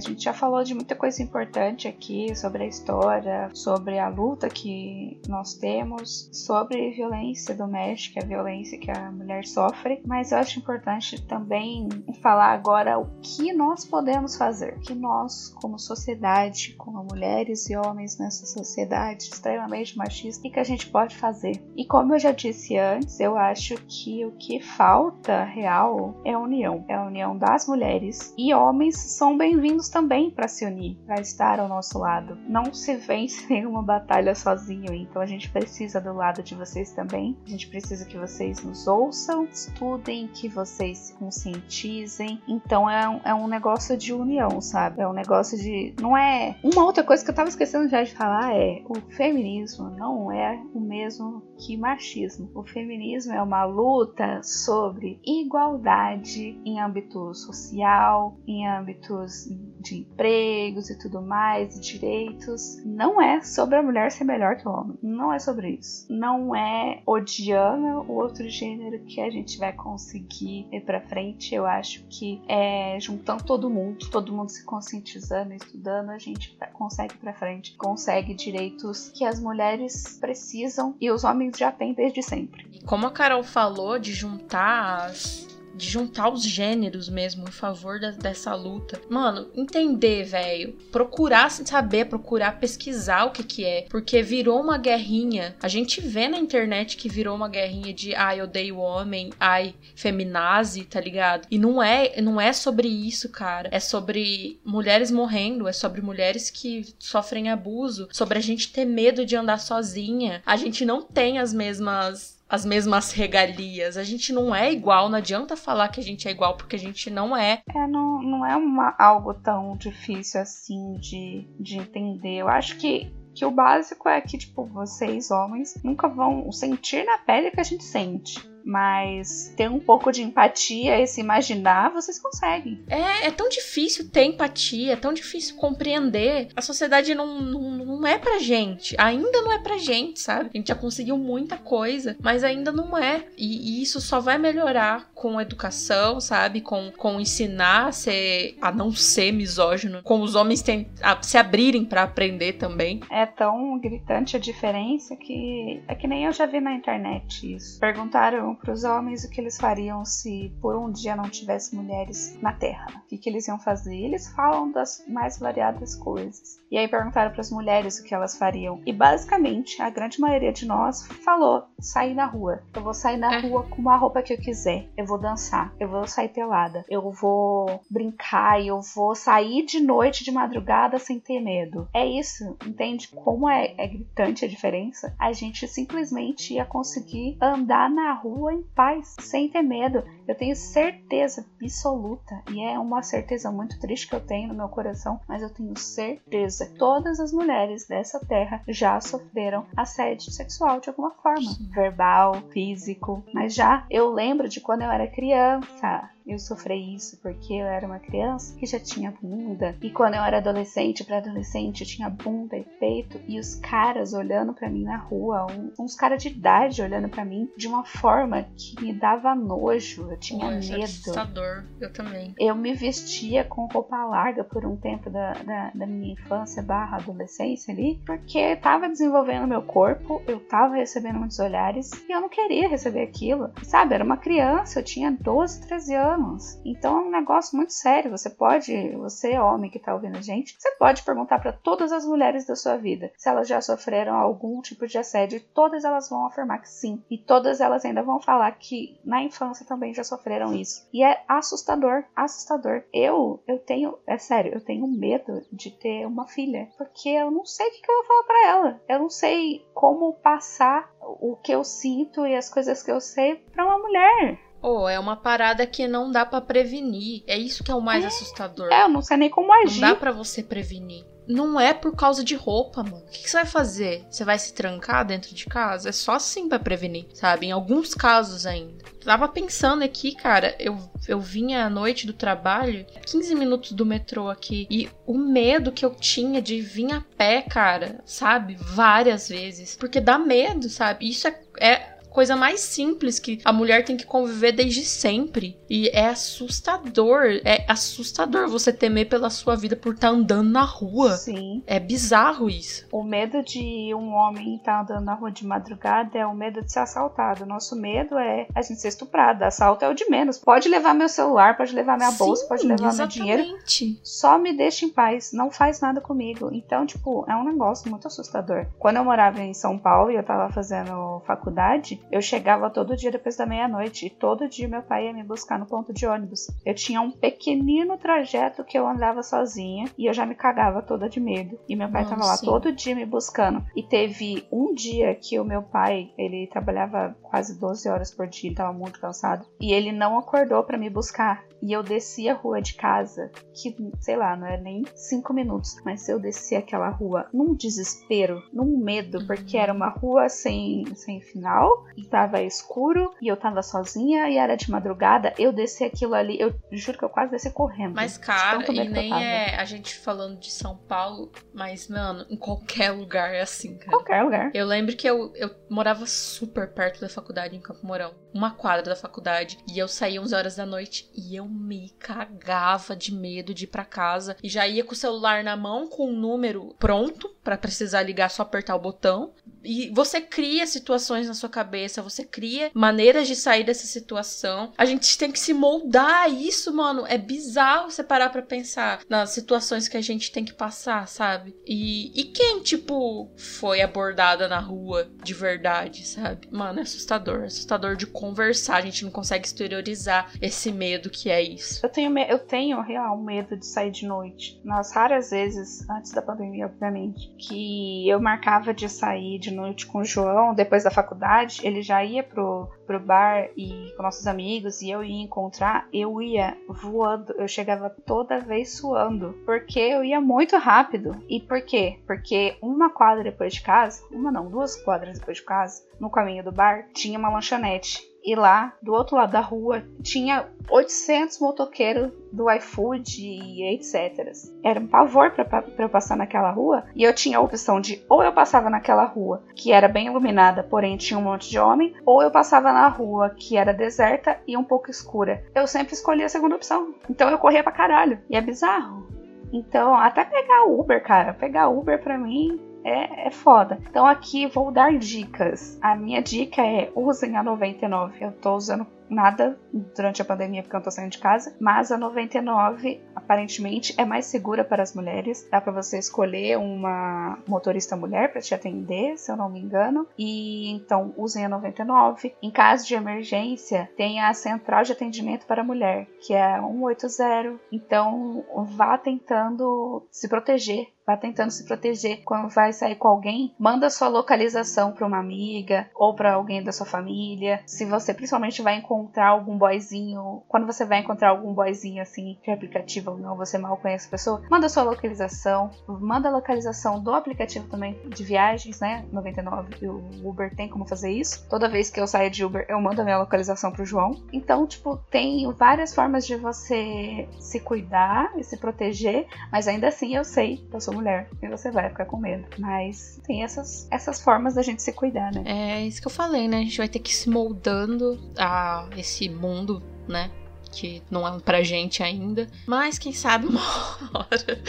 A 0.00 0.02
gente 0.02 0.24
já 0.24 0.32
falou 0.32 0.64
de 0.64 0.72
muita 0.72 0.96
coisa 0.96 1.22
importante 1.22 1.86
aqui 1.86 2.34
sobre 2.34 2.62
a 2.62 2.66
história, 2.66 3.50
sobre 3.52 3.98
a 3.98 4.08
luta 4.08 4.48
que 4.48 5.20
nós 5.28 5.52
temos, 5.52 6.30
sobre 6.32 6.92
violência 6.92 7.54
doméstica, 7.54 8.20
a 8.22 8.26
violência 8.26 8.78
que 8.78 8.90
a 8.90 9.12
mulher 9.12 9.44
sofre, 9.44 10.00
mas 10.06 10.32
eu 10.32 10.38
acho 10.38 10.58
importante 10.58 11.20
também 11.26 11.86
falar 12.22 12.52
agora 12.52 12.98
o 12.98 13.10
que 13.20 13.52
nós 13.52 13.84
podemos 13.84 14.38
fazer, 14.38 14.78
que 14.78 14.94
nós, 14.94 15.50
como 15.60 15.78
sociedade, 15.78 16.74
como 16.78 17.04
mulheres 17.04 17.68
e 17.68 17.76
homens 17.76 18.16
nessa 18.16 18.46
sociedade 18.46 19.24
extremamente 19.24 19.98
machista, 19.98 20.48
o 20.48 20.50
que 20.50 20.58
a 20.58 20.64
gente 20.64 20.88
pode 20.88 21.14
fazer. 21.14 21.62
E 21.76 21.84
como 21.84 22.14
eu 22.14 22.18
já 22.18 22.32
disse 22.32 22.74
antes, 22.78 23.20
eu 23.20 23.36
acho 23.36 23.74
que 23.86 24.24
o 24.24 24.32
que 24.32 24.62
falta 24.62 25.44
real 25.44 26.18
é 26.24 26.32
a 26.32 26.38
união, 26.38 26.86
é 26.88 26.94
a 26.94 27.04
união 27.04 27.36
das 27.36 27.68
mulheres 27.68 28.32
e 28.38 28.54
homens 28.54 28.96
são 28.96 29.36
bem-vindos 29.36 29.89
também 29.90 30.30
para 30.30 30.48
se 30.48 30.64
unir, 30.64 30.96
para 31.06 31.20
estar 31.20 31.60
ao 31.60 31.68
nosso 31.68 31.98
lado. 31.98 32.38
Não 32.48 32.72
se 32.72 32.96
vence 32.96 33.46
nenhuma 33.52 33.82
batalha 33.82 34.34
sozinho, 34.34 34.94
então 34.94 35.20
a 35.20 35.26
gente 35.26 35.50
precisa 35.50 36.00
do 36.00 36.12
lado 36.12 36.42
de 36.42 36.54
vocês 36.54 36.92
também. 36.92 37.36
A 37.44 37.48
gente 37.50 37.68
precisa 37.68 38.04
que 38.04 38.16
vocês 38.16 38.62
nos 38.62 38.86
ouçam, 38.86 39.44
estudem, 39.44 40.28
que 40.28 40.48
vocês 40.48 40.98
se 40.98 41.14
conscientizem. 41.14 42.40
Então 42.46 42.88
é 42.88 43.08
um, 43.08 43.20
é 43.24 43.34
um 43.34 43.46
negócio 43.46 43.96
de 43.96 44.12
união, 44.12 44.60
sabe? 44.60 45.02
É 45.02 45.08
um 45.08 45.12
negócio 45.12 45.58
de. 45.58 45.94
Não 46.00 46.16
é. 46.16 46.56
Uma 46.62 46.84
outra 46.84 47.04
coisa 47.04 47.24
que 47.24 47.30
eu 47.30 47.34
tava 47.34 47.48
esquecendo 47.48 47.88
já 47.88 48.02
de 48.02 48.14
falar 48.14 48.54
é: 48.54 48.82
o 48.88 48.94
feminismo 49.12 49.90
não 49.90 50.30
é 50.30 50.62
o 50.74 50.80
mesmo 50.80 51.42
que 51.58 51.76
machismo. 51.76 52.50
O 52.54 52.62
feminismo 52.62 53.32
é 53.32 53.42
uma 53.42 53.64
luta 53.64 54.42
sobre 54.42 55.20
igualdade 55.24 56.60
em 56.64 56.80
âmbito 56.80 57.34
social, 57.34 58.38
em 58.46 58.66
âmbitos 58.68 59.48
de 59.80 59.98
empregos 59.98 60.90
e 60.90 60.98
tudo 60.98 61.20
mais, 61.20 61.80
direitos. 61.80 62.76
Não 62.84 63.20
é 63.20 63.40
sobre 63.40 63.76
a 63.76 63.82
mulher 63.82 64.10
ser 64.12 64.24
melhor 64.24 64.56
que 64.56 64.68
o 64.68 64.70
homem. 64.70 64.98
Não 65.02 65.32
é 65.32 65.38
sobre 65.38 65.70
isso. 65.70 66.06
Não 66.10 66.54
é 66.54 67.02
odiando 67.06 68.10
o 68.10 68.12
outro 68.12 68.48
gênero 68.48 69.04
que 69.04 69.20
a 69.20 69.30
gente 69.30 69.58
vai 69.58 69.72
conseguir 69.72 70.68
ir 70.70 70.80
pra 70.82 71.00
frente. 71.00 71.54
Eu 71.54 71.66
acho 71.66 72.04
que 72.08 72.42
é 72.48 72.98
juntando 73.00 73.44
todo 73.44 73.70
mundo, 73.70 74.08
todo 74.10 74.32
mundo 74.32 74.50
se 74.50 74.64
conscientizando, 74.64 75.54
estudando, 75.54 76.10
a 76.10 76.18
gente 76.18 76.56
consegue 76.72 77.14
ir 77.14 77.18
pra 77.18 77.32
frente. 77.32 77.76
Consegue 77.76 78.34
direitos 78.34 79.10
que 79.10 79.24
as 79.24 79.40
mulheres 79.40 80.18
precisam 80.20 80.94
e 81.00 81.10
os 81.10 81.24
homens 81.24 81.56
já 81.58 81.72
têm 81.72 81.94
desde 81.94 82.22
sempre. 82.22 82.68
Como 82.86 83.06
a 83.06 83.10
Carol 83.10 83.42
falou 83.42 83.98
de 83.98 84.12
juntar 84.12 85.06
as 85.06 85.49
de 85.74 85.88
juntar 85.88 86.28
os 86.30 86.42
gêneros 86.42 87.08
mesmo 87.08 87.44
em 87.48 87.52
favor 87.52 88.00
da, 88.00 88.10
dessa 88.10 88.54
luta. 88.54 89.00
Mano, 89.08 89.48
entender, 89.54 90.24
velho. 90.24 90.72
Procurar 90.90 91.50
saber, 91.50 92.06
procurar 92.06 92.58
pesquisar 92.58 93.24
o 93.24 93.30
que 93.30 93.42
que 93.42 93.64
é. 93.64 93.86
Porque 93.88 94.22
virou 94.22 94.60
uma 94.60 94.78
guerrinha. 94.78 95.56
A 95.62 95.68
gente 95.68 96.00
vê 96.00 96.28
na 96.28 96.38
internet 96.38 96.96
que 96.96 97.08
virou 97.08 97.34
uma 97.34 97.48
guerrinha 97.48 97.92
de 97.92 98.14
ai, 98.14 98.40
odeio 98.40 98.78
homem, 98.78 99.30
ai, 99.38 99.74
feminazi, 99.94 100.84
tá 100.84 101.00
ligado? 101.00 101.46
E 101.50 101.58
não 101.58 101.82
é, 101.82 102.20
não 102.20 102.40
é 102.40 102.52
sobre 102.52 102.88
isso, 102.88 103.28
cara. 103.28 103.68
É 103.72 103.80
sobre 103.80 104.60
mulheres 104.64 105.10
morrendo, 105.10 105.68
é 105.68 105.72
sobre 105.72 106.00
mulheres 106.00 106.50
que 106.50 106.94
sofrem 106.98 107.50
abuso, 107.50 108.08
sobre 108.12 108.38
a 108.38 108.42
gente 108.42 108.72
ter 108.72 108.84
medo 108.84 109.24
de 109.24 109.36
andar 109.36 109.58
sozinha. 109.58 110.42
A 110.44 110.56
gente 110.56 110.84
não 110.84 111.02
tem 111.02 111.38
as 111.38 111.52
mesmas 111.52 112.39
as 112.50 112.64
mesmas 112.64 113.12
regalias. 113.12 113.96
A 113.96 114.02
gente 114.02 114.32
não 114.32 114.54
é 114.54 114.72
igual, 114.72 115.08
não 115.08 115.18
adianta 115.18 115.56
falar 115.56 115.88
que 115.88 116.00
a 116.00 116.02
gente 116.02 116.26
é 116.26 116.30
igual 116.32 116.56
porque 116.56 116.74
a 116.76 116.78
gente 116.78 117.08
não 117.08 117.36
é. 117.36 117.62
É, 117.74 117.86
não, 117.86 118.20
não 118.20 118.44
é 118.44 118.56
uma, 118.56 118.94
algo 118.98 119.32
tão 119.34 119.76
difícil 119.76 120.40
assim 120.40 120.94
de, 120.94 121.46
de 121.58 121.78
entender. 121.78 122.38
Eu 122.38 122.48
acho 122.48 122.76
que 122.76 123.12
que 123.32 123.44
o 123.44 123.50
básico 123.50 124.08
é 124.08 124.20
que, 124.20 124.36
tipo, 124.36 124.66
vocês, 124.66 125.30
homens, 125.30 125.80
nunca 125.84 126.08
vão 126.08 126.50
sentir 126.50 127.04
na 127.04 127.16
pele 127.18 127.52
que 127.52 127.60
a 127.60 127.64
gente 127.64 127.84
sente 127.84 128.49
mas 128.64 129.52
ter 129.56 129.70
um 129.70 129.78
pouco 129.78 130.10
de 130.12 130.22
empatia 130.22 131.00
e 131.00 131.06
se 131.06 131.20
imaginar, 131.20 131.90
vocês 131.90 132.18
conseguem. 132.18 132.82
É, 132.88 133.26
é 133.26 133.30
tão 133.30 133.48
difícil 133.48 134.08
ter 134.08 134.24
empatia, 134.24 134.92
é 134.92 134.96
tão 134.96 135.12
difícil 135.12 135.56
compreender. 135.56 136.48
A 136.54 136.62
sociedade 136.62 137.14
não, 137.14 137.40
não, 137.40 137.70
não 137.84 138.06
é 138.06 138.18
pra 138.18 138.38
gente. 138.38 138.94
Ainda 138.98 139.42
não 139.42 139.52
é 139.52 139.58
pra 139.58 139.78
gente, 139.78 140.20
sabe? 140.20 140.50
A 140.52 140.56
gente 140.56 140.68
já 140.68 140.74
conseguiu 140.74 141.16
muita 141.16 141.56
coisa, 141.56 142.16
mas 142.20 142.44
ainda 142.44 142.72
não 142.72 142.96
é. 142.96 143.24
E, 143.36 143.78
e 143.78 143.82
isso 143.82 144.00
só 144.00 144.20
vai 144.20 144.38
melhorar 144.38 145.10
com 145.14 145.40
educação, 145.40 146.20
sabe? 146.20 146.60
Com, 146.60 146.90
com 146.96 147.20
ensinar 147.20 147.88
a, 147.88 147.92
ser, 147.92 148.56
a 148.60 148.72
não 148.72 148.92
ser 148.92 149.32
misógino, 149.32 150.02
com 150.02 150.20
os 150.20 150.34
homens 150.34 150.62
tem, 150.62 150.90
a, 151.02 151.20
se 151.22 151.36
abrirem 151.36 151.84
para 151.84 152.02
aprender 152.02 152.54
também. 152.54 153.00
É 153.10 153.26
tão 153.26 153.78
gritante 153.78 154.36
a 154.36 154.40
diferença 154.40 155.16
que 155.16 155.82
é 155.86 155.94
que 155.94 156.06
nem 156.06 156.24
eu 156.24 156.32
já 156.32 156.46
vi 156.46 156.60
na 156.60 156.72
internet 156.72 157.54
isso. 157.54 157.78
Perguntaram 157.78 158.49
perguntaram 158.50 158.54
para 158.54 158.72
os 158.72 158.84
homens 158.84 159.24
o 159.24 159.30
que 159.30 159.40
eles 159.40 159.58
fariam 159.58 160.04
se 160.04 160.52
por 160.60 160.76
um 160.76 160.90
dia 160.90 161.16
não 161.16 161.28
tivesse 161.28 161.74
mulheres 161.74 162.36
na 162.40 162.52
Terra. 162.52 162.86
O 162.96 163.08
que, 163.08 163.18
que 163.18 163.28
eles 163.28 163.46
iam 163.48 163.58
fazer? 163.58 163.94
E 163.94 164.04
eles 164.04 164.28
falam 164.28 164.70
das 164.70 165.04
mais 165.08 165.38
variadas 165.38 165.94
coisas. 165.94 166.58
E 166.70 166.78
aí 166.78 166.86
perguntaram 166.86 167.30
para 167.32 167.40
as 167.40 167.50
mulheres 167.50 167.98
o 167.98 168.04
que 168.04 168.14
elas 168.14 168.36
fariam. 168.36 168.80
E 168.86 168.92
basicamente, 168.92 169.82
a 169.82 169.90
grande 169.90 170.20
maioria 170.20 170.52
de 170.52 170.66
nós 170.66 171.06
falou: 171.24 171.64
sair 171.80 172.14
na 172.14 172.26
rua. 172.26 172.62
Eu 172.74 172.82
vou 172.82 172.94
sair 172.94 173.16
na 173.16 173.34
é. 173.34 173.40
rua 173.40 173.64
com 173.64 173.80
uma 173.80 173.96
roupa 173.96 174.22
que 174.22 174.32
eu 174.32 174.38
quiser. 174.38 174.88
Eu 174.96 175.04
vou 175.06 175.18
dançar. 175.18 175.72
Eu 175.80 175.88
vou 175.88 176.06
sair 176.06 176.28
pelada. 176.28 176.84
Eu 176.88 177.10
vou 177.10 177.80
brincar. 177.90 178.64
Eu 178.64 178.80
vou 178.94 179.14
sair 179.14 179.64
de 179.64 179.80
noite, 179.80 180.24
de 180.24 180.30
madrugada, 180.30 180.98
sem 180.98 181.18
ter 181.18 181.40
medo. 181.40 181.88
É 181.92 182.06
isso. 182.06 182.56
Entende 182.64 183.08
como 183.08 183.48
é, 183.48 183.74
é 183.76 183.88
gritante 183.88 184.44
a 184.44 184.48
diferença? 184.48 185.14
A 185.18 185.32
gente 185.32 185.66
simplesmente 185.66 186.54
ia 186.54 186.64
conseguir 186.64 187.36
andar 187.40 187.90
na 187.90 188.12
rua 188.12 188.39
em 188.48 188.62
paz, 188.62 189.16
sem 189.20 189.50
ter 189.50 189.62
medo. 189.62 190.04
Eu 190.26 190.34
tenho 190.36 190.54
certeza 190.54 191.44
absoluta. 191.60 192.42
E 192.50 192.62
é 192.62 192.78
uma 192.78 193.02
certeza 193.02 193.50
muito 193.50 193.78
triste 193.80 194.08
que 194.08 194.14
eu 194.14 194.20
tenho 194.20 194.48
no 194.48 194.54
meu 194.54 194.68
coração. 194.68 195.20
Mas 195.28 195.42
eu 195.42 195.50
tenho 195.52 195.76
certeza 195.76 196.72
todas 196.78 197.18
as 197.18 197.32
mulheres 197.32 197.86
dessa 197.88 198.20
terra 198.20 198.62
já 198.68 199.00
sofreram 199.00 199.66
assédio 199.76 200.30
sexual 200.30 200.80
de 200.80 200.88
alguma 200.88 201.10
forma, 201.10 201.50
verbal, 201.72 202.40
físico. 202.52 203.24
Mas 203.34 203.54
já 203.54 203.84
eu 203.90 204.10
lembro 204.10 204.48
de 204.48 204.60
quando 204.60 204.82
eu 204.82 204.90
era 204.90 205.06
criança, 205.08 206.08
eu 206.26 206.38
sofri 206.38 206.94
isso 206.94 207.18
porque 207.22 207.54
eu 207.54 207.66
era 207.66 207.86
uma 207.86 207.98
criança 207.98 208.56
que 208.56 208.66
já 208.66 208.78
tinha 208.78 209.12
bunda. 209.20 209.76
E 209.82 209.90
quando 209.90 210.14
eu 210.14 210.22
era 210.22 210.38
adolescente, 210.38 211.04
para 211.04 211.18
adolescente, 211.18 211.80
eu 211.82 211.86
tinha 211.86 212.08
bunda 212.08 212.56
e 212.56 212.64
peito. 212.64 213.20
E 213.26 213.38
os 213.38 213.54
caras 213.56 214.12
olhando 214.12 214.52
para 214.52 214.68
mim 214.68 214.84
na 214.84 214.96
rua, 214.96 215.46
um, 215.50 215.72
uns 215.78 215.94
caras 215.94 216.22
de 216.22 216.28
idade 216.28 216.82
olhando 216.82 217.08
para 217.08 217.24
mim 217.24 217.50
de 217.56 217.66
uma 217.66 217.84
forma 217.84 218.44
que 218.56 218.80
me 218.80 218.92
dava 218.92 219.34
nojo. 219.34 220.10
Eu 220.10 220.16
tinha 220.18 220.50
medo. 220.50 220.80
É 220.80 220.84
assustador. 220.84 221.64
Eu 221.80 221.92
também. 221.92 222.34
Eu 222.38 222.54
me 222.54 222.74
vestia 222.74 223.44
com 223.44 223.66
roupa 223.66 224.04
larga 224.04 224.44
por 224.44 224.64
um 224.64 224.76
tempo 224.76 225.10
da, 225.10 225.32
da, 225.32 225.70
da 225.74 225.86
minha 225.86 226.12
infância 226.12 226.62
barra 226.62 226.98
adolescência 226.98 227.72
ali, 227.72 228.00
porque 228.06 228.56
tava 228.56 228.88
desenvolvendo 228.88 229.46
meu 229.46 229.62
corpo, 229.62 230.22
eu 230.26 230.40
tava 230.40 230.76
recebendo 230.76 231.18
muitos 231.18 231.38
olhares 231.38 231.90
e 232.08 232.12
eu 232.12 232.20
não 232.20 232.28
queria 232.28 232.68
receber 232.68 233.02
aquilo. 233.02 233.50
Sabe, 233.62 233.94
era 233.94 234.04
uma 234.04 234.16
criança, 234.16 234.78
eu 234.78 234.84
tinha 234.84 235.10
12, 235.10 235.66
13 235.66 235.94
anos 235.94 236.09
anos. 236.10 236.60
Então 236.64 236.98
é 236.98 237.00
um 237.02 237.10
negócio 237.10 237.56
muito 237.56 237.72
sério. 237.72 238.10
Você 238.10 238.30
pode, 238.30 238.96
você 238.96 239.38
homem 239.38 239.70
que 239.70 239.78
tá 239.78 239.94
ouvindo 239.94 240.18
a 240.18 240.20
gente, 240.20 240.56
você 240.58 240.70
pode 240.72 241.02
perguntar 241.02 241.38
para 241.38 241.52
todas 241.52 241.92
as 241.92 242.04
mulheres 242.04 242.46
da 242.46 242.56
sua 242.56 242.76
vida 242.76 243.12
se 243.16 243.28
elas 243.28 243.48
já 243.48 243.60
sofreram 243.60 244.14
algum 244.14 244.60
tipo 244.60 244.86
de 244.86 244.98
assédio 244.98 245.36
e 245.36 245.40
todas 245.40 245.84
elas 245.84 246.08
vão 246.08 246.26
afirmar 246.26 246.60
que 246.60 246.68
sim. 246.68 247.02
E 247.10 247.18
todas 247.18 247.60
elas 247.60 247.84
ainda 247.84 248.02
vão 248.02 248.20
falar 248.20 248.50
que 248.52 248.98
na 249.04 249.22
infância 249.22 249.66
também 249.66 249.94
já 249.94 250.04
sofreram 250.04 250.54
isso. 250.54 250.88
E 250.92 251.04
é 251.04 251.22
assustador, 251.28 252.04
assustador. 252.14 252.82
Eu, 252.92 253.42
eu 253.46 253.58
tenho, 253.58 253.98
é 254.06 254.18
sério, 254.18 254.52
eu 254.54 254.60
tenho 254.60 254.86
medo 254.86 255.42
de 255.52 255.70
ter 255.70 256.06
uma 256.06 256.26
filha, 256.26 256.68
porque 256.76 257.08
eu 257.08 257.30
não 257.30 257.44
sei 257.44 257.68
o 257.68 257.70
que, 257.72 257.82
que 257.82 257.90
eu 257.90 257.96
vou 257.96 258.04
falar 258.04 258.24
para 258.24 258.48
ela. 258.48 258.80
Eu 258.88 258.98
não 259.00 259.10
sei 259.10 259.64
como 259.74 260.14
passar 260.14 260.90
o 261.00 261.36
que 261.36 261.52
eu 261.52 261.64
sinto 261.64 262.26
e 262.26 262.36
as 262.36 262.48
coisas 262.48 262.82
que 262.82 262.90
eu 262.90 263.00
sei 263.00 263.36
para 263.36 263.64
uma 263.64 263.78
mulher. 263.78 264.38
Oh, 264.62 264.88
é 264.88 264.98
uma 264.98 265.16
parada 265.16 265.66
que 265.66 265.88
não 265.88 266.10
dá 266.10 266.26
para 266.26 266.40
prevenir. 266.40 267.22
É 267.26 267.38
isso 267.38 267.64
que 267.64 267.70
é 267.70 267.74
o 267.74 267.80
mais 267.80 268.04
é. 268.04 268.08
assustador. 268.08 268.68
É, 268.70 268.82
eu 268.82 268.88
não 268.88 269.02
sei 269.02 269.16
nem 269.16 269.30
como 269.30 269.52
agir. 269.52 269.80
Não 269.80 269.88
dá 269.90 269.96
para 269.96 270.12
você 270.12 270.42
prevenir. 270.42 271.04
Não 271.26 271.60
é 271.60 271.72
por 271.72 271.94
causa 271.94 272.24
de 272.24 272.34
roupa, 272.34 272.82
mano. 272.82 273.04
O 273.06 273.10
que, 273.10 273.22
que, 273.22 273.30
você 273.30 273.36
vai 273.36 273.46
fazer? 273.46 274.04
Você 274.10 274.24
vai 274.24 274.36
se 274.36 274.52
trancar 274.52 275.06
dentro 275.06 275.32
de 275.32 275.46
casa? 275.46 275.88
É 275.88 275.92
só 275.92 276.12
assim 276.12 276.48
pra 276.48 276.58
prevenir, 276.58 277.06
sabe? 277.14 277.46
Em 277.46 277.52
alguns 277.52 277.94
casos 277.94 278.46
ainda. 278.46 278.84
Tava 279.04 279.28
pensando 279.28 279.84
aqui, 279.84 280.14
cara, 280.14 280.54
eu, 280.58 280.76
eu 281.06 281.20
vinha 281.20 281.64
à 281.64 281.70
noite 281.70 282.06
do 282.06 282.12
trabalho, 282.12 282.84
15 283.06 283.34
minutos 283.34 283.72
do 283.72 283.86
metrô 283.86 284.28
aqui, 284.28 284.66
e 284.68 284.90
o 285.06 285.16
medo 285.16 285.72
que 285.72 285.84
eu 285.84 285.94
tinha 285.94 286.42
de 286.42 286.60
vir 286.60 286.92
a 286.92 287.00
pé, 287.16 287.42
cara, 287.42 288.00
sabe? 288.04 288.56
Várias 288.58 289.28
vezes. 289.28 289.76
Porque 289.76 290.00
dá 290.00 290.18
medo, 290.18 290.68
sabe? 290.68 291.08
Isso 291.08 291.28
é, 291.28 291.40
é 291.60 291.89
coisa 292.10 292.36
mais 292.36 292.60
simples 292.60 293.18
que 293.18 293.40
a 293.44 293.52
mulher 293.52 293.84
tem 293.84 293.96
que 293.96 294.04
conviver 294.04 294.52
desde 294.52 294.84
sempre. 294.84 295.58
E 295.68 295.88
é 295.88 296.08
assustador. 296.08 297.40
É 297.44 297.64
assustador 297.68 298.48
você 298.48 298.72
temer 298.72 299.08
pela 299.08 299.30
sua 299.30 299.56
vida 299.56 299.76
por 299.76 299.94
estar 299.94 300.08
tá 300.08 300.14
andando 300.14 300.50
na 300.50 300.62
rua. 300.62 301.16
Sim. 301.16 301.62
É 301.66 301.78
bizarro 301.78 302.50
isso. 302.50 302.86
O 302.90 303.02
medo 303.02 303.42
de 303.42 303.94
um 303.94 304.12
homem 304.14 304.56
estar 304.56 304.84
tá 304.84 304.94
andando 304.94 305.04
na 305.04 305.14
rua 305.14 305.30
de 305.30 305.46
madrugada 305.46 306.18
é 306.18 306.26
o 306.26 306.34
medo 306.34 306.62
de 306.62 306.72
ser 306.72 306.80
assaltado. 306.80 307.46
Nosso 307.46 307.76
medo 307.76 308.18
é 308.18 308.46
a 308.54 308.62
gente 308.62 308.80
ser 308.80 308.88
estuprada. 308.88 309.46
Assalto 309.46 309.84
é 309.84 309.88
o 309.88 309.94
de 309.94 310.08
menos. 310.10 310.38
Pode 310.38 310.68
levar 310.68 310.94
meu 310.94 311.08
celular, 311.08 311.56
pode 311.56 311.74
levar 311.74 311.96
minha 311.96 312.10
Sim, 312.10 312.18
bolsa, 312.18 312.46
pode 312.46 312.66
levar 312.66 312.88
exatamente. 312.88 313.18
meu 313.18 313.36
dinheiro. 313.36 314.00
Só 314.02 314.38
me 314.38 314.52
deixa 314.52 314.84
em 314.84 314.88
paz. 314.88 315.32
Não 315.32 315.50
faz 315.50 315.80
nada 315.80 316.00
comigo. 316.00 316.50
Então, 316.52 316.84
tipo, 316.84 317.24
é 317.28 317.36
um 317.36 317.44
negócio 317.44 317.88
muito 317.88 318.06
assustador. 318.06 318.66
Quando 318.78 318.96
eu 318.96 319.04
morava 319.04 319.40
em 319.40 319.54
São 319.54 319.78
Paulo 319.78 320.10
e 320.10 320.16
eu 320.16 320.22
tava 320.22 320.52
fazendo 320.52 321.22
faculdade, 321.26 321.99
eu 322.10 322.20
chegava 322.20 322.70
todo 322.70 322.96
dia 322.96 323.10
depois 323.10 323.36
da 323.36 323.46
meia-noite 323.46 324.06
e 324.06 324.10
todo 324.10 324.48
dia 324.48 324.68
meu 324.68 324.82
pai 324.82 325.06
ia 325.06 325.12
me 325.12 325.22
buscar 325.22 325.58
no 325.58 325.66
ponto 325.66 325.92
de 325.92 326.06
ônibus. 326.06 326.48
Eu 326.64 326.74
tinha 326.74 327.00
um 327.00 327.10
pequenino 327.10 327.96
trajeto 327.96 328.64
que 328.64 328.78
eu 328.78 328.86
andava 328.86 329.22
sozinha 329.22 329.88
e 329.96 330.06
eu 330.06 330.14
já 330.14 330.26
me 330.26 330.34
cagava 330.34 330.82
toda 330.82 331.08
de 331.08 331.20
medo. 331.20 331.58
E 331.68 331.76
meu 331.76 331.88
pai 331.88 332.02
Não, 332.02 332.10
tava 332.10 332.24
lá 332.24 332.38
todo 332.38 332.72
dia 332.72 332.94
me 332.94 333.06
buscando. 333.06 333.64
E 333.74 333.82
teve 333.82 334.46
um 334.50 334.74
dia 334.74 335.14
que 335.14 335.38
o 335.38 335.44
meu 335.44 335.62
pai, 335.62 336.12
ele 336.18 336.46
trabalhava 336.46 337.16
quase 337.22 337.58
12 337.58 337.88
horas 337.88 338.14
por 338.14 338.26
dia, 338.26 338.48
ele 338.48 338.56
tava 338.56 338.72
muito 338.72 339.00
cansado, 339.00 339.46
e 339.60 339.72
ele 339.72 339.92
não 339.92 340.18
acordou 340.18 340.62
para 340.64 340.78
me 340.78 340.90
buscar. 340.90 341.44
E 341.62 341.72
eu 341.72 341.82
desci 341.82 342.28
a 342.28 342.34
rua 342.34 342.60
de 342.60 342.74
casa, 342.74 343.30
que, 343.54 343.76
sei 344.00 344.16
lá, 344.16 344.36
não 344.36 344.46
é 344.46 344.56
nem 344.58 344.84
cinco 344.94 345.32
minutos, 345.32 345.76
mas 345.84 346.08
eu 346.08 346.18
desci 346.18 346.56
aquela 346.56 346.88
rua 346.88 347.28
num 347.32 347.54
desespero, 347.54 348.42
num 348.52 348.78
medo, 348.78 349.26
porque 349.26 349.56
era 349.56 349.72
uma 349.72 349.88
rua 349.88 350.28
sem, 350.28 350.84
sem 350.94 351.20
final, 351.20 351.86
e 351.96 352.04
tava 352.04 352.42
escuro, 352.42 353.12
e 353.20 353.28
eu 353.28 353.36
tava 353.36 353.62
sozinha, 353.62 354.28
e 354.28 354.36
era 354.36 354.56
de 354.56 354.70
madrugada. 354.70 355.34
Eu 355.38 355.52
desci 355.52 355.84
aquilo 355.84 356.14
ali, 356.14 356.40
eu 356.40 356.54
juro 356.70 356.98
que 356.98 357.04
eu 357.04 357.08
quase 357.08 357.32
desci 357.32 357.50
correndo. 357.50 357.94
Mas, 357.94 358.16
cara, 358.16 358.64
e 358.70 358.88
nem 358.88 359.12
é 359.12 359.56
a 359.56 359.64
gente 359.64 359.96
falando 359.96 360.38
de 360.38 360.50
São 360.50 360.76
Paulo, 360.76 361.30
mas, 361.52 361.88
mano, 361.88 362.24
em 362.30 362.36
qualquer 362.36 362.90
lugar 362.90 363.34
é 363.34 363.42
assim, 363.42 363.76
cara. 363.78 363.90
Qualquer 363.90 364.22
lugar. 364.22 364.50
Eu 364.54 364.66
lembro 364.66 364.96
que 364.96 365.08
eu, 365.08 365.32
eu 365.34 365.50
morava 365.68 366.06
super 366.06 366.72
perto 366.72 367.00
da 367.00 367.08
faculdade 367.08 367.56
em 367.56 367.60
Campo 367.60 367.86
Mourão, 367.86 368.14
uma 368.32 368.50
quadra 368.50 368.90
da 368.90 368.96
faculdade, 368.96 369.58
e 369.68 369.78
eu 369.78 369.88
saía 369.88 370.20
11 370.20 370.34
horas 370.34 370.56
da 370.56 370.66
noite 370.66 371.10
e 371.14 371.36
eu 371.36 371.46
me 371.46 371.90
cagava 371.98 372.94
de 372.94 373.14
medo 373.14 373.52
de 373.52 373.64
ir 373.64 373.68
para 373.68 373.84
casa 373.84 374.36
e 374.42 374.48
já 374.48 374.66
ia 374.66 374.84
com 374.84 374.92
o 374.92 374.96
celular 374.96 375.42
na 375.42 375.56
mão 375.56 375.88
com 375.88 376.08
o 376.08 376.16
número 376.16 376.74
pronto 376.78 377.34
para 377.42 377.56
precisar 377.56 378.02
ligar 378.02 378.30
só 378.30 378.42
apertar 378.42 378.76
o 378.76 378.80
botão. 378.80 379.32
E 379.62 379.90
você 379.90 380.20
cria 380.20 380.66
situações 380.66 381.26
na 381.26 381.34
sua 381.34 381.48
cabeça, 381.48 382.02
você 382.02 382.24
cria 382.24 382.70
maneiras 382.72 383.28
de 383.28 383.36
sair 383.36 383.64
dessa 383.64 383.86
situação. 383.86 384.72
A 384.76 384.84
gente 384.84 385.18
tem 385.18 385.30
que 385.30 385.38
se 385.38 385.52
moldar 385.52 386.22
a 386.22 386.28
isso, 386.28 386.72
mano. 386.74 387.04
É 387.06 387.18
bizarro 387.18 387.90
você 387.90 388.02
parar 388.02 388.30
pra 388.30 388.42
pensar 388.42 389.00
nas 389.08 389.30
situações 389.30 389.88
que 389.88 389.96
a 389.96 390.00
gente 390.00 390.32
tem 390.32 390.44
que 390.44 390.52
passar, 390.52 391.06
sabe? 391.08 391.54
E, 391.66 392.10
e 392.18 392.24
quem, 392.24 392.62
tipo, 392.62 393.30
foi 393.36 393.82
abordada 393.82 394.48
na 394.48 394.58
rua 394.58 395.10
de 395.22 395.34
verdade, 395.34 396.06
sabe? 396.06 396.48
Mano, 396.50 396.78
é 396.78 396.82
assustador. 396.82 397.42
É 397.42 397.46
assustador 397.46 397.96
de 397.96 398.06
conversar. 398.06 398.76
A 398.76 398.82
gente 398.82 399.04
não 399.04 399.10
consegue 399.10 399.46
exteriorizar 399.46 400.32
esse 400.40 400.72
medo 400.72 401.10
que 401.10 401.30
é 401.30 401.42
isso. 401.42 401.84
Eu 401.84 401.90
tenho, 401.90 402.18
eu 402.18 402.38
tenho 402.38 402.80
real 402.80 403.18
medo 403.18 403.56
de 403.56 403.66
sair 403.66 403.90
de 403.90 404.06
noite. 404.06 404.58
Nas 404.64 404.92
raras 404.92 405.30
vezes, 405.30 405.88
antes 405.88 406.12
da 406.12 406.22
pandemia, 406.22 406.66
obviamente, 406.66 407.30
que 407.40 408.08
eu 408.08 408.20
marcava 408.20 408.74
de 408.74 408.88
sair 408.88 409.38
de 409.38 409.50
noite 409.50 409.86
com 409.86 410.00
o 410.00 410.04
João 410.04 410.54
depois 410.54 410.84
da 410.84 410.90
faculdade, 410.90 411.60
ele 411.64 411.82
já 411.82 412.04
ia 412.04 412.22
pro, 412.22 412.68
pro 412.86 413.00
bar 413.00 413.48
e 413.56 413.92
com 413.96 414.02
nossos 414.02 414.26
amigos 414.26 414.82
e 414.82 414.90
eu 414.90 415.02
ia 415.02 415.22
encontrar, 415.22 415.88
eu 415.92 416.20
ia 416.20 416.56
voando, 416.68 417.32
eu 417.38 417.48
chegava 417.48 417.88
toda 417.88 418.40
vez 418.40 418.76
suando, 418.76 419.34
porque 419.46 419.80
eu 419.80 420.04
ia 420.04 420.20
muito 420.20 420.56
rápido. 420.58 421.16
E 421.28 421.40
por 421.40 421.62
quê? 421.62 421.98
Porque 422.06 422.56
uma 422.60 422.90
quadra 422.90 423.24
depois 423.24 423.54
de 423.54 423.62
casa, 423.62 424.02
uma 424.10 424.30
não, 424.30 424.50
duas 424.50 424.76
quadras 424.82 425.18
depois 425.18 425.38
de 425.38 425.44
casa, 425.44 425.82
no 425.98 426.10
caminho 426.10 426.44
do 426.44 426.52
bar, 426.52 426.86
tinha 426.92 427.18
uma 427.18 427.30
lanchonete. 427.30 428.09
E 428.24 428.34
lá, 428.34 428.74
do 428.82 428.92
outro 428.92 429.16
lado 429.16 429.32
da 429.32 429.40
rua, 429.40 429.82
tinha 430.02 430.46
800 430.70 431.40
motoqueiros 431.40 432.12
do 432.32 432.50
iFood 432.50 433.20
e 433.20 433.74
etc. 433.74 434.32
Era 434.62 434.78
um 434.78 434.86
pavor 434.86 435.32
para 435.32 435.64
eu 435.78 435.88
passar 435.88 436.16
naquela 436.16 436.50
rua. 436.50 436.84
E 436.94 437.02
eu 437.02 437.14
tinha 437.14 437.38
a 437.38 437.40
opção 437.40 437.80
de 437.80 438.04
ou 438.08 438.22
eu 438.22 438.32
passava 438.32 438.70
naquela 438.70 439.04
rua, 439.04 439.42
que 439.54 439.72
era 439.72 439.88
bem 439.88 440.06
iluminada, 440.06 440.62
porém 440.62 440.96
tinha 440.96 441.18
um 441.18 441.22
monte 441.22 441.50
de 441.50 441.58
homem, 441.58 441.94
ou 442.04 442.22
eu 442.22 442.30
passava 442.30 442.72
na 442.72 442.88
rua, 442.88 443.30
que 443.30 443.56
era 443.56 443.72
deserta 443.72 444.38
e 444.46 444.56
um 444.56 444.64
pouco 444.64 444.90
escura. 444.90 445.42
Eu 445.54 445.66
sempre 445.66 445.94
escolhi 445.94 446.22
a 446.22 446.28
segunda 446.28 446.56
opção. 446.56 446.94
Então 447.08 447.28
eu 447.30 447.38
corria 447.38 447.62
pra 447.62 447.72
caralho. 447.72 448.20
E 448.28 448.36
é 448.36 448.40
bizarro. 448.40 449.08
Então, 449.52 449.94
até 449.94 450.24
pegar 450.24 450.64
Uber, 450.64 451.02
cara, 451.02 451.34
pegar 451.34 451.68
Uber 451.68 452.00
pra 452.00 452.16
mim 452.16 452.69
é, 452.84 453.26
é 453.26 453.30
foda. 453.30 453.78
Então 453.88 454.06
aqui 454.06 454.46
vou 454.46 454.70
dar 454.70 454.96
dicas. 454.96 455.78
A 455.80 455.94
minha 455.94 456.22
dica 456.22 456.62
é 456.62 456.90
usem 456.94 457.36
a 457.36 457.42
99. 457.42 458.24
Eu 458.24 458.32
tô 458.32 458.54
usando 458.54 458.86
nada 459.10 459.58
durante 459.72 460.22
a 460.22 460.24
pandemia 460.24 460.62
porque 460.62 460.74
eu 460.74 460.78
não 460.78 460.84
tô 460.84 460.90
saindo 460.90 461.10
de 461.10 461.18
casa, 461.18 461.54
mas 461.60 461.90
a 461.90 461.98
99 461.98 463.00
aparentemente 463.14 463.94
é 463.98 464.04
mais 464.04 464.26
segura 464.26 464.64
para 464.64 464.82
as 464.82 464.94
mulheres. 464.94 465.46
Dá 465.50 465.60
para 465.60 465.72
você 465.72 465.98
escolher 465.98 466.58
uma 466.58 467.38
motorista 467.46 467.96
mulher 467.96 468.32
para 468.32 468.40
te 468.40 468.54
atender, 468.54 469.18
se 469.18 469.30
eu 469.30 469.36
não 469.36 469.50
me 469.50 469.60
engano. 469.60 470.06
E 470.18 470.70
então 470.70 471.12
usem 471.16 471.44
a 471.44 471.48
99. 471.48 472.34
Em 472.42 472.50
caso 472.50 472.86
de 472.86 472.94
emergência, 472.94 473.90
tem 473.96 474.20
a 474.20 474.32
central 474.32 474.84
de 474.84 474.92
atendimento 474.92 475.46
para 475.46 475.64
mulher, 475.64 476.06
que 476.20 476.32
é 476.34 476.60
180. 476.60 477.60
Então 477.72 478.44
vá 478.76 478.96
tentando 478.96 480.06
se 480.10 480.28
proteger 480.28 480.88
vá 481.10 481.16
tentando 481.16 481.50
se 481.50 481.64
proteger 481.64 482.22
quando 482.24 482.48
vai 482.48 482.72
sair 482.72 482.94
com 482.94 483.08
alguém, 483.08 483.52
manda 483.58 483.90
sua 483.90 484.06
localização 484.06 484.92
para 484.92 485.06
uma 485.06 485.18
amiga 485.18 485.90
ou 485.94 486.14
para 486.14 486.34
alguém 486.34 486.62
da 486.62 486.70
sua 486.70 486.86
família. 486.86 487.60
Se 487.66 487.84
você 487.84 488.14
principalmente 488.14 488.62
vai 488.62 488.76
encontrar 488.76 488.99
algum 489.28 489.56
boyzinho, 489.56 490.42
quando 490.48 490.66
você 490.66 490.84
vai 490.84 491.00
encontrar 491.00 491.30
algum 491.30 491.52
boyzinho 491.52 492.02
assim 492.02 492.38
de 492.42 492.50
aplicativo 492.50 493.12
ou 493.12 493.18
não, 493.18 493.36
você 493.36 493.58
mal 493.58 493.76
conhece 493.76 494.06
a 494.06 494.10
pessoa, 494.10 494.42
manda 494.50 494.68
sua 494.68 494.82
localização, 494.82 495.70
manda 495.86 496.28
a 496.28 496.32
localização 496.32 497.02
do 497.02 497.12
aplicativo 497.12 497.68
também 497.68 497.98
de 498.08 498.24
viagens, 498.24 498.80
né? 498.80 499.04
99 499.12 499.86
o 499.86 500.28
Uber 500.28 500.54
tem 500.54 500.68
como 500.68 500.86
fazer 500.86 501.10
isso. 501.10 501.46
Toda 501.48 501.68
vez 501.68 501.90
que 501.90 502.00
eu 502.00 502.06
saio 502.06 502.30
de 502.30 502.44
Uber, 502.44 502.66
eu 502.68 502.80
mando 502.80 503.00
a 503.00 503.04
minha 503.04 503.18
localização 503.18 503.70
pro 503.70 503.84
João. 503.84 504.22
Então, 504.32 504.66
tipo, 504.66 504.96
tem 505.10 505.50
várias 505.52 505.94
formas 505.94 506.26
de 506.26 506.36
você 506.36 507.28
se 507.38 507.60
cuidar 507.60 508.32
e 508.36 508.44
se 508.44 508.56
proteger, 508.56 509.26
mas 509.50 509.68
ainda 509.68 509.88
assim 509.88 510.16
eu 510.16 510.24
sei 510.24 510.58
que 510.58 510.74
eu 510.74 510.80
sou 510.80 510.94
mulher 510.94 511.28
e 511.42 511.48
você 511.48 511.70
vai 511.70 511.88
ficar 511.88 512.06
com 512.06 512.16
medo. 512.16 512.46
Mas 512.58 513.20
tem 513.26 513.42
essas, 513.42 513.88
essas 513.90 514.20
formas 514.20 514.54
da 514.54 514.62
gente 514.62 514.82
se 514.82 514.92
cuidar, 514.92 515.32
né? 515.32 515.42
É 515.44 515.86
isso 515.86 516.00
que 516.00 516.06
eu 516.06 516.12
falei, 516.12 516.48
né? 516.48 516.58
A 516.58 516.62
gente 516.62 516.78
vai 516.78 516.88
ter 516.88 516.98
que 516.98 517.10
ir 517.10 517.14
se 517.14 517.28
moldando 517.28 518.18
a 518.38 518.88
esse 518.96 519.28
mundo, 519.28 519.82
né? 520.08 520.30
que 520.70 521.02
não 521.10 521.26
é 521.26 521.38
pra 521.40 521.62
gente 521.62 522.02
ainda. 522.02 522.48
Mas 522.66 522.98
quem 522.98 523.12
sabe 523.12 523.46
uma 523.46 523.60
hora, 524.14 524.62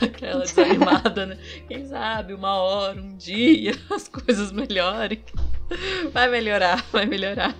aquela 0.00 0.40
desanimada, 0.44 1.26
né? 1.26 1.38
Quem 1.68 1.86
sabe 1.86 2.34
uma 2.34 2.54
hora, 2.54 3.00
um 3.00 3.16
dia, 3.16 3.72
as 3.94 4.08
coisas 4.08 4.50
melhorem. 4.50 5.22
Vai 6.12 6.28
melhorar, 6.28 6.84
vai 6.90 7.06
melhorar. 7.06 7.54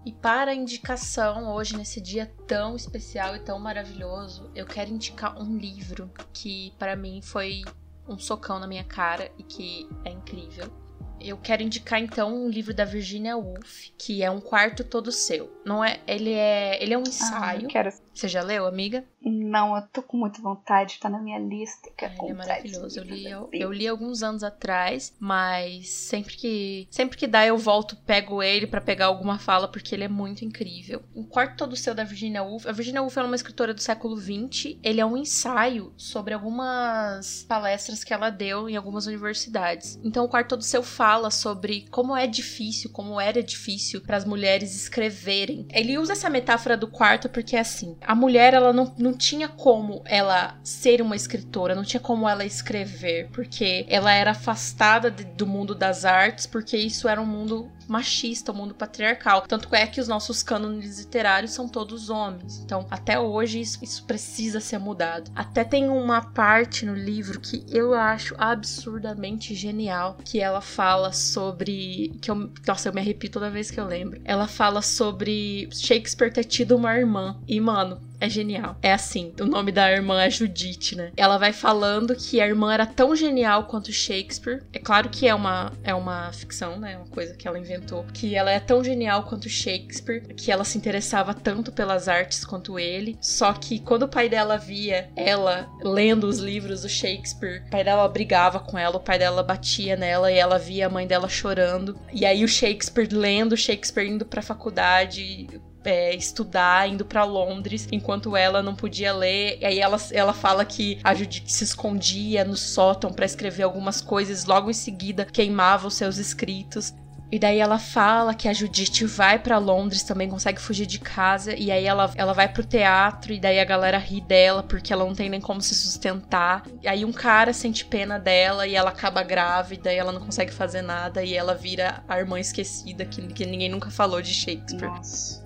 E 0.05 0.13
para 0.13 0.51
a 0.51 0.55
indicação, 0.55 1.55
hoje, 1.55 1.77
nesse 1.77 2.01
dia 2.01 2.35
tão 2.47 2.75
especial 2.75 3.37
e 3.37 3.41
tão 3.41 3.61
maravilhoso, 3.61 4.51
eu 4.55 4.67
quero 4.67 4.91
indicar 4.91 5.41
um 5.41 5.57
livro 5.57 6.11
que 6.33 6.75
para 6.79 6.97
mim 6.97 7.21
foi 7.23 7.63
um 8.09 8.19
socão 8.19 8.59
na 8.59 8.67
minha 8.67 8.83
cara 8.83 9.31
e 9.39 9.43
que 9.45 9.89
é 10.05 10.11
incrível. 10.11 10.73
Eu 11.21 11.37
quero 11.37 11.63
indicar 11.63 12.01
então 12.01 12.35
um 12.35 12.49
livro 12.49 12.73
da 12.73 12.85
Virginia 12.85 13.37
Woolf, 13.37 13.91
que 13.99 14.23
é 14.23 14.31
um 14.31 14.41
quarto 14.41 14.83
todo 14.85 15.13
seu. 15.13 15.51
Não 15.65 15.85
é, 15.85 16.01
ele 16.07 16.33
é, 16.33 16.83
ele 16.83 16.95
é 16.95 16.99
um 16.99 17.03
ah, 17.03 17.09
ensaio. 17.09 17.67
Ah, 17.67 17.71
quero... 17.71 17.91
Você 18.15 18.29
já 18.29 18.43
leu, 18.43 18.67
amiga? 18.67 19.05
Não, 19.23 19.77
eu 19.77 19.83
tô 19.83 20.03
com 20.03 20.17
muita 20.17 20.41
vontade, 20.41 20.99
tá 20.99 21.09
na 21.09 21.19
minha 21.19 21.39
lista. 21.39 21.91
Que 21.97 22.07
é, 22.07 22.15
é 22.29 22.35
maravilhoso. 22.35 22.99
Eu 22.99 23.05
li, 23.05 23.31
eu, 23.31 23.49
eu, 23.53 23.73
li 23.73 23.87
alguns 23.87 24.23
anos 24.23 24.43
atrás, 24.43 25.15
mas 25.19 25.89
sempre 25.89 26.37
que 26.37 26.89
sempre 26.91 27.19
que 27.19 27.27
dá 27.27 27.47
eu 27.47 27.57
volto, 27.59 27.97
pego 27.97 28.43
ele 28.43 28.67
para 28.67 28.81
pegar 28.81 29.07
alguma 29.07 29.39
fala, 29.39 29.69
porque 29.69 29.95
ele 29.95 30.05
é 30.05 30.09
muito 30.09 30.45
incrível. 30.45 31.03
O 31.15 31.25
Quarto 31.25 31.57
Todo 31.57 31.77
Seu 31.77 31.95
da 31.95 32.05
Virginia 32.05 32.43
Woolf. 32.43 32.67
A 32.67 32.73
Virginia 32.73 33.01
Woolf 33.01 33.17
é 33.17 33.23
uma 33.23 33.37
escritora 33.37 33.75
do 33.75 33.81
século 33.81 34.17
XX. 34.17 34.79
Ele 34.83 35.01
é 35.01 35.07
um 35.07 35.17
ensaio 35.17 35.93
sobre 35.97 36.33
algumas 36.33 37.45
palestras 37.45 38.03
que 38.03 38.15
ela 38.15 38.31
deu 38.31 38.69
em 38.69 38.77
algumas 38.77 39.07
universidades. 39.07 39.99
Então, 40.03 40.25
o 40.25 40.29
Quarto 40.29 40.51
Todo 40.51 40.63
Seu 40.63 40.83
fala 40.83 41.10
sobre 41.31 41.87
como 41.91 42.17
é 42.17 42.27
difícil, 42.27 42.91
como 42.91 43.21
era 43.21 43.43
difícil 43.43 44.01
para 44.01 44.17
as 44.17 44.25
mulheres 44.25 44.75
escreverem. 44.75 45.67
Ele 45.71 45.99
usa 45.99 46.13
essa 46.13 46.31
metáfora 46.31 46.77
do 46.77 46.87
quarto 46.87 47.29
porque 47.29 47.57
é 47.57 47.61
assim, 47.61 47.97
a 48.01 48.15
mulher 48.15 48.55
ela 48.55 48.73
não, 48.73 48.95
não 48.99 49.13
tinha 49.13 49.49
como 49.49 50.03
ela 50.05 50.59
ser 50.63 51.01
uma 51.03 51.17
escritora, 51.17 51.75
não 51.75 51.85
tinha 51.85 52.01
como 52.01 52.29
ela 52.29 52.45
escrever, 52.45 53.29
porque 53.33 53.85
ela 53.89 54.13
era 54.13 54.31
afastada 54.31 55.11
de, 55.11 55.25
do 55.25 55.47
mundo 55.47 55.75
das 55.75 56.05
artes, 56.05 56.47
porque 56.47 56.77
isso 56.77 57.09
era 57.09 57.21
um 57.21 57.27
mundo 57.27 57.71
machista, 57.91 58.53
um 58.53 58.55
mundo 58.55 58.75
patriarcal. 58.75 59.43
Tanto 59.43 59.75
é 59.75 59.87
que 59.87 60.01
os 60.01 60.09
nossos 60.09 60.43
cânones 60.43 61.01
literários 61.01 61.53
são 61.53 61.69
todos 61.69 62.09
homens. 62.09 62.61
Então, 62.65 62.87
até 62.91 63.19
hoje, 63.19 63.61
isso, 63.61 63.83
isso 63.83 64.05
precisa 64.05 64.61
ser 64.61 64.79
mudado. 64.79 65.31
Até 65.35 65.65
tem 65.65 65.89
uma 65.89 66.23
parte 66.23 66.87
no 66.87 66.95
livro 66.95 67.41
que 67.41 67.65
eu 67.69 67.95
acho 67.95 68.35
absurdamente 68.39 69.55
genial, 69.55 70.17
que 70.25 70.41
ela 70.41 70.61
fala 70.61 71.13
sobre. 71.13 72.13
que 72.21 72.31
eu, 72.31 72.51
Nossa, 72.67 72.89
eu 72.89 72.93
me 72.93 73.01
arrepio 73.01 73.31
toda 73.31 73.51
vez 73.51 73.71
que 73.71 73.81
eu 73.81 73.87
lembro. 73.87 74.21
Ela 74.25 74.47
fala 74.47 74.83
sobre 74.83 75.69
Shakespeare 75.73 76.33
ter 76.33 76.45
tido 76.45 76.77
uma 76.77 76.97
irmã. 76.97 77.39
E, 77.47 77.61
mano, 77.61 78.01
é 78.21 78.29
genial. 78.29 78.77
É 78.83 78.93
assim, 78.93 79.33
o 79.41 79.47
nome 79.47 79.73
da 79.73 79.91
irmã 79.91 80.21
é 80.21 80.31
Judite, 80.31 80.97
né? 80.97 81.11
Ela 81.17 81.39
vai 81.39 81.53
falando 81.53 82.15
que 82.15 82.41
a 82.41 82.47
irmã 82.47 82.73
era 82.73 82.87
tão 82.87 83.17
genial 83.17 83.65
quanto 83.65 83.93
Shakespeare. 83.93 84.63
É 84.73 84.79
claro 84.79 85.09
que 85.09 85.27
é 85.27 85.35
uma, 85.35 85.73
é 85.83 85.95
uma 85.95 86.33
ficção, 86.33 86.79
né? 86.79 86.97
Uma 86.97 87.07
coisa 87.07 87.35
que 87.35 87.49
ela 87.49 87.59
inventou. 87.59 88.05
Que 88.13 88.35
ela 88.35 88.51
é 88.51 88.61
tão 88.61 88.85
genial 88.85 89.25
quanto 89.25 89.49
Shakespeare, 89.49 90.23
que 90.35 90.53
ela 90.53 90.65
se 90.65 90.77
interessava 90.77 91.33
tanto 91.33 91.73
pelas 91.73 92.09
artes 92.09 92.45
quanto 92.45 92.79
ele. 92.79 93.17
Só 93.21 93.53
que 93.53 93.81
quando 93.81 94.03
o 94.03 94.09
pai 94.09 94.29
dela 94.29 94.57
via 94.59 95.09
ela 95.17 95.69
lendo 95.83 96.25
os 96.25 96.39
livros 96.39 96.83
do 96.83 96.89
Shakespeare, 96.89 97.63
o 97.67 97.71
pai 97.71 97.85
dela 97.85 98.07
brigava 98.09 98.61
com 98.61 98.77
ela, 98.77 98.97
o 98.97 99.01
pai 99.01 99.19
dela 99.19 99.43
batia 99.43 99.97
nela 99.97 100.31
e 100.31 100.37
ela 100.37 100.59
via 100.59 100.87
a 100.87 100.91
mãe 100.91 101.07
dela 101.07 101.29
chorando. 101.29 101.99
E 102.13 102.27
aí 102.27 102.45
o 102.45 102.49
Shakespeare 102.49 103.09
lendo, 103.11 103.57
Shakespeare 103.57 104.09
indo 104.09 104.27
pra 104.27 104.43
faculdade, 104.43 105.49
é, 105.85 106.15
estudar, 106.15 106.89
indo 106.89 107.05
para 107.05 107.25
Londres, 107.25 107.89
enquanto 107.91 108.37
ela 108.37 108.63
não 108.63 108.75
podia 108.75 109.13
ler. 109.13 109.59
E 109.61 109.65
aí 109.65 109.79
ela, 109.81 109.99
ela 110.13 110.33
fala 110.33 110.65
que 110.65 110.99
a 111.03 111.15
Judith 111.15 111.49
se 111.49 111.65
escondia 111.65 112.45
no 112.45 112.57
sótão 112.57 113.13
para 113.13 113.27
escrever 113.27 113.63
algumas 113.63 114.01
coisas, 114.01 114.45
logo 114.45 114.71
em 114.71 114.75
seguida 114.75 115.25
queimava 115.25 115.89
os 115.89 115.95
seus 115.95 116.17
escritos. 116.17 116.95
E 117.33 117.39
daí 117.39 117.61
ela 117.61 117.79
fala 117.79 118.35
que 118.35 118.49
a 118.49 118.53
Judith 118.53 119.07
vai 119.07 119.39
para 119.39 119.57
Londres, 119.57 120.03
também 120.03 120.29
consegue 120.29 120.61
fugir 120.61 120.85
de 120.85 120.99
casa, 120.99 121.55
e 121.55 121.71
aí 121.71 121.85
ela, 121.85 122.11
ela 122.17 122.33
vai 122.33 122.49
pro 122.49 122.65
teatro, 122.65 123.33
e 123.33 123.39
daí 123.39 123.61
a 123.61 123.65
galera 123.65 123.99
ri 123.99 124.21
dela 124.21 124.65
porque 124.65 124.93
ela 124.93 125.05
não 125.05 125.15
tem 125.15 125.31
nem 125.31 125.41
como 125.41 125.61
se 125.61 125.75
sustentar. 125.75 126.65
E 126.83 126.89
aí 126.89 127.05
um 127.05 127.13
cara 127.13 127.53
sente 127.53 127.85
pena 127.85 128.19
dela 128.19 128.67
e 128.67 128.75
ela 128.75 128.91
acaba 128.91 129.23
grávida 129.23 129.93
e 129.93 129.97
ela 129.97 130.11
não 130.11 130.21
consegue 130.21 130.53
fazer 130.53 130.83
nada, 130.83 131.23
e 131.23 131.35
ela 131.35 131.55
vira 131.55 132.03
a 132.09 132.19
irmã 132.19 132.41
esquecida 132.41 133.05
que, 133.05 133.23
que 133.29 133.47
ninguém 133.47 133.69
nunca 133.69 133.91
falou 133.91 134.21
de 134.21 134.35
Shakespeare. 134.35 134.89
Nossa. 134.89 135.40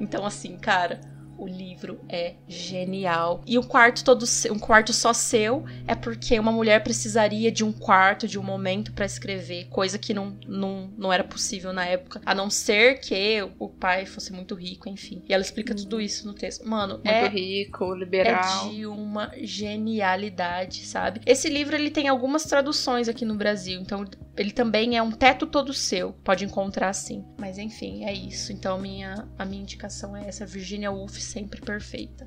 Então, 0.00 0.26
assim, 0.26 0.56
cara, 0.56 1.00
o 1.42 1.46
livro 1.48 2.00
é 2.08 2.34
genial. 2.46 3.42
E 3.44 3.58
um 3.58 3.62
quarto 3.62 4.04
todo 4.04 4.24
um 4.50 4.58
quarto 4.58 4.92
só 4.92 5.12
seu 5.12 5.64
é 5.88 5.94
porque 5.94 6.38
uma 6.38 6.52
mulher 6.52 6.84
precisaria 6.84 7.50
de 7.50 7.64
um 7.64 7.72
quarto, 7.72 8.28
de 8.28 8.38
um 8.38 8.42
momento 8.42 8.92
para 8.92 9.04
escrever, 9.04 9.66
coisa 9.68 9.98
que 9.98 10.14
não, 10.14 10.38
não, 10.46 10.92
não 10.96 11.12
era 11.12 11.24
possível 11.24 11.72
na 11.72 11.84
época, 11.84 12.20
a 12.24 12.32
não 12.32 12.48
ser 12.48 13.00
que 13.00 13.42
o 13.58 13.68
pai 13.68 14.06
fosse 14.06 14.32
muito 14.32 14.54
rico, 14.54 14.88
enfim. 14.88 15.22
E 15.28 15.34
ela 15.34 15.42
explica 15.42 15.74
tudo 15.74 16.00
isso 16.00 16.26
no 16.26 16.32
texto. 16.32 16.68
Mano, 16.68 16.94
muito 16.94 17.08
é 17.08 17.26
rico, 17.26 17.92
liberal. 17.92 18.66
É 18.66 18.70
de 18.70 18.86
uma 18.86 19.32
genialidade, 19.40 20.86
sabe? 20.86 21.20
Esse 21.26 21.48
livro 21.48 21.74
ele 21.74 21.90
tem 21.90 22.06
algumas 22.06 22.44
traduções 22.44 23.08
aqui 23.08 23.24
no 23.24 23.34
Brasil, 23.34 23.80
então 23.80 24.04
ele 24.36 24.50
também 24.50 24.96
é 24.96 25.02
um 25.02 25.10
teto 25.10 25.46
todo 25.46 25.72
seu, 25.74 26.12
pode 26.24 26.44
encontrar 26.44 26.88
assim. 26.88 27.24
Mas 27.38 27.58
enfim, 27.58 28.04
é 28.04 28.12
isso. 28.12 28.52
Então 28.52 28.78
minha 28.78 29.28
a 29.38 29.44
minha 29.44 29.62
indicação 29.62 30.16
é 30.16 30.28
essa 30.28 30.46
Virginia 30.46 30.90
Woolf 30.90 31.16
sempre 31.18 31.60
perfeita. 31.60 32.26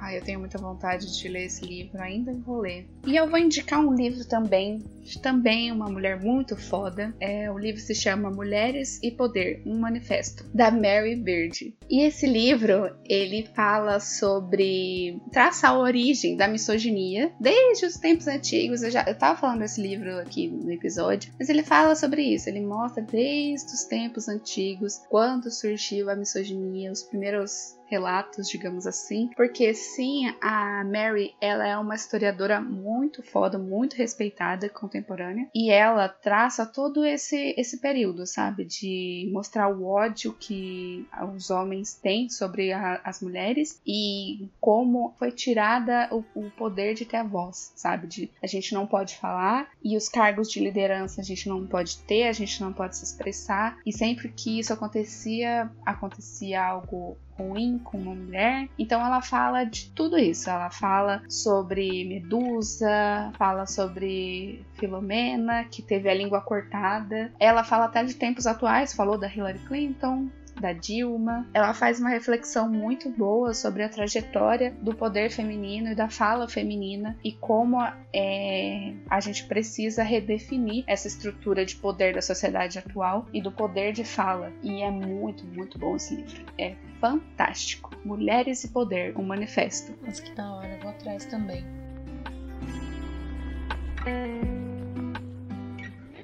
Ai, 0.00 0.16
eu 0.16 0.22
tenho 0.22 0.40
muita 0.40 0.56
vontade 0.56 1.14
de 1.14 1.28
ler 1.28 1.44
esse 1.44 1.62
livro, 1.64 2.00
ainda 2.00 2.32
vou 2.32 2.60
ler. 2.60 2.88
E 3.06 3.14
eu 3.14 3.28
vou 3.28 3.38
indicar 3.38 3.80
um 3.80 3.92
livro 3.92 4.26
também, 4.26 4.82
também 5.22 5.70
uma 5.70 5.90
mulher 5.90 6.18
muito 6.18 6.56
foda. 6.56 7.14
É, 7.20 7.50
o 7.50 7.58
livro 7.58 7.80
se 7.80 7.94
chama 7.94 8.30
Mulheres 8.30 8.98
e 9.02 9.10
Poder, 9.10 9.62
um 9.66 9.78
manifesto, 9.78 10.44
da 10.54 10.70
Mary 10.70 11.16
Beard. 11.16 11.74
E 11.88 12.00
esse 12.02 12.26
livro, 12.26 12.96
ele 13.06 13.46
fala 13.54 14.00
sobre 14.00 15.20
traça 15.32 15.68
a 15.68 15.78
origem 15.78 16.34
da 16.34 16.48
misoginia 16.48 17.30
desde 17.38 17.84
os 17.84 17.98
tempos 17.98 18.26
antigos. 18.26 18.82
Eu 18.82 18.90
já 18.90 19.04
eu 19.06 19.18
tava 19.18 19.38
falando 19.38 19.60
desse 19.60 19.82
livro 19.82 20.18
aqui 20.18 20.48
no 20.48 20.72
episódio, 20.72 21.30
mas 21.40 21.48
ele 21.48 21.62
fala 21.62 21.96
sobre 21.96 22.22
isso. 22.22 22.50
Ele 22.50 22.60
mostra 22.60 23.02
desde 23.02 23.72
os 23.72 23.84
tempos 23.84 24.28
antigos 24.28 25.00
quando 25.08 25.50
surgiu 25.50 26.10
a 26.10 26.14
misoginia, 26.14 26.92
os 26.92 27.02
primeiros 27.02 27.79
relatos, 27.90 28.48
digamos 28.48 28.86
assim, 28.86 29.28
porque 29.36 29.74
sim, 29.74 30.32
a 30.40 30.84
Mary, 30.84 31.34
ela 31.40 31.66
é 31.66 31.76
uma 31.76 31.94
historiadora 31.94 32.60
muito 32.60 33.22
foda, 33.22 33.58
muito 33.58 33.96
respeitada, 33.96 34.68
contemporânea, 34.68 35.48
e 35.54 35.70
ela 35.70 36.08
traça 36.08 36.64
todo 36.64 37.04
esse 37.04 37.54
esse 37.56 37.78
período, 37.80 38.26
sabe, 38.26 38.64
de 38.64 39.28
mostrar 39.32 39.68
o 39.68 39.84
ódio 39.84 40.32
que 40.38 41.06
os 41.34 41.50
homens 41.50 41.94
têm 41.94 42.28
sobre 42.28 42.72
a, 42.72 43.00
as 43.04 43.20
mulheres 43.20 43.80
e 43.86 44.48
como 44.60 45.14
foi 45.18 45.32
tirada 45.32 46.08
o, 46.12 46.24
o 46.34 46.50
poder 46.50 46.94
de 46.94 47.04
ter 47.04 47.18
a 47.18 47.24
voz, 47.24 47.72
sabe, 47.74 48.06
de 48.06 48.30
a 48.42 48.46
gente 48.46 48.72
não 48.72 48.86
pode 48.86 49.16
falar 49.16 49.68
e 49.82 49.96
os 49.96 50.08
cargos 50.08 50.50
de 50.50 50.60
liderança 50.60 51.20
a 51.20 51.24
gente 51.24 51.48
não 51.48 51.66
pode 51.66 51.98
ter, 51.98 52.28
a 52.28 52.32
gente 52.32 52.60
não 52.60 52.72
pode 52.72 52.96
se 52.96 53.04
expressar, 53.04 53.78
e 53.84 53.92
sempre 53.92 54.28
que 54.28 54.58
isso 54.58 54.72
acontecia, 54.72 55.70
acontecia 55.84 56.62
algo 56.62 57.16
ruim 57.48 57.78
com 57.78 57.98
uma 57.98 58.14
mulher. 58.14 58.68
Então 58.78 59.04
ela 59.04 59.20
fala 59.20 59.64
de 59.64 59.90
tudo 59.90 60.18
isso. 60.18 60.48
Ela 60.48 60.70
fala 60.70 61.22
sobre 61.28 62.04
Medusa, 62.04 63.32
fala 63.36 63.66
sobre 63.66 64.64
Filomena, 64.74 65.64
que 65.64 65.82
teve 65.82 66.08
a 66.08 66.14
língua 66.14 66.40
cortada. 66.40 67.32
Ela 67.38 67.64
fala 67.64 67.86
até 67.86 68.04
de 68.04 68.14
tempos 68.14 68.46
atuais, 68.46 68.94
falou 68.94 69.18
da 69.18 69.28
Hillary 69.28 69.60
Clinton, 69.60 70.28
da 70.60 70.72
Dilma. 70.72 71.48
Ela 71.54 71.72
faz 71.74 71.98
uma 71.98 72.10
reflexão 72.10 72.68
muito 72.68 73.08
boa 73.08 73.54
sobre 73.54 73.82
a 73.82 73.88
trajetória 73.88 74.72
do 74.80 74.94
poder 74.94 75.30
feminino 75.30 75.90
e 75.90 75.94
da 75.94 76.08
fala 76.08 76.48
feminina 76.48 77.16
e 77.24 77.32
como 77.32 77.80
é, 78.12 78.94
a 79.08 79.20
gente 79.20 79.44
precisa 79.46 80.02
redefinir 80.02 80.84
essa 80.86 81.08
estrutura 81.08 81.64
de 81.64 81.76
poder 81.76 82.14
da 82.14 82.22
sociedade 82.22 82.78
atual 82.78 83.26
e 83.32 83.40
do 83.40 83.50
poder 83.50 83.92
de 83.92 84.04
fala. 84.04 84.52
E 84.62 84.82
é 84.82 84.90
muito, 84.90 85.44
muito 85.46 85.78
bom 85.78 85.96
esse 85.96 86.14
livro. 86.14 86.44
É 86.58 86.74
fantástico. 87.00 87.90
Mulheres 88.04 88.64
e 88.64 88.68
Poder, 88.68 89.18
um 89.18 89.22
manifesto. 89.22 89.92
Mas 90.02 90.20
que 90.20 90.34
da 90.34 90.52
hora, 90.52 90.78
vou 90.80 90.90
atrás 90.90 91.24
também. 91.26 91.64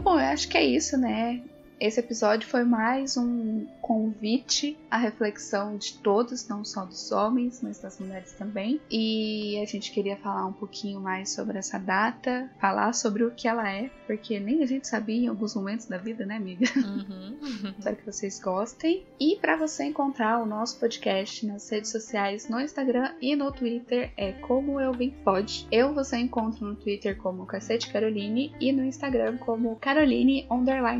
Bom, 0.01 0.21
eu 0.21 0.27
acho 0.27 0.49
que 0.49 0.57
é 0.57 0.65
isso, 0.65 0.97
né? 0.97 1.43
Esse 1.79 2.01
episódio 2.01 2.49
foi 2.49 2.65
mais 2.65 3.17
um 3.17 3.67
convite 3.87 4.77
à 4.91 4.99
reflexão 4.99 5.77
de 5.77 5.93
todos, 5.99 6.49
não 6.49 6.65
só 6.65 6.85
dos 6.85 7.13
homens, 7.13 7.61
mas 7.63 7.79
das 7.79 8.01
mulheres 8.01 8.33
também. 8.33 8.81
E 8.91 9.61
a 9.63 9.65
gente 9.65 9.93
queria 9.93 10.17
falar 10.17 10.45
um 10.45 10.53
pouquinho 10.53 11.01
mais 11.01 11.31
sobre 11.31 11.57
essa 11.57 11.79
data, 11.79 12.51
falar 12.61 12.93
sobre 12.95 13.23
o 13.23 13.31
que 13.31 13.47
ela 13.47 13.71
é, 13.71 13.89
porque 14.05 14.41
nem 14.41 14.61
a 14.61 14.67
gente 14.67 14.89
sabia 14.89 15.27
em 15.27 15.29
alguns 15.29 15.55
momentos 15.55 15.87
da 15.87 15.99
vida, 15.99 16.27
né, 16.27 16.35
amiga? 16.35 16.67
Uhum. 16.77 17.37
Espero 17.79 17.97
que 17.97 18.07
vocês 18.07 18.41
gostem. 18.41 19.05
E 19.21 19.37
para 19.37 19.57
você 19.57 19.85
encontrar 19.85 20.43
o 20.43 20.47
nosso 20.47 20.81
podcast 20.81 21.47
nas 21.47 21.71
redes 21.71 21.93
sociais, 21.93 22.49
no 22.49 22.61
Instagram 22.61 23.15
e 23.23 23.37
no 23.37 23.53
Twitter, 23.53 24.11
é 24.17 24.33
como 24.33 24.81
eu 24.81 24.93
vim 24.93 25.11
pode. 25.11 25.65
Eu 25.71 25.95
você 25.95 26.17
encontra 26.17 26.67
no 26.67 26.75
Twitter 26.75 27.17
como 27.17 27.47
Cacete 27.47 27.93
Caroline 27.93 28.53
e 28.61 28.73
no 28.73 28.85
Instagram 28.85 29.37
como 29.37 29.77
Caroline 29.77 30.45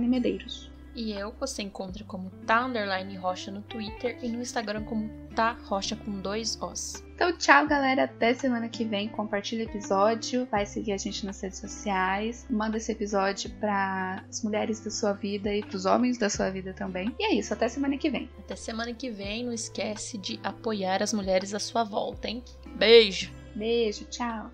Medeiros. 0.07 0.76
E 0.97 1.13
eu 1.13 1.31
você 1.39 1.61
encontra 1.61 2.03
como 2.05 2.31
tá 2.47 2.65
underline 2.65 3.15
rocha 3.17 3.51
no 3.51 3.61
Twitter 3.61 4.19
e 4.23 4.29
no 4.31 4.41
Instagram 4.41 4.83
como 4.85 5.11
tá 5.35 5.53
rocha 5.67 5.95
com 5.95 6.23
dois 6.23 6.59
Os. 6.59 7.05
Então, 7.15 7.37
tchau, 7.37 7.67
galera. 7.67 8.05
Até 8.05 8.33
semana 8.33 8.67
que 8.67 8.83
vem. 8.83 9.07
Compartilha 9.11 9.67
o 9.67 9.69
episódio. 9.69 10.49
Vai 10.51 10.65
seguir 10.65 10.93
a 10.93 10.97
gente 10.97 11.27
nas 11.27 11.39
redes 11.39 11.59
sociais. 11.59 12.47
Manda 12.49 12.79
esse 12.79 12.91
episódio 12.91 13.51
para 13.61 14.25
as 14.27 14.43
mulheres 14.43 14.81
da 14.81 14.91
sua 14.91 15.13
vida 15.13 15.55
e 15.55 15.63
para 15.63 15.77
os 15.77 15.85
homens 15.85 16.17
da 16.17 16.31
sua 16.31 16.49
vida 16.49 16.73
também. 16.73 17.15
E 17.19 17.25
é 17.27 17.35
isso. 17.35 17.53
Até 17.53 17.69
semana 17.69 17.99
que 17.99 18.09
vem. 18.09 18.31
Até 18.39 18.57
semana 18.57 18.95
que 18.95 19.11
vem. 19.11 19.45
Não 19.45 19.53
esquece 19.53 20.17
de 20.17 20.41
apoiar 20.43 21.03
as 21.03 21.13
mulheres 21.13 21.53
à 21.53 21.59
sua 21.59 21.85
volta, 21.85 22.27
hein? 22.27 22.43
Beijo. 22.75 23.31
Beijo. 23.55 24.07
Tchau. 24.07 24.51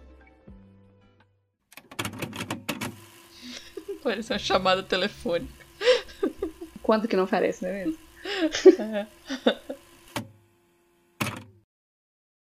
Parece 4.02 4.32
uma 4.32 4.38
chamada 4.40 4.82
telefônica. 4.82 5.61
Quando 6.82 7.08
que 7.08 7.16
não 7.16 7.26
parece, 7.26 7.62
não 7.64 7.70
é 7.70 7.84
mesmo? 7.84 7.98